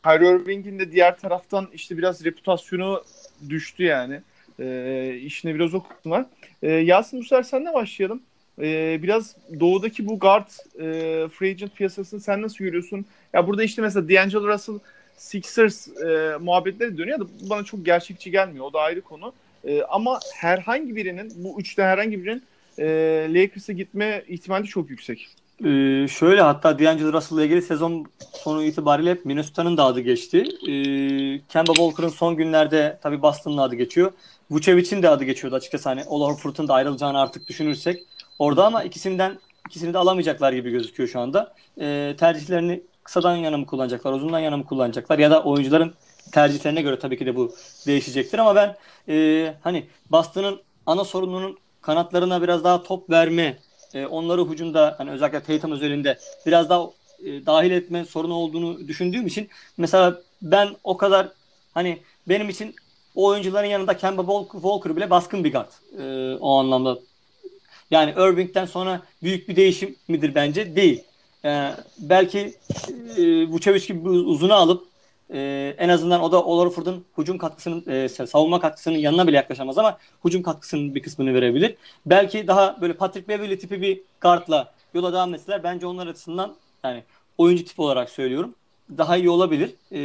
Kyrie 0.05 0.31
Irving'in 0.31 0.79
de 0.79 0.93
diğer 0.93 1.19
taraftan 1.19 1.69
işte 1.73 1.99
biraz 1.99 2.25
reputasyonu 2.25 3.05
düştü 3.49 3.83
yani. 3.83 4.21
E, 4.61 5.15
işine 5.23 5.55
biraz 5.55 5.75
o 5.75 5.83
var. 6.07 6.27
E, 6.63 6.73
Yasin 6.73 7.23
sefer 7.23 7.43
senle 7.43 7.75
başlayalım. 7.75 8.23
E, 8.61 8.99
biraz 9.03 9.37
doğudaki 9.61 10.07
bu 10.07 10.19
guard 10.19 10.49
e, 10.79 11.29
free 11.29 11.51
agent 11.51 11.77
piyasasını 11.77 12.21
sen 12.21 12.43
nasıl 12.43 12.65
görüyorsun? 12.65 13.07
Ya 13.33 13.47
burada 13.47 13.63
işte 13.63 13.83
mesela 13.83 14.09
D'Angelo 14.09 14.49
Russell 14.49 14.79
Sixers 15.19 15.89
e, 15.89 16.37
muhabbetleri 16.41 16.99
dönüyor 16.99 17.21
da 17.21 17.25
bana 17.51 17.65
çok 17.65 17.87
gerçekçi 17.87 18.31
gelmiyor. 18.31 18.65
O 18.65 18.73
da 18.73 18.81
ayrı 18.81 19.01
konu. 19.01 19.33
E, 19.65 19.83
ama 19.83 20.21
herhangi 20.35 20.97
birinin, 20.97 21.33
bu 21.37 21.61
üçte 21.61 21.83
herhangi 21.83 22.25
birinin 22.25 22.43
e, 22.79 22.87
Lakers'a 23.35 23.73
gitme 23.73 24.25
ihtimali 24.29 24.67
çok 24.67 24.91
yüksek. 24.91 25.29
Ee, 25.65 26.07
şöyle 26.09 26.41
hatta 26.41 26.79
D'Angelo 26.79 27.13
Russell'la 27.13 27.45
ilgili 27.45 27.63
sezon 27.63 28.07
sonu 28.33 28.63
itibariyle 28.63 29.11
hep 29.11 29.25
Minnesota'nın 29.25 29.77
da 29.77 29.85
adı 29.85 30.01
geçti. 30.01 30.39
Ee, 30.39 31.41
Kemba 31.49 31.75
Walker'ın 31.75 32.09
son 32.09 32.37
günlerde 32.37 32.99
tabii 33.03 33.23
Boston'ın 33.23 33.59
adı 33.59 33.75
geçiyor. 33.75 34.13
Vucevic'in 34.51 35.03
de 35.03 35.09
adı 35.09 35.25
geçiyordu 35.25 35.57
açıkçası. 35.57 35.89
Hani 35.89 36.05
All 36.05 36.21
Horford'un 36.21 36.69
da 36.69 36.75
ayrılacağını 36.75 37.21
artık 37.21 37.49
düşünürsek 37.49 38.03
orada 38.39 38.67
ama 38.67 38.83
ikisinden 38.83 39.39
ikisini 39.69 39.95
de 39.95 39.99
alamayacaklar 39.99 40.53
gibi 40.53 40.71
gözüküyor 40.71 41.09
şu 41.09 41.21
anda. 41.21 41.55
Ee, 41.81 42.15
tercihlerini 42.19 42.83
kısadan 43.09 43.37
yana 43.37 43.57
mı 43.59 43.67
kullanacaklar, 43.67 44.13
uzundan 44.13 44.39
yana 44.39 44.57
mı 44.57 44.65
kullanacaklar 44.65 45.19
ya 45.19 45.31
da 45.31 45.43
oyuncuların 45.43 45.95
tercihlerine 46.33 46.83
göre 46.83 46.99
tabii 46.99 47.19
ki 47.19 47.27
de 47.27 47.37
bu 47.37 47.55
değişecektir 47.87 48.39
ama 48.39 48.55
ben 48.55 48.77
e, 49.09 49.55
hani 49.61 49.87
Boston'ın 50.11 50.61
ana 50.87 51.05
sorununun 51.05 51.59
kanatlarına 51.81 52.43
biraz 52.43 52.65
daha 52.65 52.83
top 52.83 53.11
verme, 53.11 53.59
e, 53.95 54.07
onları 54.07 54.45
hücumda 54.45 54.95
hani 54.99 55.11
özellikle 55.11 55.43
Tatum 55.43 55.73
özelinde 55.73 56.19
biraz 56.47 56.71
daha 56.71 56.91
e, 57.25 57.47
dahil 57.47 57.71
etme 57.71 58.05
sorunu 58.05 58.35
olduğunu 58.35 58.89
düşündüğüm 58.89 59.27
için 59.27 59.49
mesela 59.77 60.21
ben 60.43 60.69
o 60.85 60.97
kadar 60.97 61.29
hani 61.75 61.99
benim 62.29 62.49
için 62.49 62.75
o 63.15 63.27
oyuncuların 63.27 63.67
yanında 63.67 63.97
Kemba 63.97 64.43
Walker 64.53 64.97
bile 64.97 65.11
baskın 65.11 65.45
bir 65.45 65.53
guard 65.53 65.71
e, 65.99 66.37
o 66.41 66.59
anlamda. 66.59 66.99
Yani 67.91 68.11
Irving'den 68.11 68.65
sonra 68.65 69.03
büyük 69.23 69.49
bir 69.49 69.57
değişim 69.57 69.97
midir 70.09 70.35
bence? 70.35 70.77
Değil. 70.77 71.08
E, 71.49 71.75
belki 71.99 72.55
e, 73.17 73.47
Vucevic 73.47 73.87
gibi 73.87 74.09
uzunu 74.09 74.55
alıp 74.55 74.87
e, 75.31 75.75
en 75.79 75.89
azından 75.89 76.23
o 76.23 76.33
da 76.33 76.45
Olorford'un 76.45 77.05
hücum 77.19 77.39
katkısının 77.39 77.85
e, 77.87 78.09
savunma 78.09 78.61
katkısının 78.61 78.99
yanına 78.99 79.27
bile 79.27 79.37
yaklaşamaz 79.37 79.79
ama 79.79 79.99
hücum 80.25 80.43
katkısının 80.43 80.95
bir 80.95 81.03
kısmını 81.03 81.35
verebilir. 81.35 81.77
Belki 82.07 82.47
daha 82.47 82.81
böyle 82.81 82.93
Patrick 82.93 83.29
Beverly 83.29 83.59
tipi 83.59 83.83
bir 83.83 84.01
guardla 84.21 84.75
yola 84.95 85.13
devam 85.13 85.35
etseler 85.35 85.63
bence 85.63 85.87
onlar 85.87 86.07
açısından 86.07 86.57
yani 86.85 87.05
oyuncu 87.39 87.65
tipi 87.65 87.83
olarak 87.83 88.11
söylüyorum 88.11 88.55
daha 88.99 89.17
iyi 89.17 89.31
olabilir. 89.31 89.75
E, 89.93 90.01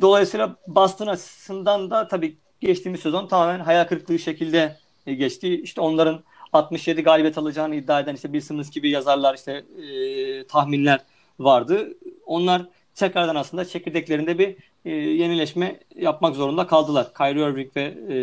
dolayısıyla 0.00 0.56
Boston 0.66 1.06
açısından 1.06 1.90
da 1.90 2.08
tabii 2.08 2.36
geçtiğimiz 2.60 3.00
sezon 3.00 3.26
tamamen 3.26 3.60
hayal 3.60 3.84
kırıklığı 3.84 4.18
şekilde 4.18 4.76
e, 5.06 5.14
geçti. 5.14 5.60
İşte 5.60 5.80
onların 5.80 6.22
67 6.56 7.02
galibiyet 7.02 7.38
alacağını 7.38 7.74
iddia 7.74 8.00
eden 8.00 8.14
işte 8.14 8.32
Bill 8.32 8.40
Simmons 8.40 8.70
gibi 8.70 8.90
yazarlar 8.90 9.34
işte 9.34 9.52
e, 9.52 10.46
tahminler 10.46 11.00
vardı. 11.38 11.94
Onlar 12.26 12.62
tekrardan 12.94 13.36
aslında 13.36 13.64
çekirdeklerinde 13.64 14.38
bir 14.38 14.56
e, 14.84 14.90
yenileşme 14.90 15.80
yapmak 15.96 16.36
zorunda 16.36 16.66
kaldılar. 16.66 17.14
Kyrie 17.14 17.50
Irving 17.50 17.76
ve 17.76 17.82
e, 17.82 18.18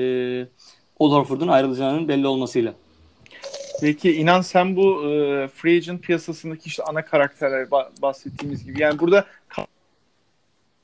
Al 0.99 1.11
Horford'un 1.11 1.47
ayrılacağının 1.47 2.07
belli 2.07 2.27
olmasıyla. 2.27 2.73
Peki 3.81 4.15
inan 4.15 4.41
sen 4.41 4.75
bu 4.75 5.09
e, 5.09 5.47
free 5.47 5.77
agent 5.77 6.01
piyasasındaki 6.01 6.67
işte 6.67 6.83
ana 6.83 7.05
karakterler 7.05 7.71
bahsettiğimiz 8.01 8.65
gibi 8.65 8.81
yani 8.81 8.99
burada 8.99 9.25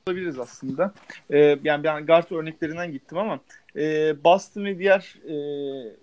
olabiliriz 0.07 0.39
aslında. 0.39 0.93
E, 1.29 1.37
yani 1.63 1.83
ben 1.83 2.05
guard 2.05 2.31
örneklerinden 2.31 2.91
gittim 2.91 3.17
ama 3.17 3.39
e, 3.79 4.15
Boston 4.23 4.65
ve 4.65 4.79
diğer 4.79 5.15
e, 5.23 5.33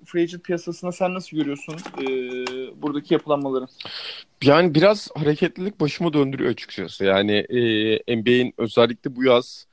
free 0.05 0.23
agent 0.23 0.45
piyasasına 0.45 0.93
sen 0.93 1.15
nasıl 1.15 1.37
görüyorsun 1.37 1.75
e, 1.75 2.07
buradaki 2.83 3.15
yapılanmaları? 3.15 3.67
Yani 4.45 4.75
biraz 4.75 5.09
hareketlilik 5.15 5.81
başımı 5.81 6.13
döndürüyor 6.13 6.51
açıkçası. 6.51 7.05
Yani 7.05 7.33
e, 7.33 8.17
NBA'in 8.17 8.55
özellikle 8.59 9.17
bu 9.17 9.25
yaz 9.25 9.66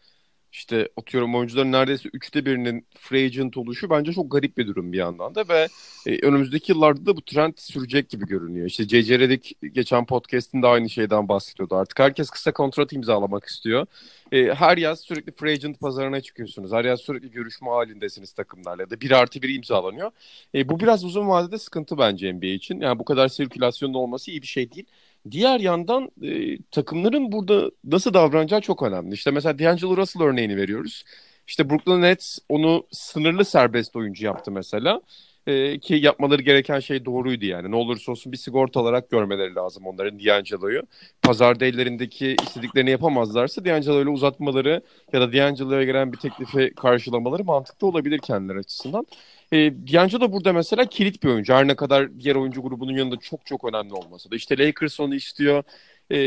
işte 0.54 0.90
atıyorum 0.98 1.36
oyuncuların 1.36 1.72
neredeyse 1.72 2.10
üçte 2.14 2.46
birinin 2.46 2.86
free 3.00 3.26
agent 3.26 3.58
oluşu 3.58 3.90
bence 3.90 4.14
çok 4.14 4.32
garip 4.32 4.58
bir 4.58 4.68
durum 4.68 4.94
bir 4.94 4.98
yandan 4.98 5.36
da 5.36 5.50
ve 5.50 5.68
e, 6.08 6.26
önümüzdeki 6.26 6.72
yıllarda 6.72 7.06
da 7.06 7.18
bu 7.18 7.22
trend 7.22 7.54
sürecek 7.58 8.10
gibi 8.10 8.26
görünüyor. 8.26 8.68
İşte 8.68 8.88
C.C. 8.88 9.20
Redick 9.20 9.74
geçen 9.74 10.06
podcast'inde 10.06 10.68
aynı 10.68 10.90
şeyden 10.90 11.30
bahsediyordu. 11.30 11.76
Artık 11.76 12.00
herkes 12.00 12.30
kısa 12.30 12.52
kontrat 12.52 12.94
imzalamak 12.94 13.46
istiyor. 13.46 13.86
E, 14.32 14.54
her 14.54 14.78
yaz 14.78 15.00
sürekli 15.00 15.32
free 15.32 15.52
agent 15.52 15.80
pazarına 15.80 16.22
çıkıyorsunuz. 16.22 16.72
Her 16.72 16.86
yaz 16.86 17.00
sürekli 17.02 17.32
görüşme 17.32 17.70
halindesiniz 17.70 18.34
takımlarla 18.34 18.82
ya 18.82 18.90
da 18.90 19.02
bir 19.02 19.12
artı 19.12 19.42
bir 19.42 19.56
imzalanıyor. 19.56 20.12
E, 20.56 20.70
bu 20.70 20.80
biraz 20.80 21.06
uzun 21.06 21.28
vadede 21.28 21.58
sıkıntı 21.58 21.98
bence 21.98 22.34
NBA 22.34 22.46
için. 22.46 22.82
Yani 22.82 23.00
bu 23.00 23.06
kadar 23.06 23.28
sirkülasyonda 23.28 23.98
olması 23.98 24.32
iyi 24.32 24.42
bir 24.42 24.48
şey 24.48 24.72
değil. 24.72 24.86
Diğer 25.32 25.60
yandan 25.60 26.12
e, 26.22 26.58
takımların 26.72 27.32
burada 27.32 27.72
nasıl 27.84 28.14
davranacağı 28.14 28.62
çok 28.62 28.84
önemli. 28.84 29.14
İşte 29.14 29.32
mesela 29.32 29.60
D'Angelo 29.60 29.98
Russell 29.98 30.24
örneğini 30.24 30.58
veriyoruz. 30.58 31.04
İşte 31.48 31.70
Brooklyn 31.70 32.02
Nets 32.02 32.40
onu 32.50 32.88
sınırlı 32.92 33.46
serbest 33.46 33.96
oyuncu 33.96 34.26
yaptı 34.26 34.52
mesela. 34.52 35.02
E, 35.48 35.80
ki 35.80 35.96
yapmaları 35.96 36.42
gereken 36.42 36.80
şey 36.80 37.06
doğruydu 37.06 37.46
yani. 37.46 37.72
Ne 37.72 37.76
olursa 37.76 38.12
olsun 38.12 38.32
bir 38.32 38.38
sigorta 38.38 38.80
olarak 38.80 39.10
görmeleri 39.10 39.56
lazım 39.56 39.86
onların 39.86 40.20
D'Angelo'yu. 40.20 40.82
Pazarda 41.22 41.66
ellerindeki 41.66 42.36
istediklerini 42.44 42.90
yapamazlarsa 42.90 43.66
D'Angelo 43.66 44.02
ile 44.02 44.10
uzatmaları 44.10 44.82
ya 45.14 45.22
da 45.22 45.34
D'Angelo'ya 45.34 45.84
gelen 45.84 46.14
bir 46.14 46.18
teklifi 46.18 46.74
karşılamaları 46.76 47.44
mantıklı 47.44 47.88
olabilir 47.88 48.20
kendileri 48.20 48.60
açısından. 48.60 49.06
E, 49.54 49.74
D'Angelo 49.94 50.32
burada 50.32 50.54
mesela 50.54 50.86
kilit 50.86 51.24
bir 51.24 51.30
oyuncu. 51.30 51.54
Her 51.54 51.68
ne 51.68 51.76
kadar 51.76 52.20
diğer 52.20 52.36
oyuncu 52.36 52.62
grubunun 52.62 52.94
yanında 52.94 53.18
çok 53.18 53.46
çok 53.46 53.64
önemli 53.64 53.94
olmasa 53.94 54.32
da. 54.32 54.36
İşte 54.36 54.58
Lakers 54.58 55.00
onu 55.00 55.16
istiyor. 55.16 55.64
E, 56.10 56.18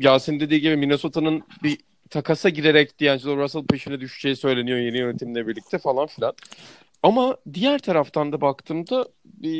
Yasin 0.00 0.40
dediği 0.40 0.60
gibi 0.60 0.76
Minnesota'nın 0.76 1.42
bir 1.62 1.78
takasa 2.10 2.48
girerek 2.48 3.00
D'Angelo 3.00 3.36
Russell 3.36 3.64
peşine 3.64 4.00
düşeceği 4.00 4.36
söyleniyor 4.36 4.78
yeni 4.78 4.98
yönetimle 4.98 5.46
birlikte 5.46 5.78
falan 5.78 6.06
filan. 6.06 6.32
Ama 7.02 7.36
diğer 7.54 7.78
taraftan 7.78 8.32
da 8.32 8.40
baktığımda 8.40 9.08
e, 9.44 9.50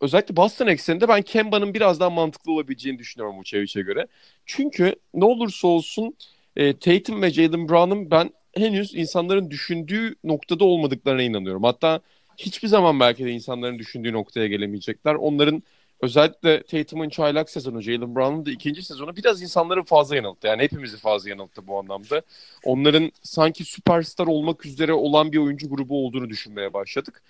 özellikle 0.00 0.36
Boston 0.36 0.66
ekseninde 0.66 1.08
ben 1.08 1.22
Kemba'nın 1.22 1.74
biraz 1.74 2.00
daha 2.00 2.10
mantıklı 2.10 2.52
olabileceğini 2.52 2.98
düşünüyorum 2.98 3.38
Vucevic'e 3.38 3.82
göre. 3.82 4.06
Çünkü 4.46 4.94
ne 5.14 5.24
olursa 5.24 5.68
olsun 5.68 6.16
e, 6.56 6.78
Tatum 6.78 7.22
ve 7.22 7.30
Jalen 7.30 7.68
Brown'un 7.68 8.10
ben 8.10 8.30
henüz 8.56 8.94
insanların 8.94 9.50
düşündüğü 9.50 10.14
noktada 10.24 10.64
olmadıklarına 10.64 11.22
inanıyorum. 11.22 11.62
Hatta 11.62 12.00
hiçbir 12.40 12.68
zaman 12.68 13.00
belki 13.00 13.24
de 13.24 13.30
insanların 13.30 13.78
düşündüğü 13.78 14.12
noktaya 14.12 14.46
gelemeyecekler. 14.46 15.14
Onların 15.14 15.62
özellikle 16.00 16.62
Tatum'un 16.62 17.08
çaylak 17.08 17.50
sezonu, 17.50 17.80
Jalen 17.80 18.14
Brown'un 18.16 18.46
da 18.46 18.50
ikinci 18.50 18.82
sezonu 18.82 19.16
biraz 19.16 19.42
insanları 19.42 19.84
fazla 19.84 20.16
yanılttı. 20.16 20.46
Yani 20.46 20.62
hepimizi 20.62 20.96
fazla 20.96 21.30
yanılttı 21.30 21.66
bu 21.66 21.78
anlamda. 21.78 22.22
Onların 22.64 23.12
sanki 23.22 23.64
süperstar 23.64 24.26
olmak 24.26 24.66
üzere 24.66 24.92
olan 24.92 25.32
bir 25.32 25.38
oyuncu 25.38 25.70
grubu 25.70 26.06
olduğunu 26.06 26.28
düşünmeye 26.30 26.72
başladık. 26.72 27.22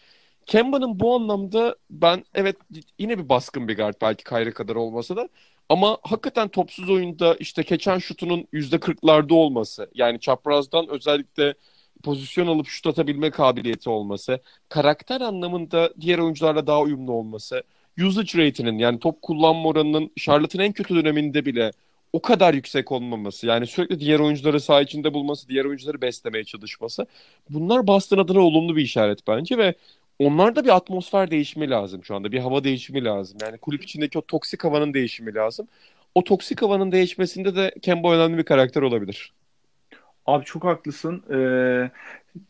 Kemba'nın 0.47 1.01
bu 1.01 1.15
anlamda 1.15 1.77
ben 1.91 2.25
evet 2.35 2.57
yine 2.99 3.19
bir 3.19 3.29
baskın 3.29 3.69
bir 3.69 3.77
guard 3.77 3.95
belki 4.03 4.25
Kyrie 4.25 4.53
kadar 4.53 4.77
olmasa 4.77 5.17
da 5.17 5.29
ama 5.69 5.99
hakikaten 6.03 6.49
topsuz 6.49 6.91
oyunda 6.91 7.35
işte 7.35 7.63
keçen 7.63 7.99
şutunun 7.99 8.47
%40'larda 8.53 9.35
olması 9.35 9.91
yani 9.95 10.21
çaprazdan 10.21 10.89
özellikle 10.89 11.55
pozisyon 12.03 12.47
alıp 12.47 12.67
şut 12.69 12.87
atabilme 12.87 13.31
kabiliyeti 13.31 13.91
olması, 13.91 14.41
karakter 14.69 15.21
anlamında 15.21 15.91
diğer 16.01 16.19
oyuncularla 16.19 16.67
daha 16.67 16.81
uyumlu 16.81 17.13
olması, 17.13 17.63
usage 18.07 18.47
rate'inin 18.47 18.79
yani 18.79 18.99
top 18.99 19.23
kullanma 19.23 19.69
oranının 19.69 20.11
Charlotte'ın 20.17 20.63
en 20.63 20.73
kötü 20.73 20.95
döneminde 20.95 21.45
bile 21.47 21.71
o 22.13 22.23
kadar 22.23 22.55
yüksek 22.55 22.93
olmaması 22.93 23.47
yani 23.47 23.67
sürekli 23.67 24.01
diğer 24.01 24.21
oyuncuları 24.21 24.61
saha 24.61 24.83
içinde 24.83 25.15
bulması, 25.15 25.49
diğer 25.49 25.65
oyuncuları 25.65 26.01
beslemeye 26.03 26.45
çalışması 26.45 27.07
bunlar 27.51 27.87
Boston 27.87 28.19
adına 28.19 28.41
olumlu 28.41 28.77
bir 28.77 28.83
işaret 28.83 29.27
bence 29.29 29.59
ve 29.59 29.75
onlarda 30.19 30.65
bir 30.65 30.77
atmosfer 30.77 31.31
değişimi 31.31 31.71
lazım 31.71 32.05
şu 32.05 32.15
anda. 32.15 32.33
Bir 32.33 32.39
hava 32.39 32.65
değişimi 32.65 33.05
lazım. 33.05 33.39
Yani 33.43 33.59
kulüp 33.59 33.85
içindeki 33.85 34.19
o 34.19 34.23
toksik 34.23 34.65
havanın 34.65 34.95
değişimi 34.95 35.35
lazım. 35.35 35.69
O 36.15 36.25
toksik 36.25 36.63
havanın 36.63 36.93
değişmesinde 36.93 37.57
de 37.57 37.75
Kemba 37.83 38.13
önemli 38.13 38.39
bir 38.39 38.45
karakter 38.45 38.83
olabilir. 38.83 39.33
Abi 40.27 40.45
çok 40.45 40.65
haklısın. 40.65 41.23
Ee, 41.31 41.91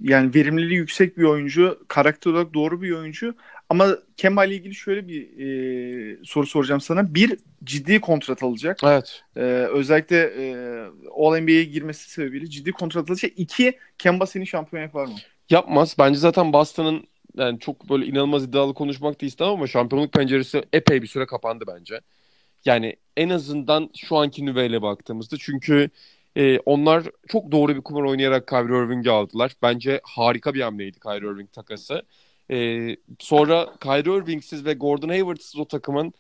yani 0.01 0.35
verimliliği 0.35 0.79
yüksek 0.79 1.18
bir 1.18 1.23
oyuncu, 1.25 1.85
karakter 1.89 2.31
olarak 2.31 2.55
doğru 2.55 2.83
bir 2.83 2.93
oyuncu. 2.93 3.35
Ama 3.68 3.89
Kemba 4.16 4.45
ile 4.45 4.55
ilgili 4.55 4.75
şöyle 4.75 5.09
bir 5.09 5.23
e, 5.39 6.18
soru 6.25 6.47
soracağım 6.47 6.81
sana. 6.81 7.14
Bir, 7.14 7.39
ciddi 7.64 8.01
kontrat 8.01 8.43
alacak. 8.43 8.79
Evet. 8.85 9.23
Ee, 9.37 9.41
özellikle 9.73 10.16
e, 10.16 10.45
All-NBA'ye 11.16 11.64
girmesi 11.64 12.11
sebebiyle 12.11 12.47
ciddi 12.47 12.73
kontrat 12.73 13.11
alacak. 13.11 13.33
İki, 13.37 13.79
Kemba 13.99 14.27
seni 14.27 14.47
şampiyon 14.47 14.83
yapar 14.83 15.07
mı? 15.07 15.14
Yapmaz. 15.51 15.97
Bence 15.99 16.18
zaten 16.18 16.53
Boston'ın 16.53 17.05
yani 17.37 17.61
çok 17.61 17.91
böyle 17.91 18.07
inanılmaz 18.07 18.45
iddialı 18.45 18.75
konuşmak 18.75 19.23
da 19.23 19.27
istemem 19.27 19.53
ama 19.53 19.66
şampiyonluk 19.66 20.12
penceresi 20.12 20.62
epey 20.73 21.03
bir 21.03 21.07
süre 21.07 21.27
kapandı 21.27 21.64
bence. 21.66 22.01
Yani 22.64 22.97
en 23.16 23.29
azından 23.29 23.91
şu 23.97 24.16
anki 24.16 24.47
nüveyle 24.47 24.83
baktığımızda 24.83 25.37
çünkü 25.39 25.91
e, 26.37 26.59
onlar 26.59 27.05
çok 27.28 27.53
doğru 27.53 27.76
bir 27.76 27.81
kumar 27.81 28.03
oynayarak 28.03 28.49
Kyrie 28.49 28.85
Irving'i 28.85 29.11
aldılar. 29.11 29.53
Bence 29.62 30.01
harika 30.05 30.55
bir 30.55 30.61
hamleydi 30.61 31.01
Kyrie 31.01 31.31
Irving 31.31 31.53
takası. 31.53 32.03
E, 32.51 32.97
sonra 33.18 33.74
Kyrie 33.83 34.16
Irving'siz 34.16 34.64
ve 34.64 34.74
Gordon 34.74 35.09
Hayward'sız 35.09 35.61
o 35.61 35.68
takımın 35.68 36.12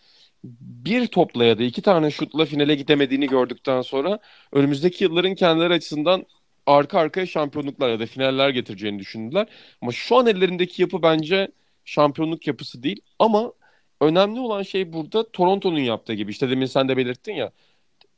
bir 0.44 1.06
topla 1.06 1.44
ya 1.44 1.58
da 1.58 1.62
iki 1.62 1.82
tane 1.82 2.10
şutla 2.10 2.44
finale 2.46 2.74
gidemediğini 2.74 3.26
gördükten 3.26 3.82
sonra 3.82 4.18
önümüzdeki 4.52 5.04
yılların 5.04 5.34
kendileri 5.34 5.72
açısından 5.72 6.26
arka 6.66 6.98
arkaya 6.98 7.26
şampiyonluklar 7.26 7.88
ya 7.90 8.00
da 8.00 8.06
finaller 8.06 8.50
getireceğini 8.50 8.98
düşündüler. 8.98 9.48
Ama 9.82 9.92
şu 9.92 10.16
an 10.16 10.26
ellerindeki 10.26 10.82
yapı 10.82 11.02
bence 11.02 11.48
şampiyonluk 11.84 12.46
yapısı 12.46 12.82
değil. 12.82 13.00
Ama 13.18 13.52
önemli 14.00 14.40
olan 14.40 14.62
şey 14.62 14.92
burada 14.92 15.30
Toronto'nun 15.32 15.78
yaptığı 15.78 16.14
gibi. 16.14 16.30
İşte 16.30 16.50
demin 16.50 16.66
sen 16.66 16.88
de 16.88 16.96
belirttin 16.96 17.34
ya. 17.34 17.52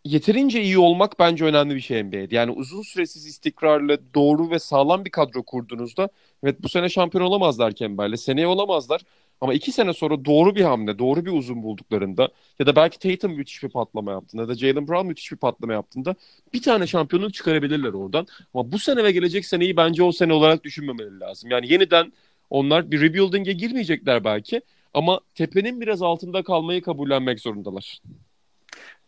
Yeterince 0.04 0.62
iyi 0.62 0.78
olmak 0.78 1.18
bence 1.18 1.44
önemli 1.44 1.74
bir 1.74 1.80
şey 1.80 2.02
NBA'de. 2.04 2.34
Yani 2.34 2.50
uzun 2.50 2.82
süresiz 2.82 3.26
istikrarlı, 3.26 4.14
doğru 4.14 4.50
ve 4.50 4.58
sağlam 4.58 5.04
bir 5.04 5.10
kadro 5.10 5.42
kurduğunuzda 5.42 6.08
evet 6.44 6.62
bu 6.62 6.68
sene 6.68 6.88
şampiyon 6.88 7.24
olamazlar 7.24 7.72
Kember'le. 7.72 8.16
Seneye 8.16 8.46
olamazlar. 8.46 9.00
Ama 9.40 9.54
iki 9.54 9.72
sene 9.72 9.92
sonra 9.92 10.24
doğru 10.24 10.54
bir 10.56 10.62
hamle, 10.62 10.98
doğru 10.98 11.24
bir 11.26 11.32
uzun 11.32 11.62
bulduklarında 11.62 12.28
ya 12.58 12.66
da 12.66 12.76
belki 12.76 12.98
Tatum 12.98 13.32
müthiş 13.32 13.62
bir 13.62 13.68
patlama 13.68 14.12
yaptığında 14.12 14.42
ya 14.42 14.48
da 14.48 14.54
Jalen 14.54 14.88
Brown 14.88 15.06
müthiş 15.06 15.32
bir 15.32 15.36
patlama 15.36 15.72
yaptığında 15.72 16.14
bir 16.54 16.62
tane 16.62 16.86
şampiyonluk 16.86 17.34
çıkarabilirler 17.34 17.92
oradan. 17.92 18.26
Ama 18.54 18.72
bu 18.72 18.78
sene 18.78 19.04
ve 19.04 19.12
gelecek 19.12 19.46
seneyi 19.46 19.76
bence 19.76 20.02
o 20.02 20.12
sene 20.12 20.32
olarak 20.32 20.64
düşünmemeleri 20.64 21.20
lazım. 21.20 21.50
Yani 21.50 21.72
yeniden 21.72 22.12
onlar 22.50 22.90
bir 22.90 23.00
rebuilding'e 23.00 23.52
girmeyecekler 23.52 24.24
belki 24.24 24.60
ama 24.94 25.20
tepenin 25.34 25.80
biraz 25.80 26.02
altında 26.02 26.42
kalmayı 26.42 26.82
kabullenmek 26.82 27.40
zorundalar. 27.40 28.00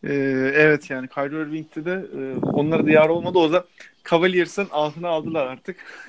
Ee, 0.06 0.52
evet 0.54 0.90
yani 0.90 1.08
Kyrie 1.08 1.42
Irving'de 1.42 1.84
de 1.84 2.06
e, 2.18 2.36
onlara 2.52 2.86
da 2.86 2.90
yar 2.90 3.08
olmadı. 3.08 3.38
O 3.38 3.52
da 3.52 3.64
Cavaliers'ın 4.10 4.68
altına 4.70 5.08
aldılar 5.08 5.46
artık. 5.46 5.76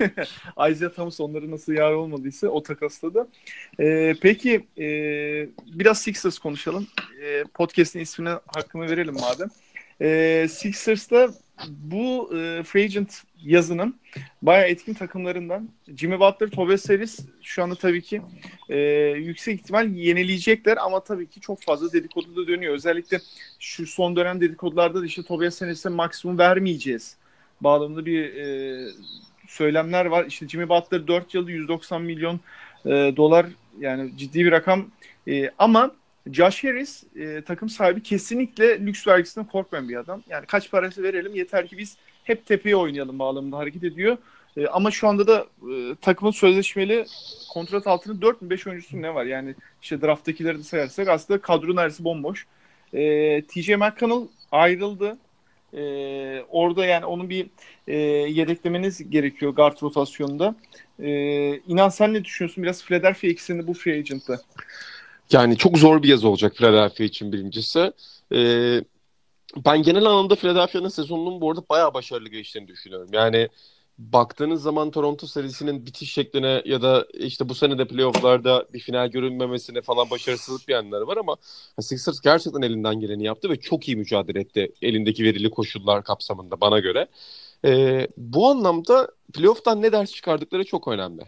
Isaiah 0.70 0.90
Thomas 0.94 1.20
onları 1.20 1.50
nasıl 1.50 1.72
yar 1.72 1.92
olmadıysa 1.92 2.48
o 2.48 2.62
takasla 2.62 3.14
da. 3.14 3.28
Ee, 3.80 4.14
peki 4.20 4.66
e, 4.78 4.86
biraz 5.66 6.02
Sixers 6.02 6.38
konuşalım. 6.38 6.86
E, 7.22 7.44
podcast'in 7.54 8.00
ismini 8.00 8.28
hakkını 8.28 8.90
verelim 8.90 9.14
madem. 9.14 9.48
E, 10.00 10.46
Sixers'ta 10.50 11.28
bu 11.68 12.30
e, 12.36 12.62
free 12.62 12.84
agent 12.84 13.22
yazının 13.44 13.96
bayağı 14.42 14.68
etkin 14.68 14.94
takımlarından 14.94 15.68
Jimmy 15.96 16.20
Butler, 16.20 16.50
Tobias 16.50 16.88
Harris 16.88 17.20
şu 17.42 17.62
anda 17.62 17.74
tabii 17.74 18.02
ki 18.02 18.22
e, 18.68 18.78
yüksek 19.16 19.60
ihtimal 19.60 19.90
yenileyecekler 19.90 20.76
ama 20.76 21.00
tabii 21.04 21.26
ki 21.26 21.40
çok 21.40 21.62
fazla 21.62 21.92
dedikodu 21.92 22.36
da 22.36 22.48
dönüyor. 22.48 22.74
Özellikle 22.74 23.20
şu 23.58 23.86
son 23.86 24.16
dönem 24.16 24.40
dedikodularda 24.40 25.02
da 25.02 25.06
işte 25.06 25.22
Tobias 25.22 25.62
Harris'e 25.62 25.88
maksimum 25.88 26.38
vermeyeceğiz 26.38 27.16
bağlamında 27.60 28.06
bir 28.06 28.34
e, 28.34 28.88
söylemler 29.48 30.06
var. 30.06 30.24
İşte 30.24 30.48
Jimmy 30.48 30.68
Butler 30.68 31.06
4 31.06 31.34
yılda 31.34 31.50
190 31.50 32.02
milyon 32.02 32.40
e, 32.84 32.90
dolar 33.16 33.46
yani 33.80 34.16
ciddi 34.16 34.44
bir 34.44 34.52
rakam 34.52 34.86
e, 35.28 35.50
ama 35.58 35.90
Josh 36.32 36.64
Harris 36.64 37.04
e, 37.16 37.42
takım 37.42 37.68
sahibi 37.68 38.02
kesinlikle 38.02 38.86
lüks 38.86 39.06
vergisinden 39.06 39.46
korkmayan 39.46 39.88
bir 39.88 39.96
adam. 39.96 40.22
Yani 40.28 40.46
kaç 40.46 40.70
parası 40.70 41.02
verelim 41.02 41.34
yeter 41.34 41.66
ki 41.66 41.78
biz 41.78 41.96
hep 42.24 42.46
tepeye 42.46 42.76
oynayalım 42.76 43.18
bağlamında 43.18 43.58
hareket 43.58 43.84
ediyor. 43.84 44.16
E, 44.56 44.66
ama 44.66 44.90
şu 44.90 45.08
anda 45.08 45.26
da 45.26 45.46
e, 45.72 45.94
takımın 46.00 46.32
sözleşmeli 46.32 47.06
kontrat 47.52 47.86
altında 47.86 48.22
4 48.22 48.42
mü 48.42 48.50
5 48.50 48.66
oyuncusu 48.66 49.02
ne 49.02 49.14
var? 49.14 49.24
Yani 49.24 49.54
işte 49.82 50.00
draft'takileri 50.02 50.58
de 50.58 50.62
sayarsak 50.62 51.08
aslında 51.08 51.40
kadro 51.40 51.76
neredeyse 51.76 52.04
bomboş. 52.04 52.46
E, 52.92 53.42
TJ 53.42 53.68
McConnell 53.68 54.28
ayrıldı. 54.52 55.18
E, 55.74 55.82
orada 56.48 56.86
yani 56.86 57.04
onun 57.04 57.30
bir 57.30 57.46
e, 57.88 57.96
yedeklemeniz 58.30 59.10
gerekiyor 59.10 59.52
guard 59.52 59.82
rotasyonunda. 59.82 60.54
E, 60.98 61.10
inan 61.56 61.88
sen 61.88 62.14
ne 62.14 62.24
düşünüyorsun? 62.24 62.64
Biraz 62.64 62.84
Philadelphia 62.84 63.28
ikisini 63.28 63.66
bu 63.66 63.74
free 63.74 63.98
agent'ta. 63.98 64.40
Yani 65.32 65.56
çok 65.56 65.78
zor 65.78 66.02
bir 66.02 66.08
yaz 66.08 66.24
olacak 66.24 66.56
Philadelphia 66.56 67.04
için 67.04 67.32
birincisi. 67.32 67.92
Ee, 68.34 68.84
ben 69.64 69.82
genel 69.82 70.04
anlamda 70.04 70.34
Philadelphia'nın 70.34 70.88
sezonunun 70.88 71.40
bu 71.40 71.50
arada 71.50 71.62
bayağı 71.70 71.94
başarılı 71.94 72.28
geçtiğini 72.28 72.68
düşünüyorum. 72.68 73.08
Yani 73.12 73.48
baktığınız 73.98 74.62
zaman 74.62 74.90
Toronto 74.90 75.26
serisinin 75.26 75.86
bitiş 75.86 76.12
şekline 76.12 76.62
ya 76.64 76.82
da 76.82 77.06
işte 77.14 77.48
bu 77.48 77.54
sene 77.54 77.78
de 77.78 77.86
playofflarda 77.86 78.66
bir 78.72 78.80
final 78.80 79.08
görünmemesine 79.08 79.82
falan 79.82 80.10
başarısızlık 80.10 80.68
bir 80.68 80.72
yanları 80.72 81.06
var 81.06 81.16
ama 81.16 81.36
Sixers 81.80 82.20
gerçekten 82.20 82.62
elinden 82.62 83.00
geleni 83.00 83.24
yaptı 83.24 83.50
ve 83.50 83.60
çok 83.60 83.88
iyi 83.88 83.96
mücadele 83.96 84.40
etti 84.40 84.72
elindeki 84.82 85.24
verili 85.24 85.50
koşullar 85.50 86.04
kapsamında 86.04 86.60
bana 86.60 86.78
göre. 86.78 87.06
Ee, 87.64 88.08
bu 88.16 88.48
anlamda 88.48 89.08
playoff'tan 89.34 89.82
ne 89.82 89.92
ders 89.92 90.12
çıkardıkları 90.12 90.64
çok 90.64 90.88
önemli. 90.88 91.22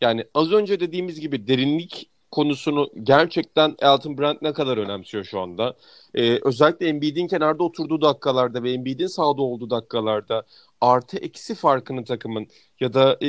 Yani 0.00 0.24
az 0.34 0.52
önce 0.52 0.80
dediğimiz 0.80 1.20
gibi 1.20 1.46
derinlik 1.46 2.10
konusunu 2.34 2.90
gerçekten 3.02 3.76
Elton 3.78 4.18
Brand 4.18 4.36
ne 4.42 4.52
kadar 4.52 4.78
önemsiyor 4.78 5.24
şu 5.24 5.40
anda. 5.40 5.76
Ee, 6.14 6.38
özellikle 6.44 6.88
Embiid'in 6.88 7.26
kenarda 7.28 7.62
oturduğu 7.62 8.00
dakikalarda 8.00 8.62
ve 8.62 8.72
Embiid'in 8.72 9.06
sahada 9.06 9.42
olduğu 9.42 9.70
dakikalarda 9.70 10.42
artı 10.80 11.16
eksi 11.18 11.54
farkını 11.54 12.04
takımın 12.04 12.46
ya 12.80 12.94
da 12.94 13.18
e, 13.20 13.26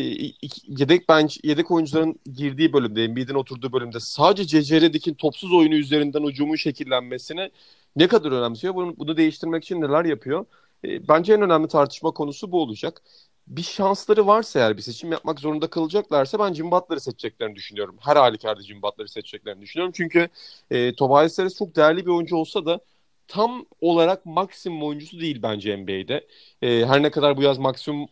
yedek 0.67 1.09
bench 1.09 1.37
yedek 1.43 1.71
oyuncuların 1.71 2.19
girdiği 2.35 2.73
bölümde 2.73 3.03
Embiid'in 3.03 3.33
oturduğu 3.33 3.73
bölümde 3.73 3.97
sadece 3.99 4.63
CCR'deki 4.63 5.15
topsuz 5.15 5.53
oyunu 5.53 5.75
üzerinden 5.75 6.23
ucumun 6.23 6.55
şekillenmesine 6.55 7.49
ne 7.95 8.07
kadar 8.07 8.31
önemsiyor? 8.31 8.75
Bunu, 8.75 8.97
bunu 8.97 9.17
değiştirmek 9.17 9.63
için 9.63 9.81
neler 9.81 10.05
yapıyor? 10.05 10.45
E, 10.85 11.07
bence 11.07 11.33
en 11.33 11.41
önemli 11.41 11.67
tartışma 11.67 12.11
konusu 12.11 12.51
bu 12.51 12.61
olacak 12.61 13.01
bir 13.47 13.61
şansları 13.61 14.27
varsa 14.27 14.59
eğer 14.59 14.77
bir 14.77 14.81
seçim 14.81 15.11
yapmak 15.11 15.39
zorunda 15.39 15.69
kalacaklarsa 15.69 16.39
ben 16.39 16.53
Jim 16.53 16.71
Butler'ı 16.71 16.99
seçeceklerini 16.99 17.55
düşünüyorum. 17.55 17.97
Her 18.01 18.15
halükarda 18.15 18.63
Jim 18.63 18.81
Butler'ı 18.81 19.09
seçeceklerini 19.09 19.61
düşünüyorum. 19.61 19.93
Çünkü 19.97 20.29
e, 20.71 20.95
Tobias 20.95 21.39
Harris 21.39 21.57
çok 21.57 21.75
değerli 21.75 22.05
bir 22.05 22.11
oyuncu 22.11 22.35
olsa 22.35 22.65
da 22.65 22.79
tam 23.27 23.65
olarak 23.81 24.25
maksimum 24.25 24.83
oyuncusu 24.83 25.19
değil 25.19 25.39
bence 25.43 25.77
NBA'de. 25.77 26.27
E, 26.61 26.85
her 26.85 27.03
ne 27.03 27.11
kadar 27.11 27.37
bu 27.37 27.41
yaz 27.41 27.57
maksimum 27.57 28.07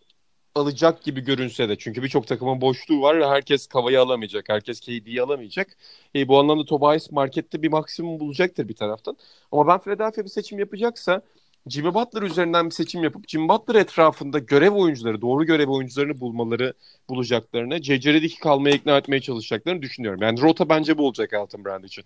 alacak 0.56 1.04
gibi 1.04 1.22
görünse 1.22 1.70
de 1.70 1.78
çünkü 1.78 2.04
birçok 2.04 2.28
takımın 2.28 2.62
boşluğu 2.62 3.02
var 3.02 3.20
ve 3.20 3.28
herkes 3.28 3.68
Kava'yı 3.68 4.02
alamayacak, 4.02 4.50
herkes 4.50 4.80
KD'yi 4.80 5.22
alamayacak. 5.22 5.78
E, 6.16 6.28
bu 6.28 6.40
anlamda 6.40 6.66
Tobias 6.66 7.12
markette 7.12 7.62
bir 7.62 7.70
maksimum 7.70 8.20
bulacaktır 8.20 8.68
bir 8.68 8.76
taraftan. 8.76 9.18
Ama 9.52 9.68
ben 9.68 9.80
Philadelphia 9.80 10.24
bir 10.24 10.30
seçim 10.30 10.60
yapacaksa 10.60 11.22
Jimmy 11.70 11.94
Butler 11.94 12.22
üzerinden 12.22 12.66
bir 12.66 12.72
seçim 12.72 13.04
yapıp 13.04 13.30
Jimmy 13.30 13.50
Butler 13.50 13.76
etrafında 13.76 14.40
görev 14.40 14.72
oyuncuları, 14.72 15.22
doğru 15.22 15.46
görev 15.46 15.68
oyuncularını 15.68 16.20
bulmaları 16.20 16.74
bulacaklarını, 17.10 17.82
CCR'deki 17.82 18.40
kalmaya 18.40 18.76
ikna 18.76 18.98
etmeye 18.98 19.22
çalışacaklarını 19.22 19.82
düşünüyorum. 19.82 20.22
Yani 20.22 20.42
rota 20.42 20.70
bence 20.70 20.98
bu 20.98 21.08
olacak 21.08 21.34
Elton 21.34 21.66
Brand 21.66 21.84
için. 21.84 22.04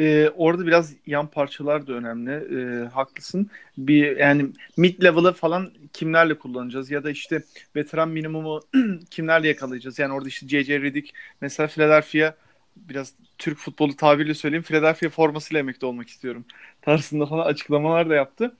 Ee, 0.00 0.30
orada 0.36 0.66
biraz 0.66 0.94
yan 1.06 1.26
parçalar 1.26 1.86
da 1.86 1.92
önemli. 1.92 2.30
Ee, 2.30 2.88
haklısın. 2.88 3.50
Bir 3.78 4.16
yani 4.16 4.46
mid 4.76 5.02
level'ı 5.02 5.32
falan 5.32 5.72
kimlerle 5.92 6.38
kullanacağız 6.38 6.90
ya 6.90 7.04
da 7.04 7.10
işte 7.10 7.42
veteran 7.76 8.08
minimumu 8.08 8.60
kimlerle 9.10 9.48
yakalayacağız? 9.48 9.98
Yani 9.98 10.12
orada 10.12 10.28
işte 10.28 10.48
JJ 10.48 10.68
Redick 10.68 11.12
mesela 11.40 11.66
Philadelphia 11.66 12.34
biraz 12.76 13.14
Türk 13.38 13.58
futbolu 13.58 13.96
tabiriyle 13.96 14.34
söyleyeyim 14.34 14.62
Philadelphia 14.62 15.08
formasıyla 15.08 15.60
emekli 15.60 15.86
olmak 15.86 16.08
istiyorum 16.08 16.44
tarzında 16.82 17.26
falan 17.26 17.46
açıklamalar 17.46 18.10
da 18.10 18.14
yaptı. 18.14 18.52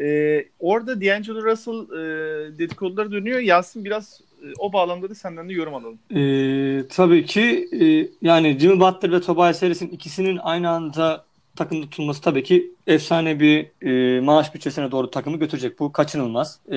Ee, 0.00 0.44
orada 0.60 1.00
D'Angelo 1.00 1.42
Russell 1.42 1.92
e, 1.92 2.58
dedikoduları 2.58 3.12
dönüyor. 3.12 3.40
Yasin 3.40 3.84
biraz 3.84 4.20
e, 4.42 4.46
o 4.58 4.72
bağlamda 4.72 5.10
da 5.10 5.14
senden 5.14 5.48
de 5.48 5.52
yorum 5.52 5.74
alalım. 5.74 5.98
Ee, 6.14 6.88
tabii 6.88 7.26
ki 7.26 7.68
e, 7.80 8.08
yani 8.26 8.58
Jimmy 8.58 8.80
Butler 8.80 9.12
ve 9.12 9.20
Tobias 9.20 9.62
Harris'in 9.62 9.88
ikisinin 9.88 10.38
aynı 10.42 10.70
anda 10.70 11.24
takımda 11.56 11.84
tutulması 11.84 12.22
tabii 12.22 12.42
ki 12.42 12.70
efsane 12.86 13.40
bir 13.40 13.86
e, 13.86 14.20
maaş 14.20 14.54
bütçesine 14.54 14.90
doğru 14.90 15.10
takımı 15.10 15.36
götürecek. 15.36 15.78
Bu 15.78 15.92
kaçınılmaz. 15.92 16.60
E, 16.68 16.76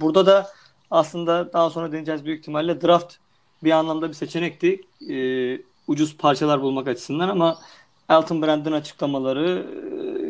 burada 0.00 0.26
da 0.26 0.46
aslında 0.90 1.52
daha 1.52 1.70
sonra 1.70 1.92
deneyeceğiz 1.92 2.24
büyük 2.24 2.40
ihtimalle 2.40 2.80
draft 2.80 3.14
bir 3.64 3.70
anlamda 3.70 4.08
bir 4.08 4.14
seçenekti. 4.14 4.80
E, 5.10 5.16
ucuz 5.86 6.16
parçalar 6.16 6.62
bulmak 6.62 6.88
açısından 6.88 7.28
ama 7.28 7.58
Elton 8.10 8.42
Brand'ın 8.42 8.72
açıklamaları 8.72 9.66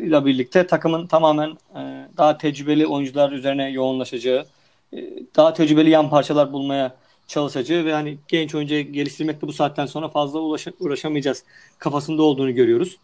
ile 0.03 0.25
birlikte 0.25 0.67
takımın 0.67 1.07
tamamen 1.07 1.49
e, 1.49 2.07
daha 2.17 2.37
tecrübeli 2.37 2.87
oyuncular 2.87 3.31
üzerine 3.31 3.69
yoğunlaşacağı, 3.69 4.45
e, 4.93 4.97
daha 5.35 5.53
tecrübeli 5.53 5.89
yan 5.89 6.09
parçalar 6.09 6.53
bulmaya 6.53 6.95
çalışacağı 7.27 7.85
ve 7.85 7.93
hani 7.93 8.17
genç 8.27 8.55
oyuncuyu 8.55 8.93
geliştirmekte 8.93 9.47
bu 9.47 9.53
saatten 9.53 9.85
sonra 9.85 10.09
fazla 10.09 10.39
ulaşa, 10.39 10.71
uğraşamayacağız 10.79 11.43
kafasında 11.79 12.23
olduğunu 12.23 12.55
görüyoruz. 12.55 12.97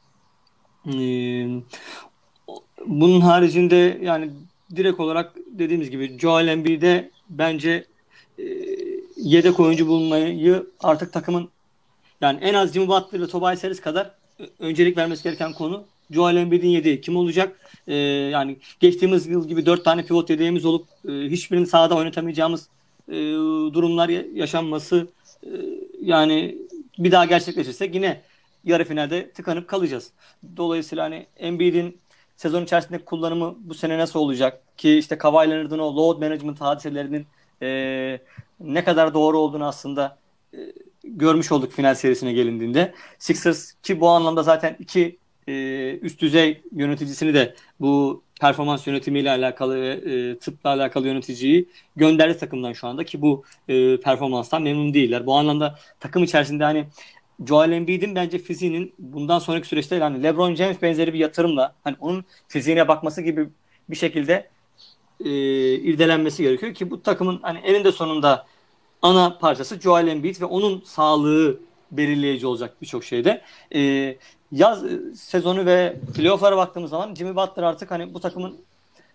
E, 0.87 0.93
bunun 2.85 3.21
haricinde 3.21 3.99
yani 4.01 4.31
direkt 4.75 4.99
olarak 4.99 5.35
dediğimiz 5.51 5.89
gibi 5.89 6.19
Joel 6.19 6.47
Embiid'e 6.47 7.11
bence 7.29 7.85
e, 8.39 8.43
yedek 9.17 9.59
oyuncu 9.59 9.87
bulmayı 9.87 10.65
artık 10.79 11.13
takımın 11.13 11.49
yani 12.21 12.39
en 12.41 12.53
az 12.53 12.73
Jimmy 12.73 12.87
Butler 12.87 13.21
ve 13.21 13.27
Tobias 13.27 13.63
Harris 13.63 13.81
kadar 13.81 14.11
öncelik 14.59 14.97
vermesi 14.97 15.23
gereken 15.23 15.53
konu 15.53 15.83
Joel 16.11 16.35
Embiid'in 16.35 16.67
yedeği 16.67 17.01
kim 17.01 17.15
olacak? 17.15 17.59
Ee, 17.87 17.95
yani 17.95 18.57
geçtiğimiz 18.79 19.27
yıl 19.27 19.47
gibi 19.47 19.65
dört 19.65 19.85
tane 19.85 20.05
pivot 20.05 20.29
yedeğimiz 20.29 20.65
olup 20.65 20.87
e, 21.09 21.11
hiçbirini 21.11 21.67
sahada 21.67 21.95
oynatamayacağımız 21.95 22.69
e, 23.07 23.15
durumlar 23.73 24.09
yaşanması 24.35 25.07
e, 25.43 25.49
yani 26.01 26.57
bir 26.99 27.11
daha 27.11 27.25
gerçekleşirse 27.25 27.89
yine 27.93 28.21
yarı 28.63 28.85
finalde 28.85 29.31
tıkanıp 29.31 29.67
kalacağız. 29.67 30.11
Dolayısıyla 30.57 31.03
hani 31.03 31.25
Embiid'in 31.37 31.97
sezon 32.35 32.63
içerisinde 32.63 33.05
kullanımı 33.05 33.55
bu 33.59 33.73
sene 33.73 33.97
nasıl 33.97 34.19
olacak? 34.19 34.77
Ki 34.77 34.97
işte 34.97 35.17
Kawhi 35.17 35.49
Leonard'ın 35.49 35.79
o 35.79 35.95
load 35.95 36.21
management 36.21 36.61
hadiselerinin 36.61 37.27
e, 37.61 38.19
ne 38.59 38.83
kadar 38.83 39.13
doğru 39.13 39.37
olduğunu 39.39 39.65
aslında 39.67 40.17
e, 40.53 40.57
görmüş 41.03 41.51
olduk 41.51 41.71
final 41.71 41.95
serisine 41.95 42.33
gelindiğinde. 42.33 42.93
Sixers 43.19 43.73
ki 43.83 44.01
bu 44.01 44.09
anlamda 44.09 44.43
zaten 44.43 44.75
iki 44.79 45.18
e, 45.49 45.99
üst 46.01 46.21
düzey 46.21 46.61
yöneticisini 46.71 47.33
de 47.33 47.55
bu 47.79 48.23
performans 48.41 48.87
yönetimiyle 48.87 49.29
alakalı 49.31 49.81
ve 49.81 49.87
e, 49.89 50.39
tıpla 50.39 50.69
alakalı 50.69 51.07
yöneticiyi 51.07 51.69
gönderdi 51.95 52.37
takımdan 52.37 52.73
şu 52.73 52.87
anda 52.87 53.03
ki 53.03 53.21
bu 53.21 53.43
e, 53.67 53.99
performanstan 53.99 54.61
memnun 54.61 54.93
değiller. 54.93 55.25
Bu 55.25 55.35
anlamda 55.35 55.79
takım 55.99 56.23
içerisinde 56.23 56.63
hani 56.63 56.85
Joel 57.47 57.71
Embiid'in 57.71 58.15
bence 58.15 58.37
fiziğinin 58.37 58.93
bundan 58.99 59.39
sonraki 59.39 59.67
süreçte 59.67 59.95
yani 59.95 60.23
LeBron 60.23 60.55
James 60.55 60.81
benzeri 60.81 61.13
bir 61.13 61.19
yatırımla 61.19 61.75
hani 61.83 61.95
onun 61.99 62.25
fiziğine 62.47 62.87
bakması 62.87 63.21
gibi 63.21 63.49
bir 63.89 63.95
şekilde 63.95 64.49
e, 65.25 65.29
irdelenmesi 65.73 66.43
gerekiyor 66.43 66.73
ki 66.73 66.91
bu 66.91 67.01
takımın 67.01 67.39
hani 67.41 67.59
elinde 67.63 67.91
sonunda 67.91 68.45
ana 69.01 69.37
parçası 69.37 69.79
Joel 69.81 70.07
Embiid 70.07 70.41
ve 70.41 70.45
onun 70.45 70.81
sağlığı 70.85 71.59
belirleyici 71.91 72.47
olacak 72.47 72.81
birçok 72.81 73.03
şeyde. 73.03 73.41
E, 73.75 74.15
yaz 74.51 74.83
sezonu 75.15 75.65
ve 75.65 75.95
playoff'lara 76.15 76.57
baktığımız 76.57 76.89
zaman 76.89 77.15
Jimmy 77.15 77.35
Butler 77.35 77.63
artık 77.63 77.91
hani 77.91 78.13
bu 78.13 78.19
takımın 78.19 78.57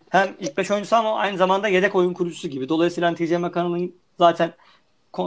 hem 0.08 0.28
ilk 0.40 0.56
beş 0.56 0.70
oyuncusu 0.70 0.96
ama 0.96 1.14
aynı 1.14 1.36
zamanda 1.36 1.68
yedek 1.68 1.94
oyun 1.94 2.14
kurucusu 2.14 2.48
gibi. 2.48 2.68
Dolayısıyla 2.68 3.08
hani 3.08 3.16
TJ 3.16 3.32
McConnell'ın 3.32 3.94
zaten 4.18 4.48
e, 4.48 5.22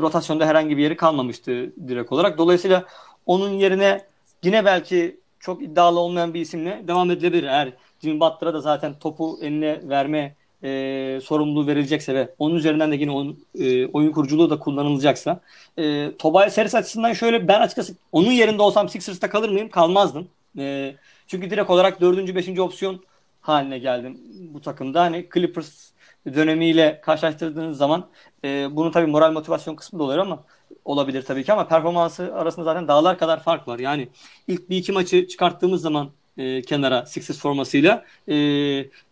rotasyonda 0.00 0.46
herhangi 0.46 0.76
bir 0.76 0.82
yeri 0.82 0.96
kalmamıştı 0.96 1.72
direkt 1.88 2.12
olarak. 2.12 2.38
Dolayısıyla 2.38 2.84
onun 3.26 3.50
yerine 3.50 4.06
yine 4.42 4.64
belki 4.64 5.20
çok 5.40 5.62
iddialı 5.62 6.00
olmayan 6.00 6.34
bir 6.34 6.40
isimle 6.40 6.84
devam 6.88 7.10
edilebilir. 7.10 7.44
Eğer 7.44 7.72
Jimmy 8.02 8.20
Butler'a 8.20 8.54
da 8.54 8.60
zaten 8.60 8.98
topu 8.98 9.38
eline 9.42 9.88
verme 9.88 10.34
e, 10.64 11.20
sorumluluğu 11.24 11.66
verilecekse 11.66 12.14
ve 12.14 12.34
onun 12.38 12.54
üzerinden 12.54 12.92
de 12.92 12.96
yine 12.96 13.10
onun, 13.10 13.44
e, 13.58 13.86
oyun 13.86 14.12
kuruculuğu 14.12 14.50
da 14.50 14.58
kullanılacaksa 14.58 15.40
e, 15.78 16.16
Tobias 16.18 16.58
Harris 16.58 16.74
açısından 16.74 17.12
şöyle 17.12 17.48
ben 17.48 17.60
açıkçası 17.60 17.94
onun 18.12 18.30
yerinde 18.30 18.62
olsam 18.62 18.88
Sixers'ta 18.88 19.30
kalır 19.30 19.48
mıyım? 19.48 19.68
Kalmazdım. 19.68 20.28
E, 20.58 20.94
çünkü 21.26 21.50
direkt 21.50 21.70
olarak 21.70 22.00
dördüncü, 22.00 22.34
beşinci 22.34 22.62
opsiyon 22.62 23.04
haline 23.40 23.78
geldim 23.78 24.20
bu 24.54 24.60
takımda. 24.60 25.00
Hani 25.00 25.28
Clippers 25.34 25.90
dönemiyle 26.26 27.00
karşılaştırdığınız 27.00 27.78
zaman 27.78 28.08
e, 28.44 28.76
bunun 28.76 28.90
tabii 28.90 29.06
moral 29.06 29.32
motivasyon 29.32 29.74
kısmı 29.76 29.98
da 29.98 30.02
oluyor 30.04 30.18
ama 30.18 30.44
olabilir 30.84 31.22
tabii 31.22 31.44
ki 31.44 31.52
ama 31.52 31.68
performansı 31.68 32.34
arasında 32.34 32.64
zaten 32.64 32.88
dağlar 32.88 33.18
kadar 33.18 33.42
fark 33.42 33.68
var. 33.68 33.78
Yani 33.78 34.08
ilk 34.48 34.70
bir 34.70 34.76
iki 34.76 34.92
maçı 34.92 35.28
çıkarttığımız 35.28 35.82
zaman 35.82 36.10
e, 36.38 36.62
kenara 36.62 37.06
Sixers 37.06 37.38
formasıyla 37.38 38.04
e, 38.28 38.34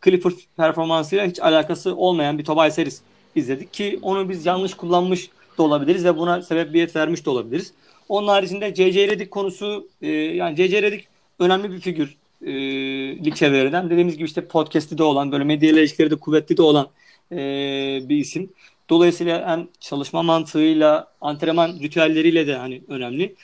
Clippers 0.05 0.35
performansıyla 0.57 1.27
hiç 1.27 1.41
alakası 1.41 1.97
olmayan 1.97 2.39
bir 2.39 2.45
Tobias 2.45 2.79
Harris 2.79 3.01
izledik 3.35 3.73
ki 3.73 3.99
onu 4.03 4.29
biz 4.29 4.47
yanlış 4.47 4.75
kullanmış 4.75 5.31
da 5.59 5.63
olabiliriz 5.63 6.05
ve 6.05 6.17
buna 6.19 6.43
sebebiyet 6.43 6.97
vermiş 6.97 7.27
de 7.27 7.31
olabiliriz. 7.31 7.73
Onun 8.09 8.29
haricinde 8.29 8.75
C.C. 8.75 9.09
Redick 9.09 9.31
konusu 9.31 9.89
e, 10.03 10.09
yani 10.11 10.57
C.C. 10.57 10.83
Redick 10.83 11.09
önemli 11.39 11.73
bir 11.73 11.81
figür 11.81 12.17
e, 12.43 12.53
lig 13.25 13.35
çevrelerinden. 13.35 13.91
Dediğimiz 13.91 14.17
gibi 14.17 14.27
işte 14.27 14.45
podcast'i 14.45 14.99
de 14.99 15.03
olan 15.03 15.33
böyle 15.33 15.45
medya 15.45 15.71
ilişkileri 15.71 16.11
de 16.11 16.17
kuvvetli 16.17 16.57
de 16.57 16.63
olan 16.63 16.89
e, 17.33 17.37
bir 18.09 18.17
isim. 18.17 18.51
Dolayısıyla 18.91 19.49
hem 19.49 19.69
çalışma 19.81 20.23
mantığıyla, 20.23 21.13
antrenman 21.21 21.79
ritüelleriyle 21.83 22.47
de 22.47 22.57
hani 22.57 22.83
önemli. 22.89 23.35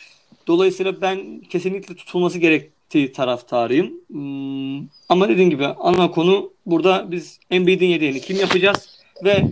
Dolayısıyla 0.47 1.01
ben 1.01 1.41
kesinlikle 1.41 1.95
tutulması 1.95 2.39
gerek 2.39 2.70
taraftarıyım. 3.12 3.92
Hmm, 4.11 4.88
ama 5.09 5.28
dediğim 5.28 5.51
gibi 5.51 5.66
ana 5.66 6.11
konu 6.11 6.53
burada 6.66 7.11
biz 7.11 7.38
Embiid'in 7.51 7.86
yedeğini 7.86 8.20
kim 8.20 8.36
yapacağız 8.36 9.01
ve 9.24 9.45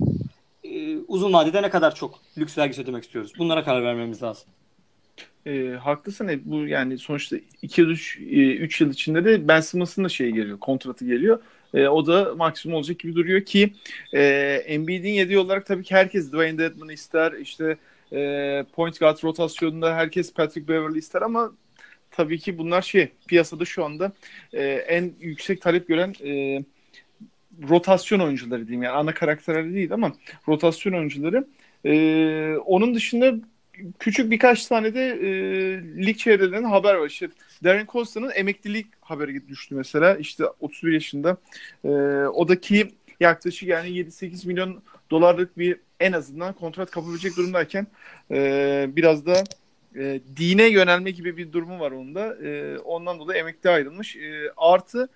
e, 0.65 0.97
uzun 1.09 1.33
vadede 1.33 1.63
ne 1.63 1.71
kadar 1.71 1.95
çok 1.95 2.21
lüks 2.39 2.59
vergisi 2.59 2.83
ödemek 2.83 3.05
istiyoruz. 3.05 3.33
Bunlara 3.39 3.65
karar 3.65 3.85
vermemiz 3.85 4.23
lazım. 4.23 4.45
E, 5.47 5.69
haklısın. 5.83 6.29
E, 6.29 6.41
bu 6.45 6.67
yani 6.67 6.99
sonuçta 6.99 7.37
2-3 7.63 8.81
e, 8.81 8.85
yıl 8.85 8.93
içinde 8.93 9.25
de 9.25 9.49
Ben 9.49 9.61
Simmons'ın 9.61 10.05
da 10.05 10.09
şey 10.09 10.31
geliyor, 10.31 10.59
kontratı 10.59 11.05
geliyor. 11.05 11.39
E, 11.75 11.89
o 11.89 12.07
da 12.07 12.35
maksimum 12.35 12.77
olacak 12.77 12.99
gibi 12.99 13.15
duruyor 13.15 13.41
ki 13.41 13.73
e, 14.13 14.23
Embiid'in 14.67 15.13
yediği 15.13 15.39
olarak 15.39 15.67
tabii 15.67 15.85
ki 15.85 15.95
herkes 15.95 16.33
Dwayne 16.33 16.59
Dedman 16.59 16.89
ister. 16.89 17.33
işte 17.33 17.77
e, 18.13 18.65
point 18.73 19.01
guard 19.01 19.25
rotasyonunda 19.25 19.95
herkes 19.95 20.33
Patrick 20.33 20.69
Beverly 20.69 20.99
ister 20.99 21.23
ama 21.23 21.53
tabii 22.13 22.39
ki 22.39 22.59
bunlar 22.59 22.83
şey 22.83 23.09
piyasada 23.29 23.65
şu 23.65 23.85
anda 23.85 24.13
e, 24.53 24.65
en 24.65 25.13
yüksek 25.21 25.63
talep 25.63 25.89
gören 25.89 26.15
e, 26.25 26.65
rotasyon 27.69 28.21
oyuncuları 28.21 28.69
diyeyim 28.69 28.83
yani 28.83 28.97
ana 28.97 29.15
karakterleri 29.15 29.75
değil 29.75 29.93
ama 29.93 30.13
rotasyon 30.49 30.93
oyuncuları. 30.93 31.47
E, 31.85 32.57
onun 32.57 32.95
dışında 32.95 33.35
küçük 33.99 34.31
birkaç 34.31 34.67
tane 34.67 34.95
de 34.95 35.09
e, 35.09 35.31
lig 36.07 36.17
çevrelerinden 36.17 36.65
haber 36.65 36.95
var. 36.95 37.07
İşte 37.07 37.29
Darren 37.65 37.87
Costa'nın 37.87 38.31
emeklilik 38.35 38.87
haberi 39.01 39.49
düştü 39.49 39.75
mesela. 39.75 40.17
İşte 40.17 40.45
31 40.61 40.93
yaşında. 40.93 41.37
E, 41.85 41.89
o 42.27 42.49
da 42.49 42.61
ki 42.61 42.89
yaklaşık 43.21 43.69
yani 43.69 43.89
7-8 43.89 44.47
milyon 44.47 44.83
dolarlık 45.11 45.59
bir 45.59 45.77
en 46.01 46.13
azından 46.13 46.53
kontrat 46.53 46.91
kapabilecek 46.91 47.37
durumdayken 47.37 47.87
e, 48.31 48.87
biraz 48.89 49.27
da 49.27 49.45
e, 49.97 50.21
dine 50.37 50.69
yönelme 50.69 51.11
gibi 51.11 51.37
bir 51.37 51.53
durumu 51.53 51.81
var 51.81 51.91
onda. 51.91 52.37
E, 52.47 52.79
ondan 52.79 53.19
dolayı 53.19 53.41
emekli 53.41 53.71
ayrılmış. 53.71 54.17
E, 54.17 54.51
artı 54.57 55.09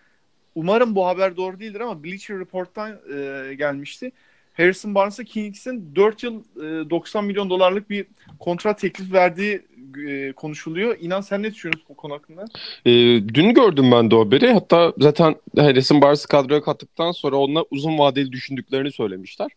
umarım 0.55 0.95
bu 0.95 1.07
haber 1.07 1.37
doğru 1.37 1.61
değildir 1.61 1.81
ama 1.81 2.05
Bleacher 2.05 2.39
Report'tan 2.39 2.91
e, 2.91 3.55
gelmişti. 3.55 4.13
Harrison 4.57 4.95
Barnes'a 4.95 5.25
Kings'in 5.25 5.95
4 5.95 6.23
yıl 6.23 6.41
e, 6.57 6.91
90 6.91 7.25
milyon 7.25 7.51
dolarlık 7.51 7.91
bir 7.91 8.07
kontrat 8.39 8.79
teklif 8.79 9.13
verdiği 9.13 9.63
e, 10.09 10.33
konuşuluyor. 10.33 10.97
İnan 11.01 11.21
sen 11.21 11.43
ne 11.43 11.55
düşünüyorsun 11.55 11.85
bu 11.89 11.95
konu 11.97 12.15
hakkında? 12.15 12.45
E, 12.87 12.91
dün 13.35 13.55
gördüm 13.55 13.91
ben 13.93 14.11
de 14.11 14.15
o 14.15 14.27
haberi. 14.27 14.53
Hatta 14.53 14.93
zaten 14.99 15.37
Harrison 15.57 16.03
Barnes'ı 16.03 16.29
kadroya 16.29 16.63
kattıktan 16.63 17.13
sonra 17.13 17.37
onunla 17.37 17.65
uzun 17.71 17.99
vadeli 17.99 18.33
düşündüklerini 18.33 18.93
söylemişler. 18.93 19.51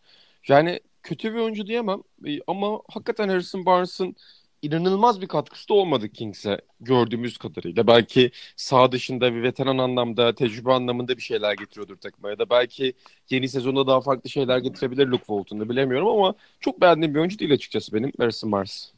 Yani 0.48 0.80
kötü 1.02 1.34
bir 1.34 1.38
oyuncu 1.38 1.66
diyemem 1.66 2.02
e, 2.26 2.38
ama 2.46 2.80
hakikaten 2.88 3.28
Harrison 3.28 3.66
Barnes'ın 3.66 4.16
inanılmaz 4.62 5.20
bir 5.20 5.26
katkısı 5.26 5.68
da 5.68 5.74
olmadı 5.74 6.08
Kings'e 6.08 6.60
gördüğümüz 6.80 7.38
kadarıyla. 7.38 7.86
Belki 7.86 8.30
sağ 8.56 8.92
dışında 8.92 9.34
bir 9.34 9.42
veteran 9.42 9.78
anlamda, 9.78 10.34
tecrübe 10.34 10.72
anlamında 10.72 11.16
bir 11.16 11.22
şeyler 11.22 11.54
getiriyordur 11.54 11.96
takıma 11.96 12.30
ya 12.30 12.38
da 12.38 12.50
belki 12.50 12.92
yeni 13.30 13.48
sezonda 13.48 13.86
daha 13.86 14.00
farklı 14.00 14.30
şeyler 14.30 14.58
getirebilir 14.58 15.06
Luke 15.06 15.24
Walton'da 15.24 15.68
bilemiyorum 15.68 16.08
ama 16.08 16.34
çok 16.60 16.80
beğendiğim 16.80 17.14
bir 17.14 17.20
oyuncu 17.20 17.38
değil 17.38 17.52
açıkçası 17.52 17.92
benim 17.94 18.12
Harrison 18.18 18.52
Barnes. 18.52 18.92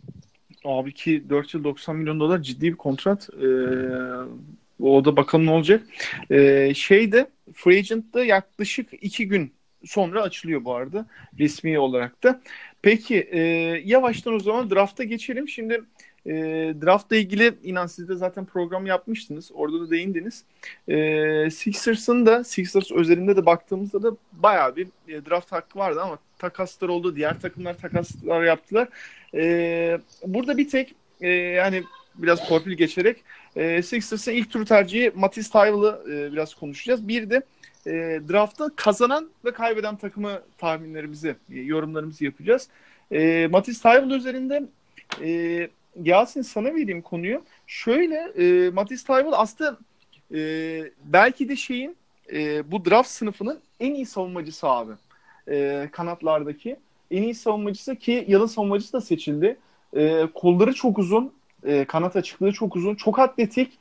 Abi 0.65 0.95
ki 0.95 1.25
4 1.31 1.55
yıl 1.55 1.65
90 1.65 1.97
milyon 1.97 2.21
dolar 2.21 2.43
ciddi 2.43 2.73
bir 2.73 2.77
kontrat. 2.77 3.29
Ee, 3.43 3.47
o 4.81 5.05
da 5.05 5.17
bakalım 5.17 5.47
ne 5.47 5.51
olacak. 5.51 5.87
Ee, 6.31 6.73
şeyde 6.75 7.31
Free 7.55 7.79
Agent'da 7.79 8.25
yaklaşık 8.25 8.89
2 9.05 9.29
gün 9.29 9.53
sonra 9.85 10.23
açılıyor 10.23 10.65
bu 10.65 10.75
arada 10.75 11.07
resmi 11.39 11.79
olarak 11.79 12.23
da. 12.23 12.41
Peki 12.83 13.29
e, 13.31 13.41
yavaştan 13.85 14.35
o 14.35 14.41
zaman 14.41 14.71
drafta 14.71 15.05
geçelim. 15.05 15.49
Şimdi 15.49 15.83
E, 16.27 16.33
draftla 16.83 17.17
ilgili 17.17 17.55
inan 17.63 17.87
siz 17.87 18.09
de 18.09 18.15
zaten 18.17 18.45
program 18.45 18.87
yapmıştınız. 18.87 19.51
Orada 19.55 19.81
da 19.81 19.91
değindiniz. 19.91 20.45
E, 20.89 21.51
Sixers'ın 21.51 22.27
da 22.27 22.45
Sixers 22.45 22.93
özelinde 22.93 23.37
de 23.37 23.47
baktığımızda 23.47 24.03
da 24.03 24.17
bayağı 24.33 24.77
bir 24.77 24.87
e, 25.09 25.27
draft 25.27 25.53
hakkı 25.53 25.79
vardı 25.79 26.01
ama 26.03 26.19
takaslar 26.39 26.89
oldu. 26.89 27.17
Diğer 27.17 27.41
takımlar 27.41 27.79
takaslar 27.79 28.43
yaptılar. 28.43 28.89
E, 29.35 29.99
burada 30.27 30.57
bir 30.57 30.69
tek 30.69 30.95
e, 31.21 31.29
yani 31.29 31.83
biraz 32.15 32.49
torpil 32.49 32.73
geçerek 32.73 33.17
e, 33.57 33.83
Sixers'ın 33.83 34.33
ilk 34.33 34.51
tur 34.51 34.67
tercihi 34.67 35.13
Matisse 35.15 35.51
Thybull'ı 35.51 36.03
e, 36.11 36.33
biraz 36.33 36.55
konuşacağız. 36.55 37.09
Bir 37.09 37.31
de 37.31 37.43
e, 37.87 38.21
draftta 38.29 38.71
kazanan 38.77 39.31
ve 39.45 39.53
kaybeden 39.53 39.97
takımı 39.97 40.43
tahminlerimizi, 40.59 41.37
e, 41.53 41.61
yorumlarımızı 41.61 42.25
yapacağız. 42.25 42.69
E, 43.13 43.49
Matisse 43.51 43.83
Thybull 43.83 44.11
üzerinde 44.11 44.63
e, 45.23 45.69
Yasin 46.03 46.43
sana 46.43 46.75
vereyim 46.75 47.03
konuyu. 47.03 47.43
Şöyle 47.67 48.17
e, 48.17 48.71
Matisse 48.71 49.07
Thybull 49.07 49.33
aslında 49.33 49.79
e, 50.35 50.41
belki 51.05 51.49
de 51.49 51.57
şeyin 51.57 51.97
e, 52.33 52.71
bu 52.71 52.85
draft 52.85 53.11
sınıfının 53.11 53.61
en 53.81 53.95
iyi 53.95 54.07
savunmacısı 54.07 54.69
abi. 54.69 54.93
E, 55.51 55.89
kanatlardaki 55.93 56.77
en 57.11 57.23
iyi 57.23 57.35
savunmacısı 57.35 57.97
ki 57.97 58.25
yılın 58.29 58.47
savunmacısı 58.47 58.93
da 58.93 59.01
seçildi. 59.01 59.57
E, 59.97 60.27
kolları 60.35 60.75
çok 60.75 60.99
uzun, 60.99 61.33
e, 61.65 61.85
kanat 61.85 62.17
açıklığı 62.17 62.53
çok 62.53 62.77
uzun, 62.77 62.95
çok 62.95 63.19
atletik 63.19 63.79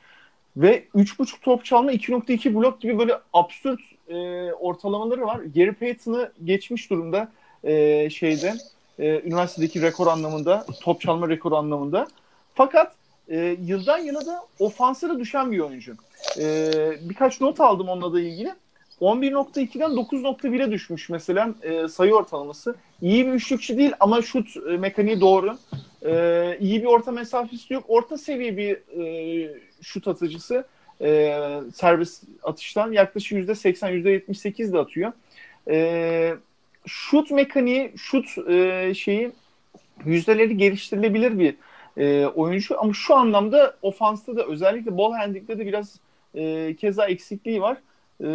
ve 0.56 0.84
3.5 0.94 1.40
top 1.42 1.64
çalma 1.64 1.92
2.2 1.92 2.54
blok 2.54 2.80
gibi 2.80 2.98
böyle 2.98 3.18
absürt 3.32 3.80
e, 4.12 4.52
ortalamaları 4.52 5.26
var. 5.26 5.40
Gary 5.54 5.72
Payton'ı 5.72 6.32
geçmiş 6.44 6.90
durumda 6.90 7.28
e, 7.64 8.10
şeyde 8.10 8.54
e, 8.98 9.20
üniversitedeki 9.20 9.82
rekor 9.82 10.06
anlamında, 10.06 10.66
top 10.82 11.00
çalma 11.00 11.28
rekoru 11.28 11.56
anlamında. 11.56 12.06
Fakat 12.54 12.92
e, 13.28 13.56
yıldan 13.62 13.98
yıla 13.98 14.26
da 14.26 14.40
ofansına 14.58 15.18
düşen 15.18 15.52
bir 15.52 15.58
oyuncu. 15.58 15.94
E, 16.38 16.70
birkaç 17.02 17.40
not 17.40 17.60
aldım 17.60 17.88
onunla 17.88 18.12
da 18.12 18.20
ilgili. 18.20 18.54
11.2'den 19.00 19.90
9.1'e 19.90 20.70
düşmüş 20.70 21.08
mesela 21.08 21.54
e, 21.62 21.88
sayı 21.88 22.14
ortalaması. 22.14 22.74
İyi 23.02 23.26
bir 23.26 23.32
üçlükçü 23.32 23.78
değil 23.78 23.92
ama 24.00 24.22
şut 24.22 24.56
e, 24.56 24.76
mekaniği 24.76 25.20
doğru. 25.20 25.58
E, 26.06 26.56
iyi 26.60 26.82
bir 26.82 26.86
orta 26.86 27.12
mesafesi 27.12 27.74
yok. 27.74 27.84
Orta 27.88 28.18
seviye 28.18 28.56
bir 28.56 29.00
e, 29.02 29.54
şut 29.82 30.08
atıcısı. 30.08 30.64
E, 31.02 31.38
servis 31.74 32.22
atıştan 32.42 32.92
yaklaşık 32.92 33.38
%80, 33.38 33.92
%78 33.92 34.72
de 34.72 34.78
atıyor. 34.78 35.12
E, 35.70 36.34
şut 36.86 37.30
mekaniği, 37.30 37.92
şut 37.96 38.38
e, 38.48 38.92
şeyi 38.94 39.32
yüzdeleri 40.04 40.56
geliştirilebilir 40.56 41.38
bir 41.38 41.54
e, 41.96 42.26
oyuncu 42.26 42.80
ama 42.80 42.92
şu 42.92 43.14
anlamda 43.14 43.76
ofansta 43.82 44.36
da 44.36 44.46
özellikle 44.46 44.96
ball 44.96 45.12
handling'de 45.12 45.58
de 45.58 45.66
biraz 45.66 46.00
e, 46.34 46.76
keza 46.76 47.06
eksikliği 47.06 47.62
var. 47.62 47.76
E, 48.20 48.26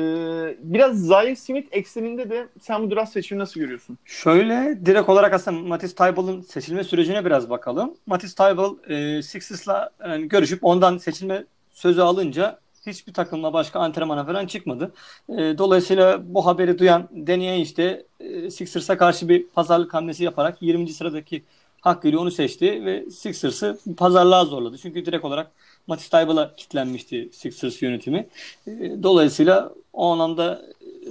biraz 0.60 1.06
Zaire 1.06 1.36
Smith 1.36 1.68
ekseninde 1.72 2.30
de 2.30 2.48
sen 2.62 2.84
bu 2.84 2.96
draft 2.96 3.12
seçimi 3.12 3.40
nasıl 3.40 3.60
görüyorsun? 3.60 3.98
Şöyle 4.06 4.86
direkt 4.86 5.10
olarak 5.10 5.34
aslında 5.34 5.68
Matisse 5.68 5.96
Tyball'ın 5.96 6.42
seçilme 6.42 6.84
sürecine 6.84 7.26
biraz 7.26 7.50
bakalım. 7.50 7.94
Matisse 8.06 8.36
Tyball 8.36 8.76
e, 8.90 9.22
Sixers'la 9.22 9.90
yani 10.08 10.28
görüşüp 10.28 10.60
ondan 10.62 10.98
seçilme 10.98 11.44
sözü 11.78 12.02
alınca 12.02 12.60
hiçbir 12.86 13.14
takımla 13.14 13.54
başka 13.54 13.80
antrenmana 13.80 14.26
falan 14.26 14.48
çıkmadı. 14.48 14.94
E, 15.30 15.34
dolayısıyla 15.58 16.34
bu 16.34 16.46
haberi 16.46 16.80
duyan 16.80 17.10
Danny 17.28 17.50
Ainge 17.50 17.76
de 17.76 18.06
e, 18.20 18.52
Sixers'a 18.52 18.98
karşı 18.98 19.30
bir 19.30 19.48
pazarlık 19.48 19.94
hamlesi 19.94 20.24
yaparak 20.24 20.62
20. 20.62 20.88
sıradaki 20.88 21.44
hakkıyla 21.82 22.20
onu 22.20 22.32
seçti 22.32 22.86
ve 22.86 23.10
Sixers'ı 23.12 23.80
pazarlığa 23.98 24.46
zorladı. 24.46 24.78
Çünkü 24.78 25.06
direkt 25.06 25.26
olarak 25.26 25.52
Matisse 25.88 26.10
Tyball'a 26.10 26.56
kitlenmişti 26.56 27.30
Sixers 27.34 27.82
yönetimi. 27.82 28.28
E, 28.68 29.04
dolayısıyla 29.04 29.74
o 29.94 30.12
anlamda 30.12 30.62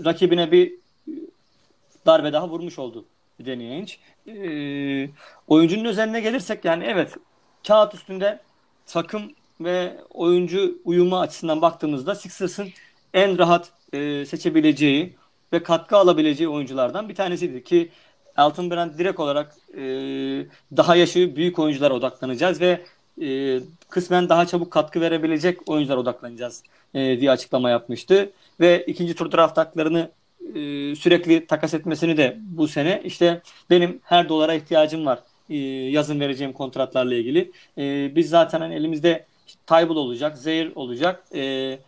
rakibine 0.04 0.52
bir 0.52 0.74
darbe 2.06 2.32
daha 2.32 2.48
vurmuş 2.48 2.78
oldu 2.78 3.04
Danny 3.46 3.70
Ainge. 3.72 3.92
E, 4.26 5.10
oyuncunun 5.48 5.84
özeline 5.84 6.20
gelirsek 6.20 6.64
yani 6.64 6.84
evet 6.84 7.14
kağıt 7.66 7.94
üstünde 7.94 8.40
takım 8.86 9.32
ve 9.61 9.96
oyuncu 10.11 10.78
uyumu 10.84 11.20
açısından 11.20 11.62
baktığımızda 11.62 12.14
Sixers'ın 12.14 12.68
en 13.14 13.38
rahat 13.38 13.70
e, 13.92 14.26
seçebileceği 14.26 15.16
ve 15.52 15.62
katkı 15.62 15.96
alabileceği 15.96 16.48
oyunculardan 16.48 17.09
bir 17.09 17.14
tanesiydi 17.14 17.64
ki 17.64 17.90
Elton 18.38 18.70
Brand 18.70 18.98
direkt 18.98 19.20
olarak 19.20 19.54
e, 19.74 19.82
daha 20.76 20.96
yaşı 20.96 21.36
büyük 21.36 21.59
oyunculara 21.59 21.94
odaklanacağız 21.94 22.61
ve 22.61 22.80
e, 23.22 23.61
kısmen 23.88 24.28
daha 24.28 24.46
çabuk 24.46 24.70
katkı 24.70 25.00
verebilecek 25.00 25.68
oyunculara 25.68 26.00
odaklanacağız 26.00 26.62
e, 26.94 27.20
diye 27.20 27.30
açıklama 27.30 27.70
yapmıştı. 27.70 28.30
Ve 28.61 28.84
ikinci 28.86 29.14
tur 29.14 29.32
draft 29.32 29.57
haklarını 29.57 30.11
e, 30.54 30.94
sürekli 30.94 31.46
takas 31.46 31.74
etmesini 31.74 32.16
de 32.16 32.36
bu 32.40 32.68
sene 32.68 33.02
işte 33.04 33.42
benim 33.70 34.00
her 34.02 34.28
dolara 34.28 34.54
ihtiyacım 34.54 35.07
var 35.07 35.18
e, 35.50 35.57
yazın 35.90 36.20
vereceğim 36.20 36.52
kontratlarla 36.52 37.14
ilgili. 37.14 37.52
E, 37.78 38.16
biz 38.16 38.28
zaten 38.28 38.61
hani 38.61 38.74
elimizde 38.74 39.26
Tybal 39.66 39.96
olacak, 39.96 40.38
Zehir 40.38 40.72
olacak. 40.74 41.24
E, 41.34 41.78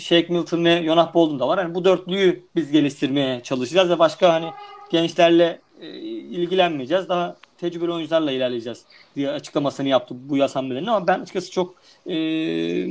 Shake 0.00 0.26
Milton 0.28 0.64
ve 0.64 0.82
Jonah 0.82 1.14
Bolden 1.14 1.38
da 1.38 1.48
var. 1.48 1.58
Yani 1.58 1.74
bu 1.74 1.84
dörtlüyü 1.84 2.44
biz 2.56 2.72
geliştirmeye 2.72 3.40
çalışacağız 3.42 3.90
ve 3.90 3.98
başka 3.98 4.32
hani 4.32 4.50
gençlerle 4.90 5.60
e, 5.80 5.88
ilgilenmeyeceğiz. 6.08 7.08
Daha 7.08 7.36
tecrübeli 7.58 7.92
oyuncularla 7.92 8.32
ilerleyeceğiz 8.32 8.84
diye 9.16 9.30
açıklamasını 9.30 9.88
yaptı 9.88 10.14
bu 10.28 10.36
yaz 10.36 10.56
hamlelerinin 10.56 10.88
ama 10.88 11.06
ben 11.06 11.20
açıkçası 11.20 11.50
çok 11.50 11.74
e, 12.06 12.16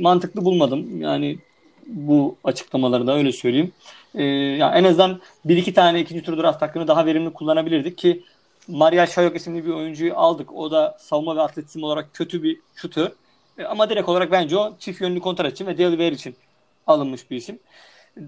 mantıklı 0.00 0.44
bulmadım. 0.44 1.00
Yani 1.00 1.38
bu 1.86 2.36
açıklamaları 2.44 3.06
da 3.06 3.14
öyle 3.14 3.32
söyleyeyim. 3.32 3.72
E, 4.14 4.24
yani 4.24 4.78
en 4.78 4.84
azından 4.84 5.20
bir 5.44 5.56
iki 5.56 5.74
tane 5.74 6.00
ikinci 6.00 6.22
tur 6.22 6.38
draft 6.38 6.62
hakkını 6.62 6.88
daha 6.88 7.06
verimli 7.06 7.32
kullanabilirdik 7.32 7.98
ki 7.98 8.22
Mariel 8.68 9.06
Şayok 9.06 9.36
isimli 9.36 9.66
bir 9.66 9.70
oyuncuyu 9.70 10.16
aldık. 10.16 10.52
O 10.54 10.70
da 10.70 10.96
savunma 11.00 11.36
ve 11.36 11.40
atletizm 11.40 11.82
olarak 11.82 12.14
kötü 12.14 12.42
bir 12.42 12.60
şutu. 12.74 13.14
E, 13.60 13.64
ama 13.64 13.90
direkt 13.90 14.08
olarak 14.08 14.32
bence 14.32 14.56
o 14.56 14.76
çift 14.78 15.00
yönlü 15.00 15.20
kontrat 15.20 15.52
için 15.52 15.66
ve 15.66 15.78
Deliver 15.78 16.12
için 16.12 16.36
alınmış 16.86 17.30
bir 17.30 17.36
isim. 17.36 17.58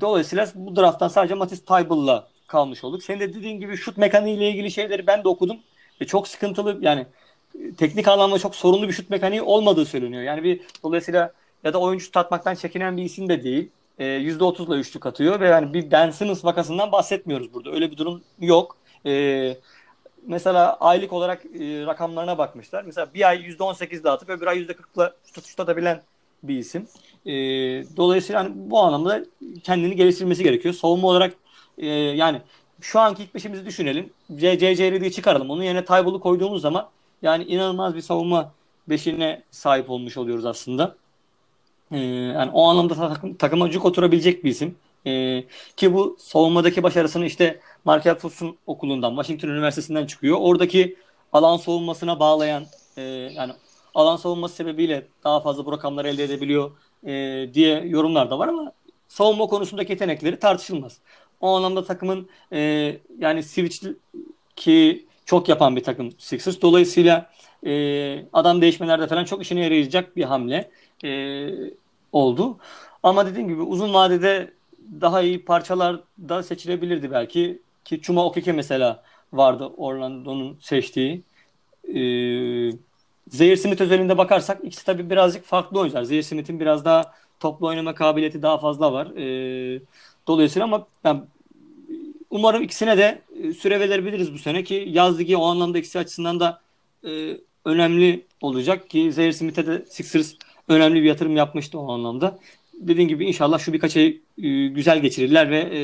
Dolayısıyla 0.00 0.48
bu 0.54 0.76
drafttan 0.76 1.08
sadece 1.08 1.34
Matisse 1.34 1.64
Tyball'la 1.64 2.28
kalmış 2.46 2.84
olduk. 2.84 3.02
Senin 3.02 3.20
de 3.20 3.34
dediğin 3.34 3.60
gibi 3.60 3.76
şut 3.76 3.96
mekaniği 3.96 4.36
ile 4.36 4.48
ilgili 4.50 4.70
şeyleri 4.70 5.06
ben 5.06 5.24
de 5.24 5.28
okudum. 5.28 5.56
Ve 6.00 6.06
çok 6.06 6.28
sıkıntılı 6.28 6.78
yani 6.80 7.06
teknik 7.78 8.08
anlamda 8.08 8.38
çok 8.38 8.56
sorunlu 8.56 8.88
bir 8.88 8.92
şut 8.92 9.10
mekaniği 9.10 9.42
olmadığı 9.42 9.86
söyleniyor. 9.86 10.22
Yani 10.22 10.42
bir 10.42 10.60
dolayısıyla 10.82 11.32
ya 11.64 11.72
da 11.72 11.80
oyuncu 11.80 12.10
tatmaktan 12.10 12.54
çekinen 12.54 12.96
bir 12.96 13.02
isim 13.02 13.28
de 13.28 13.42
değil. 13.42 13.70
E, 13.98 14.04
%30'la 14.04 14.76
üçlük 14.76 15.06
atıyor 15.06 15.40
ve 15.40 15.48
yani 15.48 15.74
bir 15.74 15.90
Ben 15.90 16.10
Simmons 16.10 16.44
vakasından 16.44 16.92
bahsetmiyoruz 16.92 17.54
burada. 17.54 17.70
Öyle 17.70 17.90
bir 17.90 17.96
durum 17.96 18.22
yok. 18.40 18.76
E, 19.06 19.12
mesela 20.26 20.76
aylık 20.80 21.12
olarak 21.12 21.44
e, 21.44 21.86
rakamlarına 21.86 22.38
bakmışlar. 22.38 22.82
Mesela 22.84 23.14
bir 23.14 23.28
ay 23.28 23.38
%18 23.38 24.04
dağıtıp 24.04 24.28
öbür 24.30 24.46
ay 24.46 24.58
%40'la 24.58 25.12
şut, 25.34 25.46
şut 25.46 25.60
atabilen 25.60 26.02
bir 26.42 26.58
isim. 26.58 26.88
E, 27.26 27.32
dolayısıyla 27.96 28.42
yani 28.42 28.52
bu 28.56 28.80
anlamda 28.80 29.24
kendini 29.62 29.96
geliştirmesi 29.96 30.44
gerekiyor. 30.44 30.74
Savunma 30.74 31.08
olarak 31.08 31.34
e, 31.78 31.86
yani 31.88 32.40
şu 32.80 33.00
anki 33.00 33.22
ilk 33.22 33.34
beşimizi 33.34 33.66
düşünelim. 33.66 34.10
CC'yi 34.36 35.12
çıkaralım. 35.12 35.50
Onun 35.50 35.62
yerine 35.62 35.84
Tybal'ı 35.84 36.20
koyduğumuz 36.20 36.62
zaman 36.62 36.88
yani 37.22 37.44
inanılmaz 37.44 37.94
bir 37.94 38.00
savunma 38.00 38.52
beşine 38.88 39.42
sahip 39.50 39.90
olmuş 39.90 40.16
oluyoruz 40.16 40.46
aslında. 40.46 40.96
Ee, 41.92 41.98
yani 41.98 42.50
o 42.54 42.68
anlamda 42.68 42.94
takım, 42.94 43.34
takıma 43.34 43.70
cuk 43.70 43.84
oturabilecek 43.84 44.44
bir 44.44 44.50
isim. 44.50 44.76
Ee, 45.06 45.44
ki 45.76 45.94
bu 45.94 46.16
savunmadaki 46.18 46.82
başarısını 46.82 47.26
işte 47.26 47.60
Markel 47.84 48.14
Fultz'un 48.14 48.58
okulundan, 48.66 49.10
Washington 49.10 49.48
Üniversitesi'nden 49.48 50.06
çıkıyor. 50.06 50.36
Oradaki 50.40 50.96
alan 51.32 51.56
savunmasına 51.56 52.20
bağlayan 52.20 52.64
e, 52.96 53.02
yani 53.02 53.52
alan 53.94 54.16
savunması 54.16 54.54
sebebiyle 54.54 55.06
daha 55.24 55.40
fazla 55.40 55.66
bu 55.66 55.72
rakamları 55.72 56.08
elde 56.08 56.24
edebiliyor 56.24 56.70
e, 57.06 57.10
diye 57.54 57.84
yorumlar 57.86 58.30
da 58.30 58.38
var 58.38 58.48
ama 58.48 58.72
savunma 59.08 59.46
konusundaki 59.46 59.92
yetenekleri 59.92 60.38
tartışılmaz. 60.38 60.98
O 61.40 61.56
anlamda 61.56 61.84
takımın 61.84 62.28
e, 62.52 62.60
yani 63.18 63.42
switch 63.42 63.86
ki 64.56 65.06
çok 65.24 65.48
yapan 65.48 65.76
bir 65.76 65.84
takım 65.84 66.12
Sixers. 66.18 66.62
Dolayısıyla 66.62 67.30
e, 67.66 67.72
adam 68.32 68.60
değişmelerde 68.60 69.06
falan 69.06 69.24
çok 69.24 69.42
işine 69.42 69.60
yarayacak 69.60 70.16
bir 70.16 70.24
hamle 70.24 70.70
e, 71.04 71.48
oldu. 72.12 72.58
Ama 73.02 73.26
dediğim 73.26 73.48
gibi 73.48 73.62
uzun 73.62 73.94
vadede 73.94 74.52
daha 75.00 75.22
iyi 75.22 75.44
parçalar 75.44 76.00
da 76.28 76.42
seçilebilirdi 76.42 77.10
belki. 77.10 77.62
Ki 77.84 78.00
Chuma 78.00 78.26
Okeke 78.26 78.52
mesela 78.52 79.02
vardı 79.32 79.66
Orlando'nun 79.76 80.58
seçtiği. 80.60 81.22
E, 81.88 82.00
Zehir 83.28 83.56
Smith 83.56 83.80
özelinde 83.80 84.18
bakarsak 84.18 84.64
ikisi 84.64 84.84
tabii 84.84 85.10
birazcık 85.10 85.44
farklı 85.44 85.80
oyuncular. 85.80 86.02
Zehir 86.02 86.22
Smith'in 86.22 86.60
biraz 86.60 86.84
daha 86.84 87.14
toplu 87.40 87.66
oynama 87.66 87.94
kabiliyeti 87.94 88.42
daha 88.42 88.58
fazla 88.58 88.92
var. 88.92 89.06
E, 89.06 89.80
dolayısıyla 90.26 90.64
ama 90.64 90.86
ben 91.04 91.26
umarım 92.30 92.62
ikisine 92.62 92.98
de 92.98 93.22
e, 93.42 93.52
süre 93.52 93.80
verebiliriz 93.80 94.34
bu 94.34 94.38
sene 94.38 94.64
ki 94.64 94.84
yaz 94.88 95.18
ligi 95.18 95.36
o 95.36 95.44
anlamda 95.44 95.78
ikisi 95.78 95.98
açısından 95.98 96.40
da 96.40 96.60
e, 97.04 97.36
önemli 97.64 98.26
olacak 98.40 98.90
ki 98.90 99.12
Zaire 99.12 99.32
Smith'e 99.32 99.66
de 99.66 99.84
Sixers 99.88 100.34
önemli 100.68 101.02
bir 101.02 101.08
yatırım 101.08 101.36
yapmıştı 101.36 101.78
o 101.78 101.92
anlamda. 101.92 102.38
Dediğim 102.88 103.08
gibi 103.08 103.24
inşallah 103.24 103.58
şu 103.58 103.72
birkaç 103.72 103.96
ay 103.96 104.20
e, 104.42 104.66
güzel 104.68 105.02
geçirirler 105.02 105.50
ve 105.50 105.58
e, 105.58 105.80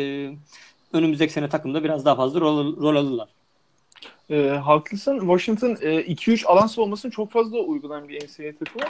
önümüzdeki 0.92 1.32
sene 1.32 1.48
takımda 1.48 1.84
biraz 1.84 2.04
daha 2.04 2.16
fazla 2.16 2.40
rol, 2.40 2.76
rol 2.76 2.96
alırlar. 2.96 3.28
E, 4.30 4.48
haklısın. 4.48 5.18
Washington 5.18 5.76
e, 5.80 6.00
2-3 6.00 6.46
alan 6.46 6.66
savunmasını 6.66 7.10
çok 7.10 7.30
fazla 7.30 7.58
uygulayan 7.58 8.08
bir 8.08 8.24
NCAA 8.24 8.52
takımı. 8.64 8.84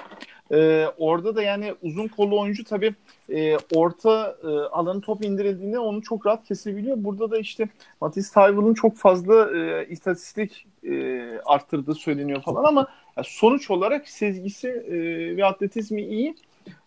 E, 0.53 0.87
orada 0.99 1.37
da 1.37 1.43
yani 1.43 1.75
uzun 1.83 2.09
kollu 2.09 2.41
oyuncu 2.41 2.65
tabii 2.65 2.95
e, 3.29 3.57
orta 3.75 4.37
e, 4.43 4.47
alanı 4.47 5.01
top 5.01 5.25
indirildiğinde 5.25 5.79
onu 5.79 6.03
çok 6.03 6.27
rahat 6.27 6.45
kesebiliyor. 6.45 6.97
Burada 7.05 7.31
da 7.31 7.39
işte 7.39 7.69
Matisse 8.01 8.41
Thybull'un 8.41 8.75
çok 8.75 8.97
fazla 8.97 9.59
e, 9.59 9.87
istatistik 9.89 10.67
e, 10.85 11.23
arttırdığı 11.45 11.95
söyleniyor 11.95 12.43
falan 12.43 12.65
ama 12.65 12.89
yani 13.17 13.27
sonuç 13.31 13.71
olarak 13.71 14.09
sezgisi 14.09 14.69
e, 14.69 14.97
ve 15.37 15.45
atletizmi 15.45 16.03
iyi. 16.03 16.35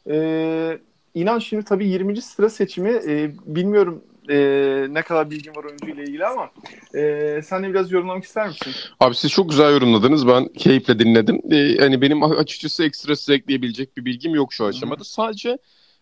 E, 0.10 0.78
inan 1.16 1.40
şimdi 1.40 1.66
tabii 1.66 1.88
20. 1.88 2.22
sıra 2.22 2.50
seçimi 2.50 2.90
e, 2.90 3.32
bilmiyorum 3.46 4.04
e, 4.30 4.38
ne 4.90 5.02
kadar 5.02 5.32
bilgin 5.32 5.56
var 5.56 5.64
oyuncuyla 5.64 6.04
ilgili 6.04 6.26
ama 6.26 6.52
e, 6.96 7.42
sen 7.44 7.64
de 7.64 7.70
biraz 7.70 7.92
yorumlamak 7.92 8.24
ister 8.24 8.48
misin? 8.48 8.74
Abi 9.00 9.16
siz 9.16 9.32
çok 9.32 9.50
güzel 9.50 9.72
yorumladınız. 9.72 10.28
Ben 10.28 10.48
keyifle 10.48 11.00
dinledim. 11.00 11.42
E, 11.52 11.78
hani 11.78 12.02
benim 12.02 12.24
açıkçası 12.24 12.84
ekstra 12.84 13.16
size 13.16 13.34
ekleyebilecek 13.34 13.98
bir 13.98 14.06
bilgim 14.06 14.36
yok 14.36 14.54
şu 14.54 14.66
aşamada. 14.66 14.96
Hı-hı. 14.96 15.12
Sadece 15.12 15.58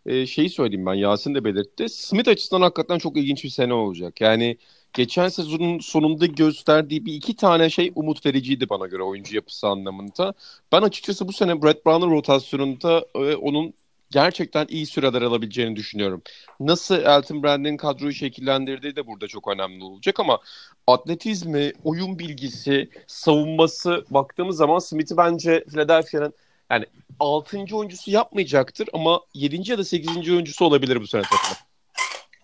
e, 0.06 0.26
şeyi 0.26 0.50
söyleyeyim 0.50 0.86
ben. 0.86 0.94
Yasin 0.94 1.36
de 1.36 1.44
belirtti. 1.44 1.90
Smith 1.90 2.30
açısından 2.30 2.62
hakikaten 2.62 2.98
çok 2.98 3.18
ilginç 3.18 3.44
bir 3.44 3.50
sene 3.50 3.74
olacak. 3.74 4.22
Yani 4.22 4.58
geçen 4.94 5.30
sezonun 5.30 5.80
sonunda 5.80 6.26
gösterdiği 6.26 7.06
bir 7.06 7.14
iki 7.14 7.36
tane 7.36 7.70
şey 7.70 7.92
umut 7.96 8.26
vericiydi 8.26 8.70
bana 8.70 8.88
göre 8.88 9.04
oyuncu 9.04 9.36
yapısı 9.36 9.68
anlamında. 9.68 10.34
Ben 10.72 10.82
açıkçası 10.82 11.28
bu 11.28 11.34
sene 11.34 11.62
Brett 11.62 11.86
Brown'un 11.86 12.12
rotasyonunda 12.12 13.06
e, 13.16 13.36
onun 13.36 13.74
gerçekten 14.12 14.66
iyi 14.70 14.86
süreler 14.86 15.22
alabileceğini 15.22 15.76
düşünüyorum. 15.76 16.22
Nasıl 16.60 16.96
Elton 16.96 17.44
Brand'in 17.44 17.78
kadroyu 17.78 18.14
şekillendirdiği 18.14 18.96
de 18.96 19.08
burada 19.08 19.28
çok 19.28 19.48
önemli 19.48 19.84
olacak 19.84 20.20
ama 20.20 20.40
atletizmi, 20.88 21.74
oyun 21.84 22.20
bilgisi, 22.20 22.90
savunması 23.08 24.06
baktığımız 24.10 24.58
zaman 24.58 24.80
Smith'i 24.80 25.18
bence 25.18 25.64
Philadelphia'nın 25.70 26.34
yani 26.72 26.86
6. 27.20 27.58
oyuncusu 27.74 28.12
yapmayacaktır 28.12 28.90
ama 28.94 29.22
7. 29.34 29.72
ya 29.72 29.78
da 29.78 29.84
8. 29.84 30.18
oyuncusu 30.32 30.66
olabilir 30.66 31.02
bu 31.02 31.08
sene 31.08 31.22
takımda. 31.22 31.70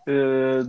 Ee, 0.07 0.11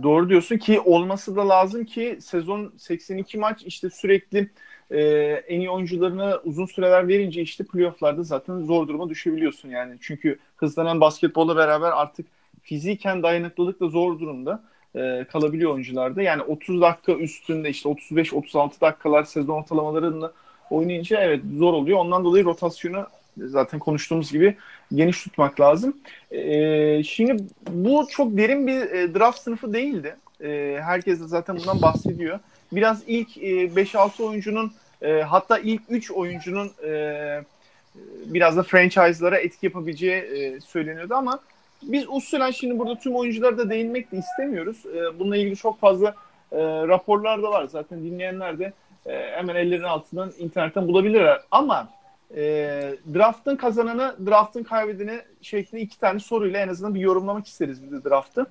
doğru 0.03 0.29
diyorsun 0.29 0.57
ki 0.57 0.79
olması 0.79 1.35
da 1.35 1.49
lazım 1.49 1.85
ki 1.85 2.17
sezon 2.21 2.73
82 2.77 3.37
maç 3.37 3.63
işte 3.65 3.89
sürekli 3.89 4.51
e, 4.91 5.01
en 5.47 5.59
iyi 5.59 5.69
oyuncularına 5.69 6.39
uzun 6.43 6.65
süreler 6.65 7.07
verince 7.07 7.41
işte 7.41 7.63
playofflarda 7.63 8.23
zaten 8.23 8.59
zor 8.59 8.87
duruma 8.87 9.09
düşebiliyorsun 9.09 9.69
yani. 9.69 9.95
Çünkü 10.01 10.39
hızlanan 10.55 11.01
basketbolla 11.01 11.55
beraber 11.55 11.91
artık 11.91 12.25
fiziken 12.61 13.23
dayanıklılık 13.23 13.79
da 13.79 13.87
zor 13.87 14.19
durumda 14.19 14.63
e, 14.95 15.25
kalabiliyor 15.31 15.71
oyuncularda. 15.73 16.21
Yani 16.21 16.41
30 16.41 16.81
dakika 16.81 17.13
üstünde 17.13 17.69
işte 17.69 17.89
35-36 17.89 18.81
dakikalar 18.81 19.23
sezon 19.23 19.53
ortalamalarında 19.53 20.33
oynayınca 20.69 21.21
evet 21.21 21.41
zor 21.57 21.73
oluyor. 21.73 21.99
Ondan 21.99 22.23
dolayı 22.23 22.45
rotasyonu 22.45 23.07
zaten 23.37 23.79
konuştuğumuz 23.79 24.31
gibi 24.31 24.55
geniş 24.95 25.23
tutmak 25.23 25.59
lazım. 25.59 25.97
E, 26.31 27.03
şimdi 27.03 27.43
bu 27.69 28.05
çok 28.09 28.37
derin 28.37 28.67
bir 28.67 28.81
e, 28.81 29.13
draft 29.13 29.39
sınıfı 29.39 29.73
değildi. 29.73 30.15
E, 30.43 30.79
herkes 30.83 31.21
de 31.21 31.27
zaten 31.27 31.57
bundan 31.57 31.81
bahsediyor 31.81 32.39
biraz 32.71 33.03
ilk 33.07 33.37
e, 33.37 33.41
5-6 33.65 34.23
oyuncunun 34.23 34.71
e, 35.01 35.21
hatta 35.21 35.59
ilk 35.59 35.81
3 35.89 36.11
oyuncunun 36.11 36.71
e, 36.87 37.41
biraz 38.25 38.57
da 38.57 38.63
franchise'lara 38.63 39.37
etki 39.37 39.65
yapabileceği 39.65 40.21
e, 40.21 40.59
söyleniyordu 40.61 41.13
ama 41.13 41.39
biz 41.83 42.05
usulen 42.09 42.51
şimdi 42.51 42.79
burada 42.79 42.95
tüm 42.95 43.15
oyunculara 43.15 43.57
da 43.57 43.69
değinmek 43.69 44.11
de 44.11 44.17
istemiyoruz. 44.17 44.85
E, 44.85 45.19
bununla 45.19 45.37
ilgili 45.37 45.55
çok 45.55 45.79
fazla 45.79 46.15
raporlar 46.87 47.43
da 47.43 47.51
var. 47.51 47.65
Zaten 47.65 48.03
dinleyenler 48.03 48.59
de 48.59 48.73
hemen 49.05 49.55
ellerinin 49.55 49.83
altından 49.83 50.31
internetten 50.39 50.87
bulabilirler. 50.87 51.41
Ama 51.51 51.89
e, 52.35 52.41
draftın 53.13 53.55
kazananı, 53.55 54.15
draftın 54.25 54.63
kaybedeni 54.63 55.21
şeklinde 55.41 55.81
iki 55.81 55.99
tane 55.99 56.19
soruyla 56.19 56.59
en 56.59 56.67
azından 56.67 56.95
bir 56.95 56.99
yorumlamak 56.99 57.47
isteriz 57.47 57.83
biz 57.83 57.91
de 57.91 58.09
draftı. 58.09 58.45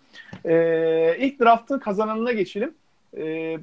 E, 0.45 1.17
ilk 1.19 1.41
draftın 1.41 1.79
kazananına 1.79 2.33
geçelim. 2.33 2.75
E, 3.17 3.59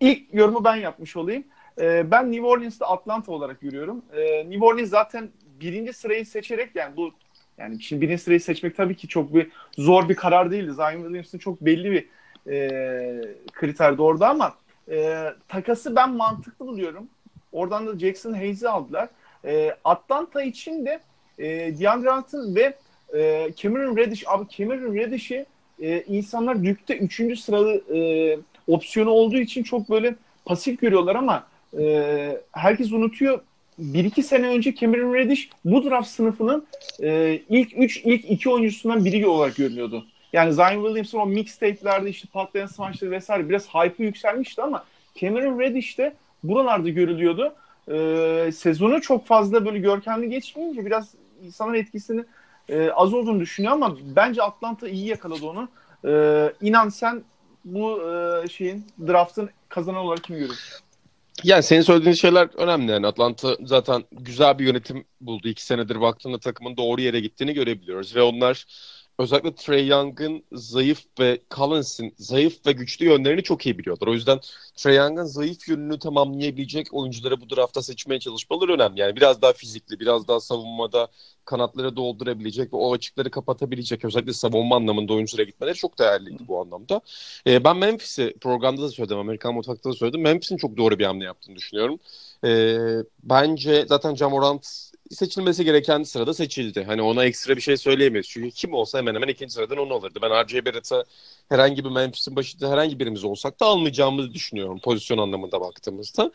İlk 0.00 0.34
yorumu 0.34 0.64
ben 0.64 0.76
yapmış 0.76 1.16
olayım. 1.16 1.44
E, 1.80 2.10
ben 2.10 2.32
New 2.32 2.46
Orleans'ta 2.46 2.86
Atlanta 2.86 3.32
olarak 3.32 3.60
görüyorum. 3.60 4.02
E, 4.12 4.50
New 4.50 4.66
Orleans 4.66 4.88
zaten 4.88 5.30
birinci 5.60 5.92
sırayı 5.92 6.26
seçerek 6.26 6.76
yani 6.76 6.96
bu 6.96 7.10
yani 7.58 7.82
şimdi 7.82 8.02
birinci 8.02 8.22
sırayı 8.22 8.40
seçmek 8.40 8.76
tabii 8.76 8.96
ki 8.96 9.08
çok 9.08 9.34
bir 9.34 9.50
zor 9.78 10.08
bir 10.08 10.14
karar 10.14 10.50
değildi. 10.50 10.72
Zion 10.72 11.02
Williamson 11.02 11.38
çok 11.38 11.60
belli 11.60 11.90
bir 11.90 12.08
e, 12.52 13.34
kriterdi 13.52 14.02
orada 14.02 14.28
ama 14.28 14.54
e, 14.90 15.24
takası 15.48 15.96
ben 15.96 16.10
mantıklı 16.10 16.66
buluyorum. 16.66 17.08
Oradan 17.52 17.86
da 17.86 17.98
Jackson 17.98 18.32
Hayes'i 18.32 18.68
aldılar. 18.68 19.08
E, 19.44 19.76
Atlanta 19.84 20.42
için 20.42 20.86
de 20.86 21.00
e, 21.38 21.78
DeAndre 21.80 22.10
Hunter 22.10 22.54
ve 22.54 22.76
e, 23.18 23.50
Cameron 23.56 23.96
Reddish 23.96 24.24
abi 24.28 24.46
Cameron 24.58 24.94
Reddish'i 24.94 25.46
e, 25.82 26.02
insanlar 26.02 26.64
Duke'de 26.64 26.98
3. 26.98 27.40
sıralı 27.40 27.94
e, 27.96 28.38
opsiyonu 28.72 29.10
olduğu 29.10 29.38
için 29.38 29.62
çok 29.62 29.90
böyle 29.90 30.14
pasif 30.44 30.80
görüyorlar 30.80 31.14
ama 31.14 31.46
e, 31.78 32.40
herkes 32.52 32.92
unutuyor. 32.92 33.40
Bir 33.78 34.04
iki 34.04 34.22
sene 34.22 34.46
önce 34.46 34.74
Cameron 34.74 35.14
Reddish 35.14 35.50
bu 35.64 35.84
draft 35.84 36.08
sınıfının 36.08 36.66
e, 37.02 37.40
ilk 37.48 37.78
3, 37.78 37.96
ilk 37.96 38.30
2 38.30 38.50
oyuncusundan 38.50 39.04
biri 39.04 39.26
olarak 39.26 39.56
görünüyordu. 39.56 40.06
Yani 40.32 40.52
Zion 40.52 40.84
Williamson 40.84 41.20
o 41.20 41.26
mixtape'lerde 41.26 42.10
işte 42.10 42.28
patlayan 42.32 42.66
smaçları 42.66 43.10
vesaire 43.10 43.48
biraz 43.48 43.68
hype'ı 43.68 44.06
yükselmişti 44.06 44.62
ama 44.62 44.84
Cameron 45.20 45.60
Reddish 45.60 45.98
de 45.98 46.14
buralarda 46.44 46.88
görülüyordu. 46.88 47.54
Ee, 47.90 48.50
sezonu 48.52 49.00
çok 49.00 49.26
fazla 49.26 49.64
böyle 49.64 49.78
görkemli 49.78 50.30
geçmeyince 50.30 50.86
biraz 50.86 51.14
insanın 51.46 51.74
etkisini 51.74 52.24
e, 52.68 52.90
az 52.90 53.14
olduğunu 53.14 53.40
düşünüyor 53.40 53.72
ama 53.72 53.96
bence 54.16 54.42
Atlanta 54.42 54.88
iyi 54.88 55.06
yakaladı 55.06 55.46
onu. 55.46 55.68
Ee, 56.04 56.52
inan 56.60 56.88
sen 56.88 57.22
bu 57.64 58.00
e, 58.02 58.48
şeyin 58.48 58.84
draftın 59.06 59.50
kazanan 59.68 60.00
olarak 60.00 60.24
kimi 60.24 60.38
görüyorsun? 60.38 60.80
Yani 61.44 61.62
senin 61.62 61.82
söylediğin 61.82 62.14
şeyler 62.14 62.48
önemli. 62.56 62.92
Yani 62.92 63.06
Atlanta 63.06 63.56
zaten 63.64 64.04
güzel 64.12 64.58
bir 64.58 64.66
yönetim 64.66 65.04
buldu. 65.20 65.48
İki 65.48 65.64
senedir 65.64 66.00
baktığında 66.00 66.38
takımın 66.38 66.76
doğru 66.76 67.00
yere 67.00 67.20
gittiğini 67.20 67.54
görebiliyoruz. 67.54 68.16
Ve 68.16 68.22
onlar 68.22 68.64
özellikle 69.18 69.54
Trey 69.54 69.86
Young'ın 69.86 70.44
zayıf 70.52 71.04
ve 71.20 71.40
Collins'in 71.50 72.14
zayıf 72.18 72.66
ve 72.66 72.72
güçlü 72.72 73.06
yönlerini 73.06 73.42
çok 73.42 73.66
iyi 73.66 73.78
biliyorlar. 73.78 74.06
O 74.06 74.14
yüzden 74.14 74.40
Trey 74.76 74.96
Young'ın 74.96 75.24
zayıf 75.24 75.68
yönünü 75.68 75.98
tamamlayabilecek 75.98 76.94
oyuncuları 76.94 77.40
bu 77.40 77.56
drafta 77.56 77.82
seçmeye 77.82 78.20
çalışmaları 78.20 78.72
önemli. 78.72 79.00
Yani 79.00 79.16
biraz 79.16 79.42
daha 79.42 79.52
fizikli, 79.52 80.00
biraz 80.00 80.28
daha 80.28 80.40
savunmada 80.40 81.08
kanatları 81.44 81.96
doldurabilecek 81.96 82.72
ve 82.72 82.76
o 82.76 82.92
açıkları 82.92 83.30
kapatabilecek 83.30 84.04
özellikle 84.04 84.32
savunma 84.32 84.76
anlamında 84.76 85.12
oyunculara 85.12 85.44
gitmeleri 85.44 85.74
çok 85.74 85.98
değerliydi 85.98 86.48
bu 86.48 86.60
anlamda. 86.60 87.00
Ee, 87.46 87.64
ben 87.64 87.76
Memphis'i 87.76 88.34
programda 88.40 88.82
da 88.82 88.88
söyledim, 88.88 89.18
Amerikan 89.18 89.54
Mutfak'ta 89.54 89.90
da 89.90 89.94
söyledim. 89.94 90.22
Memphis'in 90.22 90.56
çok 90.56 90.76
doğru 90.76 90.98
bir 90.98 91.04
hamle 91.04 91.24
yaptığını 91.24 91.56
düşünüyorum. 91.56 91.98
Ee, 92.44 92.78
bence 93.22 93.86
zaten 93.88 94.14
Jamorant 94.14 94.89
seçilmesi 95.10 95.64
gereken 95.64 96.02
sırada 96.02 96.34
seçildi. 96.34 96.84
Hani 96.84 97.02
ona 97.02 97.24
ekstra 97.24 97.56
bir 97.56 97.60
şey 97.60 97.76
söyleyemeyiz. 97.76 98.28
Çünkü 98.28 98.50
kim 98.50 98.74
olsa 98.74 98.98
hemen 98.98 99.14
hemen 99.14 99.28
ikinci 99.28 99.54
sıradan 99.54 99.78
onu 99.78 99.94
alırdı. 99.94 100.18
Ben 100.22 100.30
R.J. 100.30 100.64
Barrett'a 100.66 101.04
herhangi 101.48 101.84
bir 101.84 101.90
Memphis'in 101.90 102.36
başında 102.36 102.70
herhangi 102.70 102.98
birimiz 102.98 103.24
olsak 103.24 103.60
da 103.60 103.66
almayacağımızı 103.66 104.34
düşünüyorum 104.34 104.80
pozisyon 104.80 105.18
anlamında 105.18 105.60
baktığımızda. 105.60 106.32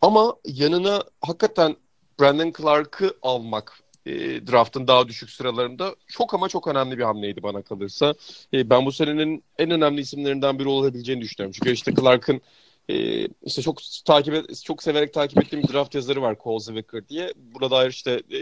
Ama 0.00 0.36
yanına 0.44 1.02
hakikaten 1.20 1.76
Brandon 2.20 2.52
Clark'ı 2.58 3.14
almak 3.22 3.80
e, 4.06 4.46
draftın 4.46 4.86
daha 4.86 5.08
düşük 5.08 5.30
sıralarında 5.30 5.96
çok 6.06 6.34
ama 6.34 6.48
çok 6.48 6.66
önemli 6.66 6.98
bir 6.98 7.02
hamleydi 7.02 7.42
bana 7.42 7.62
kalırsa. 7.62 8.14
E, 8.54 8.70
ben 8.70 8.86
bu 8.86 8.92
senenin 8.92 9.44
en 9.58 9.70
önemli 9.70 10.00
isimlerinden 10.00 10.58
biri 10.58 10.68
olabileceğini 10.68 11.22
düşünüyorum. 11.22 11.52
Çünkü 11.52 11.72
işte 11.72 11.94
Clark'ın 11.94 12.40
e, 12.88 13.26
işte 13.42 13.62
çok 13.62 13.78
takip 14.04 14.34
et, 14.34 14.62
çok 14.64 14.82
severek 14.82 15.14
takip 15.14 15.44
ettiğim 15.44 15.62
bir 15.62 15.72
draft 15.72 15.94
yazarı 15.94 16.22
var 16.22 16.36
Cole 16.44 16.60
Zwicker 16.60 17.08
diye. 17.08 17.32
Burada 17.36 17.70
dair 17.70 17.90
işte 17.90 18.22
e, 18.30 18.38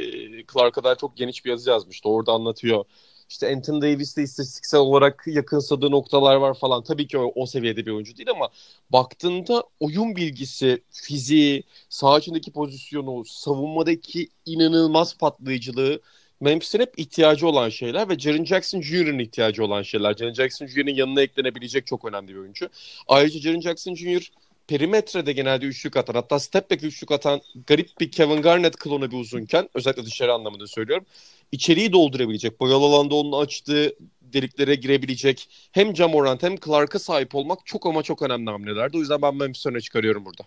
Clark'a 0.52 0.84
dair 0.84 0.96
çok 0.96 1.16
geniş 1.16 1.44
bir 1.44 1.50
yazı 1.50 1.70
yazmıştı. 1.70 2.08
Orada 2.08 2.32
anlatıyor. 2.32 2.84
İşte 3.28 3.54
Anthony 3.54 3.82
Davis'te 3.82 4.22
istatistiksel 4.22 4.80
olarak 4.80 5.24
yakınsadığı 5.26 5.90
noktalar 5.90 6.36
var 6.36 6.54
falan. 6.54 6.82
Tabii 6.84 7.06
ki 7.06 7.18
o, 7.18 7.32
o 7.34 7.46
seviyede 7.46 7.86
bir 7.86 7.90
oyuncu 7.90 8.16
değil 8.16 8.30
ama 8.30 8.48
baktığında 8.90 9.64
oyun 9.80 10.16
bilgisi, 10.16 10.82
fiziği, 10.90 11.62
saha 11.88 12.18
içindeki 12.18 12.52
pozisyonu, 12.52 13.24
savunmadaki 13.24 14.28
inanılmaz 14.44 15.18
patlayıcılığı 15.18 16.00
Memphis'in 16.40 16.80
hep 16.80 16.98
ihtiyacı 16.98 17.48
olan 17.48 17.68
şeyler 17.68 18.08
ve 18.08 18.18
Jaren 18.18 18.44
Jackson 18.44 18.80
Jr.'ın 18.80 19.18
ihtiyacı 19.18 19.64
olan 19.64 19.82
şeyler. 19.82 20.14
Jaren 20.14 20.34
Jackson 20.34 20.66
Jr.'ın 20.66 20.94
yanına 20.94 21.22
eklenebilecek 21.22 21.86
çok 21.86 22.04
önemli 22.04 22.28
bir 22.34 22.38
oyuncu. 22.38 22.68
Ayrıca 23.08 23.40
Jaren 23.40 23.60
Jackson 23.60 23.94
Jr. 23.94 24.30
perimetrede 24.66 25.32
genelde 25.32 25.66
üçlük 25.66 25.96
atan 25.96 26.14
hatta 26.14 26.38
step 26.38 26.70
back 26.70 26.84
üçlük 26.84 27.12
atan 27.12 27.40
garip 27.66 28.00
bir 28.00 28.10
Kevin 28.10 28.42
Garnett 28.42 28.76
klonu 28.76 29.10
bir 29.10 29.16
uzunken 29.16 29.68
özellikle 29.74 30.04
dışarı 30.04 30.32
anlamında 30.32 30.66
söylüyorum. 30.66 31.06
içeriği 31.52 31.92
doldurabilecek, 31.92 32.60
boyalı 32.60 32.84
alanda 32.84 33.14
onun 33.14 33.42
açtığı 33.42 33.96
deliklere 34.20 34.74
girebilecek 34.74 35.48
hem 35.72 35.96
Jamorant 35.96 36.42
hem 36.42 36.56
Clark'a 36.56 36.98
sahip 36.98 37.34
olmak 37.34 37.66
çok 37.66 37.86
ama 37.86 38.02
çok 38.02 38.22
önemli 38.22 38.50
hamlelerdi. 38.50 38.96
O 38.96 39.00
yüzden 39.00 39.22
ben 39.22 39.34
Memphis'i 39.36 39.68
öne 39.68 39.80
çıkarıyorum 39.80 40.24
burada. 40.24 40.44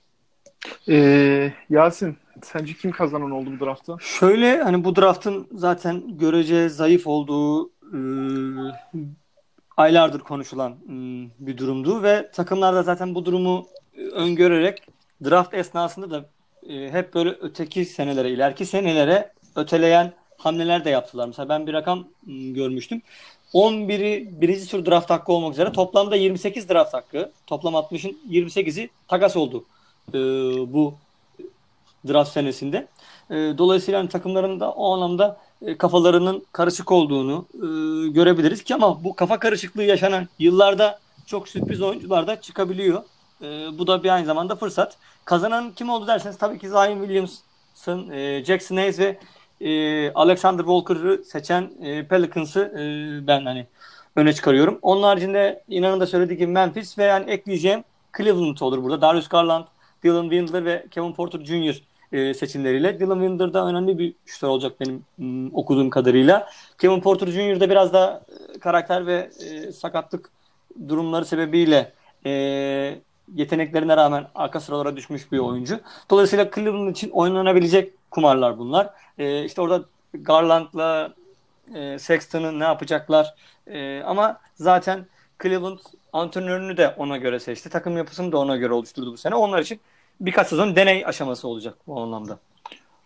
Ee, 0.90 1.54
Yasin, 1.70 2.18
sence 2.44 2.74
kim 2.74 2.92
kazanan 2.92 3.32
oldu 3.32 3.50
bu 3.60 3.66
draftta? 3.66 3.98
Şöyle 4.00 4.62
hani 4.62 4.84
bu 4.84 4.96
draftın 4.96 5.48
zaten 5.52 6.18
görece 6.18 6.70
zayıf 6.70 7.08
olduğu 7.08 7.70
e, 7.70 8.00
aylardır 9.78 10.20
konuşulan 10.20 10.72
e, 10.72 10.94
bir 11.40 11.58
durumdu 11.58 12.04
ve 12.04 12.32
takımlar 12.32 12.76
da 12.76 12.84
zaten 12.84 13.16
bu 13.16 13.26
durumu 13.26 13.68
e, 13.98 14.02
öngörerek 14.02 14.84
draft 15.24 15.54
esnasında 15.54 16.12
da 16.12 16.30
e, 16.70 16.92
hep 16.92 17.14
böyle 17.14 17.30
öteki 17.30 17.86
senelere, 17.86 18.32
ileriki 18.32 18.66
senelere 18.66 19.34
öteleyen 19.56 20.14
hamleler 20.38 20.86
de 20.86 20.90
yaptılar. 20.90 21.28
Mesela 21.28 21.50
ben 21.50 21.68
bir 21.68 21.74
rakam 21.74 22.08
e, 22.28 22.32
görmüştüm. 22.52 23.02
11'i 23.54 24.42
birinci 24.42 24.68
tur 24.68 24.86
draft 24.86 25.10
hakkı 25.10 25.32
olmak 25.32 25.54
üzere 25.54 25.72
toplamda 25.72 26.16
28 26.16 26.70
draft 26.70 26.94
hakkı. 26.94 27.32
Toplam 27.48 27.74
60'ın 27.74 28.18
28'i 28.30 28.90
takas 29.08 29.38
oldu 29.38 29.66
e, 30.14 30.20
bu 30.74 30.94
draft 32.08 32.32
senesinde. 32.32 32.88
E, 33.30 33.36
dolayısıyla 33.36 34.00
hani 34.00 34.10
takımların 34.10 34.60
da 34.60 34.72
o 34.72 34.94
anlamda 34.94 35.38
e, 35.62 35.78
kafalarının 35.78 36.46
karışık 36.52 36.92
olduğunu 36.92 37.46
e, 37.54 37.58
görebiliriz 38.10 38.64
ki 38.64 38.76
ama 38.76 39.04
bu 39.04 39.16
kafa 39.16 39.40
karışıklığı 39.40 39.84
yaşanan 39.84 40.28
yıllarda 40.40 41.00
çok 41.26 41.48
sürpriz 41.48 41.82
oyuncular 41.82 42.28
da 42.28 42.42
çıkabiliyor. 42.42 43.04
E, 43.42 43.48
bu 43.78 43.88
da 43.88 44.04
bir 44.04 44.10
aynı 44.10 44.26
zamanda 44.26 44.56
fırsat. 44.56 44.98
Kazanan 45.26 45.72
kim 45.72 45.90
oldu 45.90 46.08
derseniz 46.08 46.38
tabii 46.38 46.60
ki 46.60 46.70
Zion 46.70 47.00
Williamson, 47.00 48.10
e, 48.10 48.46
Jackson 48.46 48.76
Hayes 48.78 49.00
ve 49.00 49.18
e, 49.62 50.12
Alexander 50.12 50.64
Walker'ı 50.64 51.24
seçen 51.26 51.72
e, 51.82 52.08
Pelicans'ı 52.08 52.60
e, 52.60 53.28
ben 53.28 53.46
hani 53.46 53.68
öne 54.16 54.34
çıkarıyorum. 54.34 54.80
Onun 54.82 55.04
haricinde 55.04 55.64
inanın 55.68 56.00
da 56.00 56.08
söylediği 56.08 56.38
gibi 56.38 56.52
Memphis 56.52 56.98
ve 56.98 57.04
yani 57.04 57.32
ekleyeceğim 57.32 57.84
Cleveland 58.18 58.58
olur 58.60 58.84
burada. 58.84 59.02
Darius 59.02 59.28
Garland, 59.28 59.66
Dylan 60.04 60.30
Windler 60.30 60.66
ve 60.66 60.86
Kevin 60.92 61.14
Porter 61.14 61.40
Jr. 61.40 61.82
E, 62.12 62.34
seçimleriyle. 62.34 63.00
Dylan 63.00 63.20
Windler 63.20 63.54
da 63.54 63.66
önemli 63.66 64.00
bir 64.00 64.14
şutör 64.26 64.48
olacak 64.48 64.80
benim 64.80 65.04
m, 65.18 65.50
okuduğum 65.54 65.90
kadarıyla. 65.90 66.50
Kevin 66.78 67.02
Porter 67.02 67.28
Jr. 67.28 67.60
de 67.60 67.70
biraz 67.70 67.94
da 67.94 68.26
e, 68.56 68.60
karakter 68.60 69.08
ve 69.08 69.30
e, 69.40 69.72
sakatlık 69.72 70.32
durumları 70.88 71.26
sebebiyle 71.26 71.94
e, 72.26 72.32
yeteneklerine 73.36 73.98
rağmen 73.98 74.28
arka 74.36 74.60
sıralara 74.60 74.96
düşmüş 74.96 75.32
bir 75.32 75.40
oyuncu. 75.40 75.80
Dolayısıyla 76.10 76.52
Cleveland 76.56 76.90
için 76.90 77.10
oynanabilecek 77.10 77.94
kumarlar 78.12 78.58
bunlar. 78.58 78.90
E, 79.18 79.46
işte 79.46 79.62
orada 79.62 79.86
Garland'la 80.14 81.14
e, 81.76 82.00
Sexton'ı 82.00 82.60
ne 82.60 82.64
yapacaklar? 82.64 83.36
E, 83.68 84.02
ama 84.04 84.40
zaten 84.56 85.06
Cleveland 85.44 85.80
antrenörünü 86.14 86.78
de 86.78 86.90
ona 86.98 87.18
göre 87.18 87.40
seçti. 87.40 87.70
Takım 87.70 87.98
yapısını 87.98 88.32
da 88.32 88.38
ona 88.38 88.58
göre 88.58 88.74
oluşturdu 88.74 89.14
bu 89.14 89.18
sene. 89.18 89.36
Onlar 89.36 89.62
için 89.62 89.80
birkaç 90.22 90.48
sezon 90.48 90.76
deney 90.76 91.06
aşaması 91.06 91.48
olacak 91.48 91.76
bu 91.88 92.00
anlamda. 92.02 92.40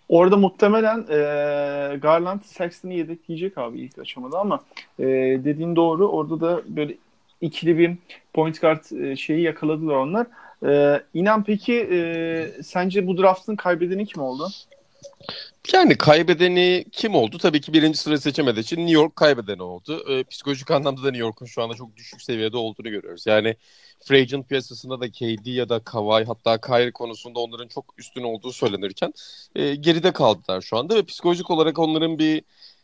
Orada 0.10 0.38
muhtemelen 0.38 1.00
e, 1.10 1.98
Garland 1.98 2.42
Sexton'ı 2.42 2.94
yedekleyecek 2.94 3.58
abi 3.58 3.80
ilk 3.80 4.00
aşamada 4.00 4.40
ama 4.40 4.60
e, 5.00 5.06
dediğin 5.44 5.76
doğru. 5.76 6.08
Orada 6.08 6.42
da 6.42 6.62
böyle 6.68 6.96
ikili 7.42 7.78
bir 7.78 7.96
point 8.34 8.62
guard 8.62 8.92
e, 8.92 9.16
şeyi 9.16 9.42
yakaladılar 9.42 9.96
onlar. 9.96 10.28
E, 10.66 11.02
İnan 11.14 11.44
peki 11.44 11.74
e, 11.92 12.64
sence 12.64 13.08
bu 13.08 13.18
draftın 13.18 13.56
kaybedeni 13.56 14.06
kim 14.06 14.22
oldu? 14.22 14.48
Yani 15.72 15.98
kaybedeni 15.98 16.86
kim 16.92 17.16
oldu? 17.16 17.38
Tabii 17.38 17.62
ki 17.62 17.74
birinci 17.74 17.98
sıra 17.98 18.18
seçemediği 18.18 18.64
için 18.64 18.78
New 18.78 18.94
York 18.94 19.16
kaybedeni 19.16 19.62
oldu. 19.64 20.06
Ee, 20.10 20.24
psikolojik 20.24 20.72
anlamda 20.72 21.04
da 21.04 21.06
New 21.12 21.18
York'un 21.18 21.46
şu 21.46 21.64
anda 21.64 21.74
çok 21.76 21.96
düşük 21.96 22.22
seviyede 22.22 22.58
olduğunu 22.58 22.90
görüyoruz. 22.90 23.28
Yani 23.28 23.56
free 24.06 24.44
piyasasında 24.44 25.02
da 25.02 25.12
KD 25.12 25.46
ya 25.46 25.70
da 25.70 25.80
Kawhi 25.84 26.26
hatta 26.26 26.62
Kyrie 26.62 26.92
konusunda 26.92 27.40
onların 27.40 27.68
çok 27.68 27.94
üstün 27.98 28.24
olduğu 28.24 28.52
söylenirken 28.52 29.14
e, 29.56 29.76
geride 29.76 30.14
kaldılar 30.14 30.62
şu 30.62 30.78
anda 30.78 30.96
ve 30.96 31.06
psikolojik 31.06 31.52
olarak 31.52 31.80
onların 31.80 32.20
bir 32.20 32.44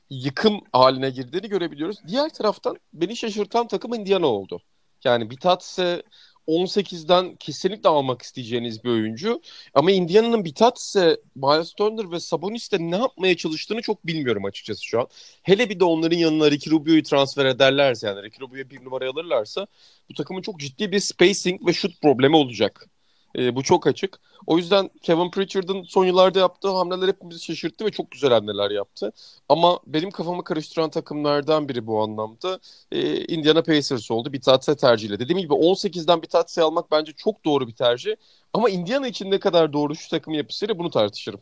yıkım 0.09 0.61
haline 0.73 1.09
girdiğini 1.09 1.49
görebiliyoruz. 1.49 1.97
Diğer 2.07 2.30
taraftan 2.30 2.77
beni 2.93 3.15
şaşırtan 3.15 3.67
takım 3.67 3.93
Indiana 3.93 4.27
oldu. 4.27 4.61
Yani 5.03 5.30
Bitatse 5.30 6.03
18'den 6.50 7.36
kesinlikle 7.36 7.89
almak 7.89 8.22
isteyeceğiniz 8.22 8.84
bir 8.84 8.89
oyuncu. 8.89 9.41
Ama 9.74 9.91
Indiana'nın 9.91 10.45
Bitatse, 10.45 11.18
Miles 11.36 11.74
Turner 11.74 12.12
ve 12.12 12.20
Sabonis'te 12.20 12.78
ne 12.80 12.97
yapmaya 12.97 13.38
çalıştığını 13.38 13.82
çok 13.82 14.08
bilmiyorum 14.08 14.45
açıkçası 14.45 14.86
şu 14.86 15.00
an. 15.00 15.08
Hele 15.43 15.70
bir 15.70 15.80
de 15.80 15.84
onların 15.84 16.18
yanına 16.18 16.52
Ricky 16.52 16.76
Rubio'yu 16.76 17.04
transfer 17.04 17.45
ederlerse 17.45 18.08
yani 18.08 18.24
Ricky 18.24 18.47
Rubio'ya 18.47 18.70
bir 18.70 18.86
numara 18.86 19.10
alırlarsa 19.10 19.68
bu 20.10 20.14
takımın 20.14 20.41
çok 20.41 20.60
ciddi 20.60 20.91
bir 20.91 21.00
spacing 21.00 21.68
ve 21.68 21.74
shoot 21.74 22.02
problemi 22.02 22.36
olacak. 22.36 22.89
E, 23.38 23.55
bu 23.55 23.63
çok 23.63 23.88
açık. 23.88 24.19
O 24.47 24.57
yüzden 24.57 24.89
Kevin 25.01 25.32
Pritchard'ın 25.32 25.84
son 25.84 26.05
yıllarda 26.05 26.39
yaptığı 26.39 26.69
hamleler 26.69 27.07
hepimizi 27.07 27.43
şaşırttı 27.43 27.86
ve 27.86 27.91
çok 27.91 28.11
güzel 28.11 28.32
hamleler 28.32 28.71
yaptı. 28.71 29.11
Ama 29.49 29.80
benim 29.88 30.11
kafamı 30.11 30.43
karıştıran 30.43 30.89
takımlardan 30.89 31.69
biri 31.69 31.88
bu 31.88 32.01
anlamda 32.01 32.59
e, 32.91 33.25
Indiana 33.25 33.63
Pacers 33.63 34.11
oldu. 34.11 34.34
Bir 34.34 34.41
tatse 34.41 34.75
tercihiyle. 34.75 35.19
Dediğim 35.19 35.39
gibi 35.39 35.53
18'den 35.53 36.21
bir 36.21 36.27
tatse 36.27 36.61
almak 36.61 36.91
bence 36.91 37.11
çok 37.11 37.45
doğru 37.45 37.67
bir 37.67 37.75
tercih. 37.75 38.15
Ama 38.53 38.69
Indiana 38.69 39.07
için 39.07 39.32
ne 39.32 39.39
kadar 39.39 39.73
doğru 39.73 39.95
şu 39.95 40.09
takım 40.09 40.34
yapısıyla 40.34 40.80
bunu 40.80 40.89
tartışırım. 40.89 41.41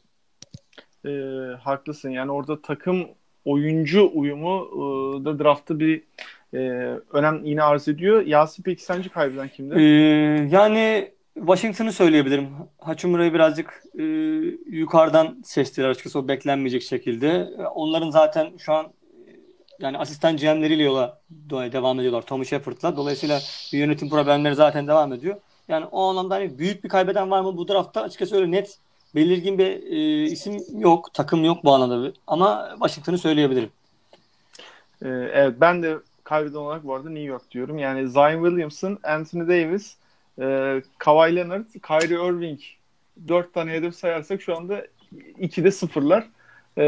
E, 1.05 1.11
haklısın. 1.61 2.09
Yani 2.09 2.31
orada 2.31 2.61
takım 2.61 3.07
oyuncu 3.45 4.11
uyumu 4.13 4.67
e, 4.73 5.25
da 5.25 5.39
draftı 5.39 5.79
bir 5.79 6.03
e, 6.53 6.59
önem 7.11 7.45
yine 7.45 7.63
arz 7.63 7.87
ediyor. 7.87 8.21
Yasin 8.25 8.63
peki 8.63 8.83
sence 8.83 9.09
kaybeden 9.09 9.47
kimdi? 9.47 9.75
Ee, 9.75 10.47
yani 10.51 11.11
Washington'ı 11.37 11.93
söyleyebilirim. 11.93 12.49
Hachimura'yı 12.79 13.33
birazcık 13.33 13.83
e, 13.99 14.03
yukarıdan 14.65 15.41
seçtiler 15.43 15.89
açıkçası 15.89 16.19
o 16.19 16.27
beklenmeyecek 16.27 16.83
şekilde. 16.83 17.49
Onların 17.75 18.09
zaten 18.09 18.57
şu 18.57 18.73
an 18.73 18.87
yani 19.79 19.97
asistan 19.97 20.37
GM'leriyle 20.37 20.83
yola 20.83 21.21
devam 21.49 21.99
ediyorlar 21.99 22.21
Tommy 22.21 22.45
Shepard'la. 22.45 22.97
Dolayısıyla 22.97 23.39
bir 23.73 23.77
yönetim 23.77 24.09
problemleri 24.09 24.55
zaten 24.55 24.87
devam 24.87 25.13
ediyor. 25.13 25.35
Yani 25.67 25.85
o 25.85 26.01
anlamda 26.09 26.35
hani 26.35 26.59
büyük 26.59 26.83
bir 26.83 26.89
kaybeden 26.89 27.31
var 27.31 27.41
mı 27.41 27.57
bu 27.57 27.67
draftta? 27.67 28.01
Açıkçası 28.01 28.35
öyle 28.35 28.51
net 28.51 28.77
belirgin 29.15 29.57
bir 29.57 29.83
e, 29.91 30.23
isim 30.23 30.57
yok, 30.79 31.13
takım 31.13 31.43
yok 31.43 31.63
bu 31.63 31.73
anlamda. 31.73 32.11
Ama 32.27 32.69
Washington'ı 32.71 33.17
söyleyebilirim. 33.17 33.69
Ee, 35.01 35.07
evet 35.09 35.55
ben 35.61 35.83
de 35.83 35.97
kaybeden 36.23 36.57
olarak 36.57 36.83
bu 36.83 36.95
arada 36.95 37.09
New 37.09 37.25
York 37.25 37.51
diyorum. 37.51 37.77
Yani 37.77 38.09
Zion 38.09 38.43
Williamson, 38.45 38.99
Anthony 39.03 39.47
Davis, 39.47 39.95
e, 40.39 40.81
Kawhi 40.97 41.35
Leonard, 41.35 41.65
Kyrie 41.87 42.29
Irving 42.29 42.59
dört 43.27 43.53
tane 43.53 43.71
hedef 43.71 43.95
sayarsak 43.95 44.41
şu 44.41 44.57
anda 44.57 44.87
ikide 45.39 45.71
sıfırlar. 45.71 46.23
E, 46.77 46.83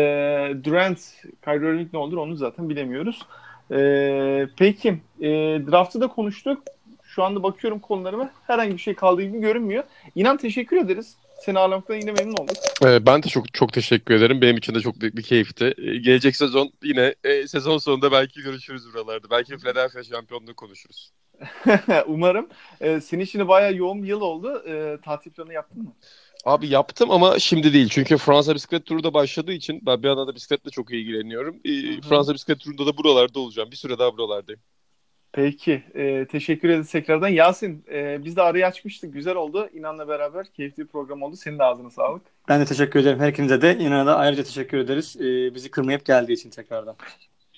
Durant, 0.63 0.99
Kyrie 1.43 1.69
Irving 1.69 1.93
ne 1.93 1.99
olur 1.99 2.17
onu 2.17 2.35
zaten 2.35 2.69
bilemiyoruz. 2.69 3.25
E, 3.71 4.47
peki 4.57 4.89
e, 5.19 5.27
draftı 5.71 6.01
da 6.01 6.07
konuştuk. 6.07 6.63
Şu 7.03 7.23
anda 7.23 7.43
bakıyorum 7.43 7.79
konularıma 7.79 8.29
herhangi 8.47 8.73
bir 8.73 8.77
şey 8.77 8.93
kaldığı 8.93 9.23
gibi 9.23 9.39
görünmüyor. 9.39 9.83
İnan 10.15 10.37
teşekkür 10.37 10.77
ederiz. 10.77 11.17
Seni 11.39 11.59
ağırlamaktan 11.59 11.95
yine 11.95 12.11
memnun 12.11 12.33
olduk. 12.33 12.57
Ee, 12.83 13.05
ben 13.05 13.23
de 13.23 13.27
çok 13.27 13.53
çok 13.53 13.73
teşekkür 13.73 14.13
ederim. 14.13 14.41
Benim 14.41 14.57
için 14.57 14.75
de 14.75 14.79
çok 14.79 15.01
büyük 15.01 15.17
bir 15.17 15.23
keyifti. 15.23 15.73
Ee, 15.77 15.97
gelecek 15.97 16.35
sezon 16.35 16.71
yine 16.83 17.15
e, 17.23 17.47
sezon 17.47 17.77
sonunda 17.77 18.11
belki 18.11 18.41
görüşürüz 18.41 18.93
buralarda. 18.93 19.29
Belki 19.29 19.57
Philadelphia 19.57 20.03
şampiyonluğu 20.03 20.55
konuşuruz. 20.55 21.11
Umarım. 22.07 22.49
Ee, 22.81 23.01
senin 23.01 23.25
de 23.25 23.47
bayağı 23.47 23.75
yoğun 23.75 24.03
bir 24.03 24.07
yıl 24.07 24.21
oldu. 24.21 24.63
Ee, 24.67 24.97
tatil 25.05 25.31
planı 25.31 25.53
yaptın 25.53 25.83
mı? 25.83 25.93
Abi 26.45 26.67
yaptım 26.67 27.11
ama 27.11 27.39
şimdi 27.39 27.73
değil. 27.73 27.89
Çünkü 27.89 28.17
Fransa 28.17 28.55
bisiklet 28.55 28.85
turu 28.85 29.03
da 29.03 29.13
başladığı 29.13 29.51
için 29.51 29.81
ben 29.85 30.03
bir 30.03 30.07
yandan 30.07 30.27
da 30.27 30.35
bisikletle 30.35 30.71
çok 30.71 30.91
ilgileniyorum. 30.91 31.55
Ee, 31.65 32.01
Fransa 32.01 32.33
bisiklet 32.33 32.59
turunda 32.59 32.85
da 32.85 32.97
buralarda 32.97 33.39
olacağım. 33.39 33.71
Bir 33.71 33.75
süre 33.75 33.99
daha 33.99 34.17
buralardayım. 34.17 34.61
Peki. 35.31 35.83
E, 35.95 36.25
teşekkür 36.25 36.69
ederiz 36.69 36.91
tekrardan. 36.91 37.27
Yasin 37.27 37.85
e, 37.91 38.25
biz 38.25 38.35
de 38.35 38.41
arayı 38.41 38.65
açmıştık. 38.65 39.13
Güzel 39.13 39.35
oldu. 39.35 39.69
İnan'la 39.73 40.07
beraber 40.07 40.45
keyifli 40.45 40.83
bir 40.83 40.87
program 40.87 41.21
oldu. 41.21 41.35
Senin 41.35 41.59
de 41.59 41.63
ağzına 41.63 41.89
sağlık. 41.89 42.21
Ben 42.49 42.61
de 42.61 42.65
teşekkür 42.65 42.99
ederim. 42.99 43.19
Her 43.19 43.29
ikinize 43.29 43.61
de. 43.61 43.77
İnan'a 43.77 44.05
da 44.05 44.17
ayrıca 44.17 44.43
teşekkür 44.43 44.77
ederiz. 44.77 45.15
E, 45.21 45.55
bizi 45.55 45.71
kırmayıp 45.71 46.05
geldiği 46.05 46.33
için 46.33 46.49
tekrardan. 46.49 46.95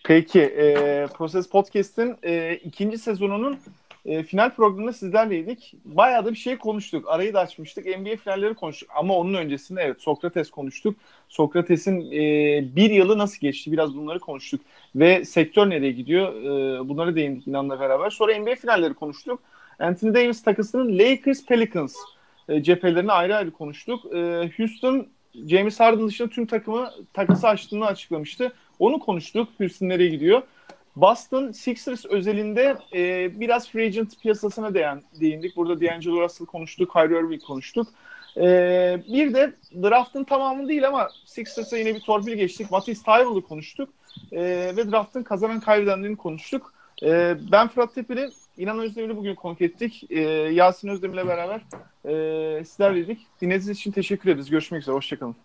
Peki. 0.04 0.42
E, 0.42 1.08
Proses 1.18 1.50
Podcast'in 1.50 2.18
e, 2.24 2.56
ikinci 2.56 2.98
sezonunun 2.98 3.60
e, 4.06 4.24
final 4.24 4.50
programında 4.56 4.94
sizlerleydik. 4.94 5.74
Bayağı 5.86 6.26
da 6.26 6.32
bir 6.32 6.38
şey 6.38 6.58
konuştuk. 6.58 7.06
Arayı 7.10 7.34
da 7.34 7.40
açmıştık. 7.40 7.86
NBA 7.86 8.16
finalleri 8.16 8.54
konuştuk. 8.54 8.90
Ama 8.96 9.18
onun 9.18 9.34
öncesinde 9.34 9.82
evet 9.82 10.02
Sokrates 10.02 10.50
konuştuk. 10.50 10.96
Sokrates'in 11.30 12.12
e, 12.12 12.76
bir 12.76 12.90
yılı 12.90 13.18
nasıl 13.18 13.40
geçti? 13.40 13.72
Biraz 13.72 13.96
bunları 13.96 14.20
konuştuk. 14.20 14.62
Ve 14.96 15.26
sektör 15.26 15.70
nereye 15.70 15.92
gidiyor? 15.92 16.44
E, 16.44 16.90
bunları 16.90 17.16
değindik 17.16 17.48
İnan'la 17.48 17.80
beraber. 17.80 18.10
Sonra 18.10 18.40
NBA 18.40 18.56
finalleri 18.56 18.94
konuştuk. 18.94 19.40
Anthony 19.80 20.14
Davis 20.14 20.44
takısının 20.44 21.00
Lakers 21.00 21.46
Pelicans 21.46 21.96
e, 22.50 22.64
cephelerini 22.64 23.12
ayrı 23.12 23.36
ayrı 23.36 23.52
konuştuk. 23.52 24.16
E, 24.16 24.52
Houston 24.58 25.08
James 25.48 25.80
Harden 25.80 26.08
dışında 26.08 26.30
tüm 26.30 26.46
takımı 26.46 26.92
takası 27.14 27.48
açtığını 27.48 27.86
açıklamıştı. 27.86 28.54
Onu 28.80 29.00
konuştuk. 29.00 29.50
Houston 29.58 29.90
nereye 29.90 30.10
gidiyor? 30.10 30.42
Boston 30.96 31.52
Sixers 31.52 32.06
özelinde 32.06 32.78
e, 32.94 33.32
biraz 33.40 33.70
free 33.70 33.86
agent 33.86 34.22
piyasasına 34.22 34.74
değin, 34.74 35.04
değindik. 35.20 35.56
Burada 35.56 35.82
D'Angelo 35.82 36.22
Russell 36.22 36.48
konuştuk, 36.48 36.94
Kyrie 36.94 37.20
Irving 37.20 37.44
konuştuk. 37.44 37.88
E, 38.38 38.44
bir 39.08 39.34
de 39.34 39.54
draftın 39.84 40.24
tamamı 40.24 40.68
değil 40.68 40.88
ama 40.88 41.10
Sixers'a 41.26 41.78
yine 41.78 41.96
bir 41.96 42.00
torpil 42.00 42.34
geçtik. 42.34 42.72
Matisse 42.72 43.04
Thybull'u 43.04 43.48
konuştuk. 43.48 43.90
E, 44.32 44.42
ve 44.78 44.92
draftın 44.92 45.24
kazanan 45.24 45.60
kaybedenlerini 45.60 46.18
konuştuk. 46.18 46.74
E, 47.04 47.38
ben 47.52 47.68
Fırat 47.68 47.96
Tepeli, 47.96 48.30
İnan 48.58 48.80
Özdemir'i 48.80 49.18
bugün 49.18 49.36
konuk 49.36 49.62
ettik. 49.62 50.04
E, 50.10 50.20
Yasin 50.54 50.88
Özdemir'le 50.88 51.28
beraber 51.28 51.62
e, 52.06 52.66
sizlerleydik. 52.66 53.28
Dinlediğiniz 53.42 53.70
için 53.70 53.92
teşekkür 53.92 54.30
ederiz. 54.30 54.50
Görüşmek 54.50 54.82
üzere. 54.82 54.96
Hoşçakalın. 54.96 55.36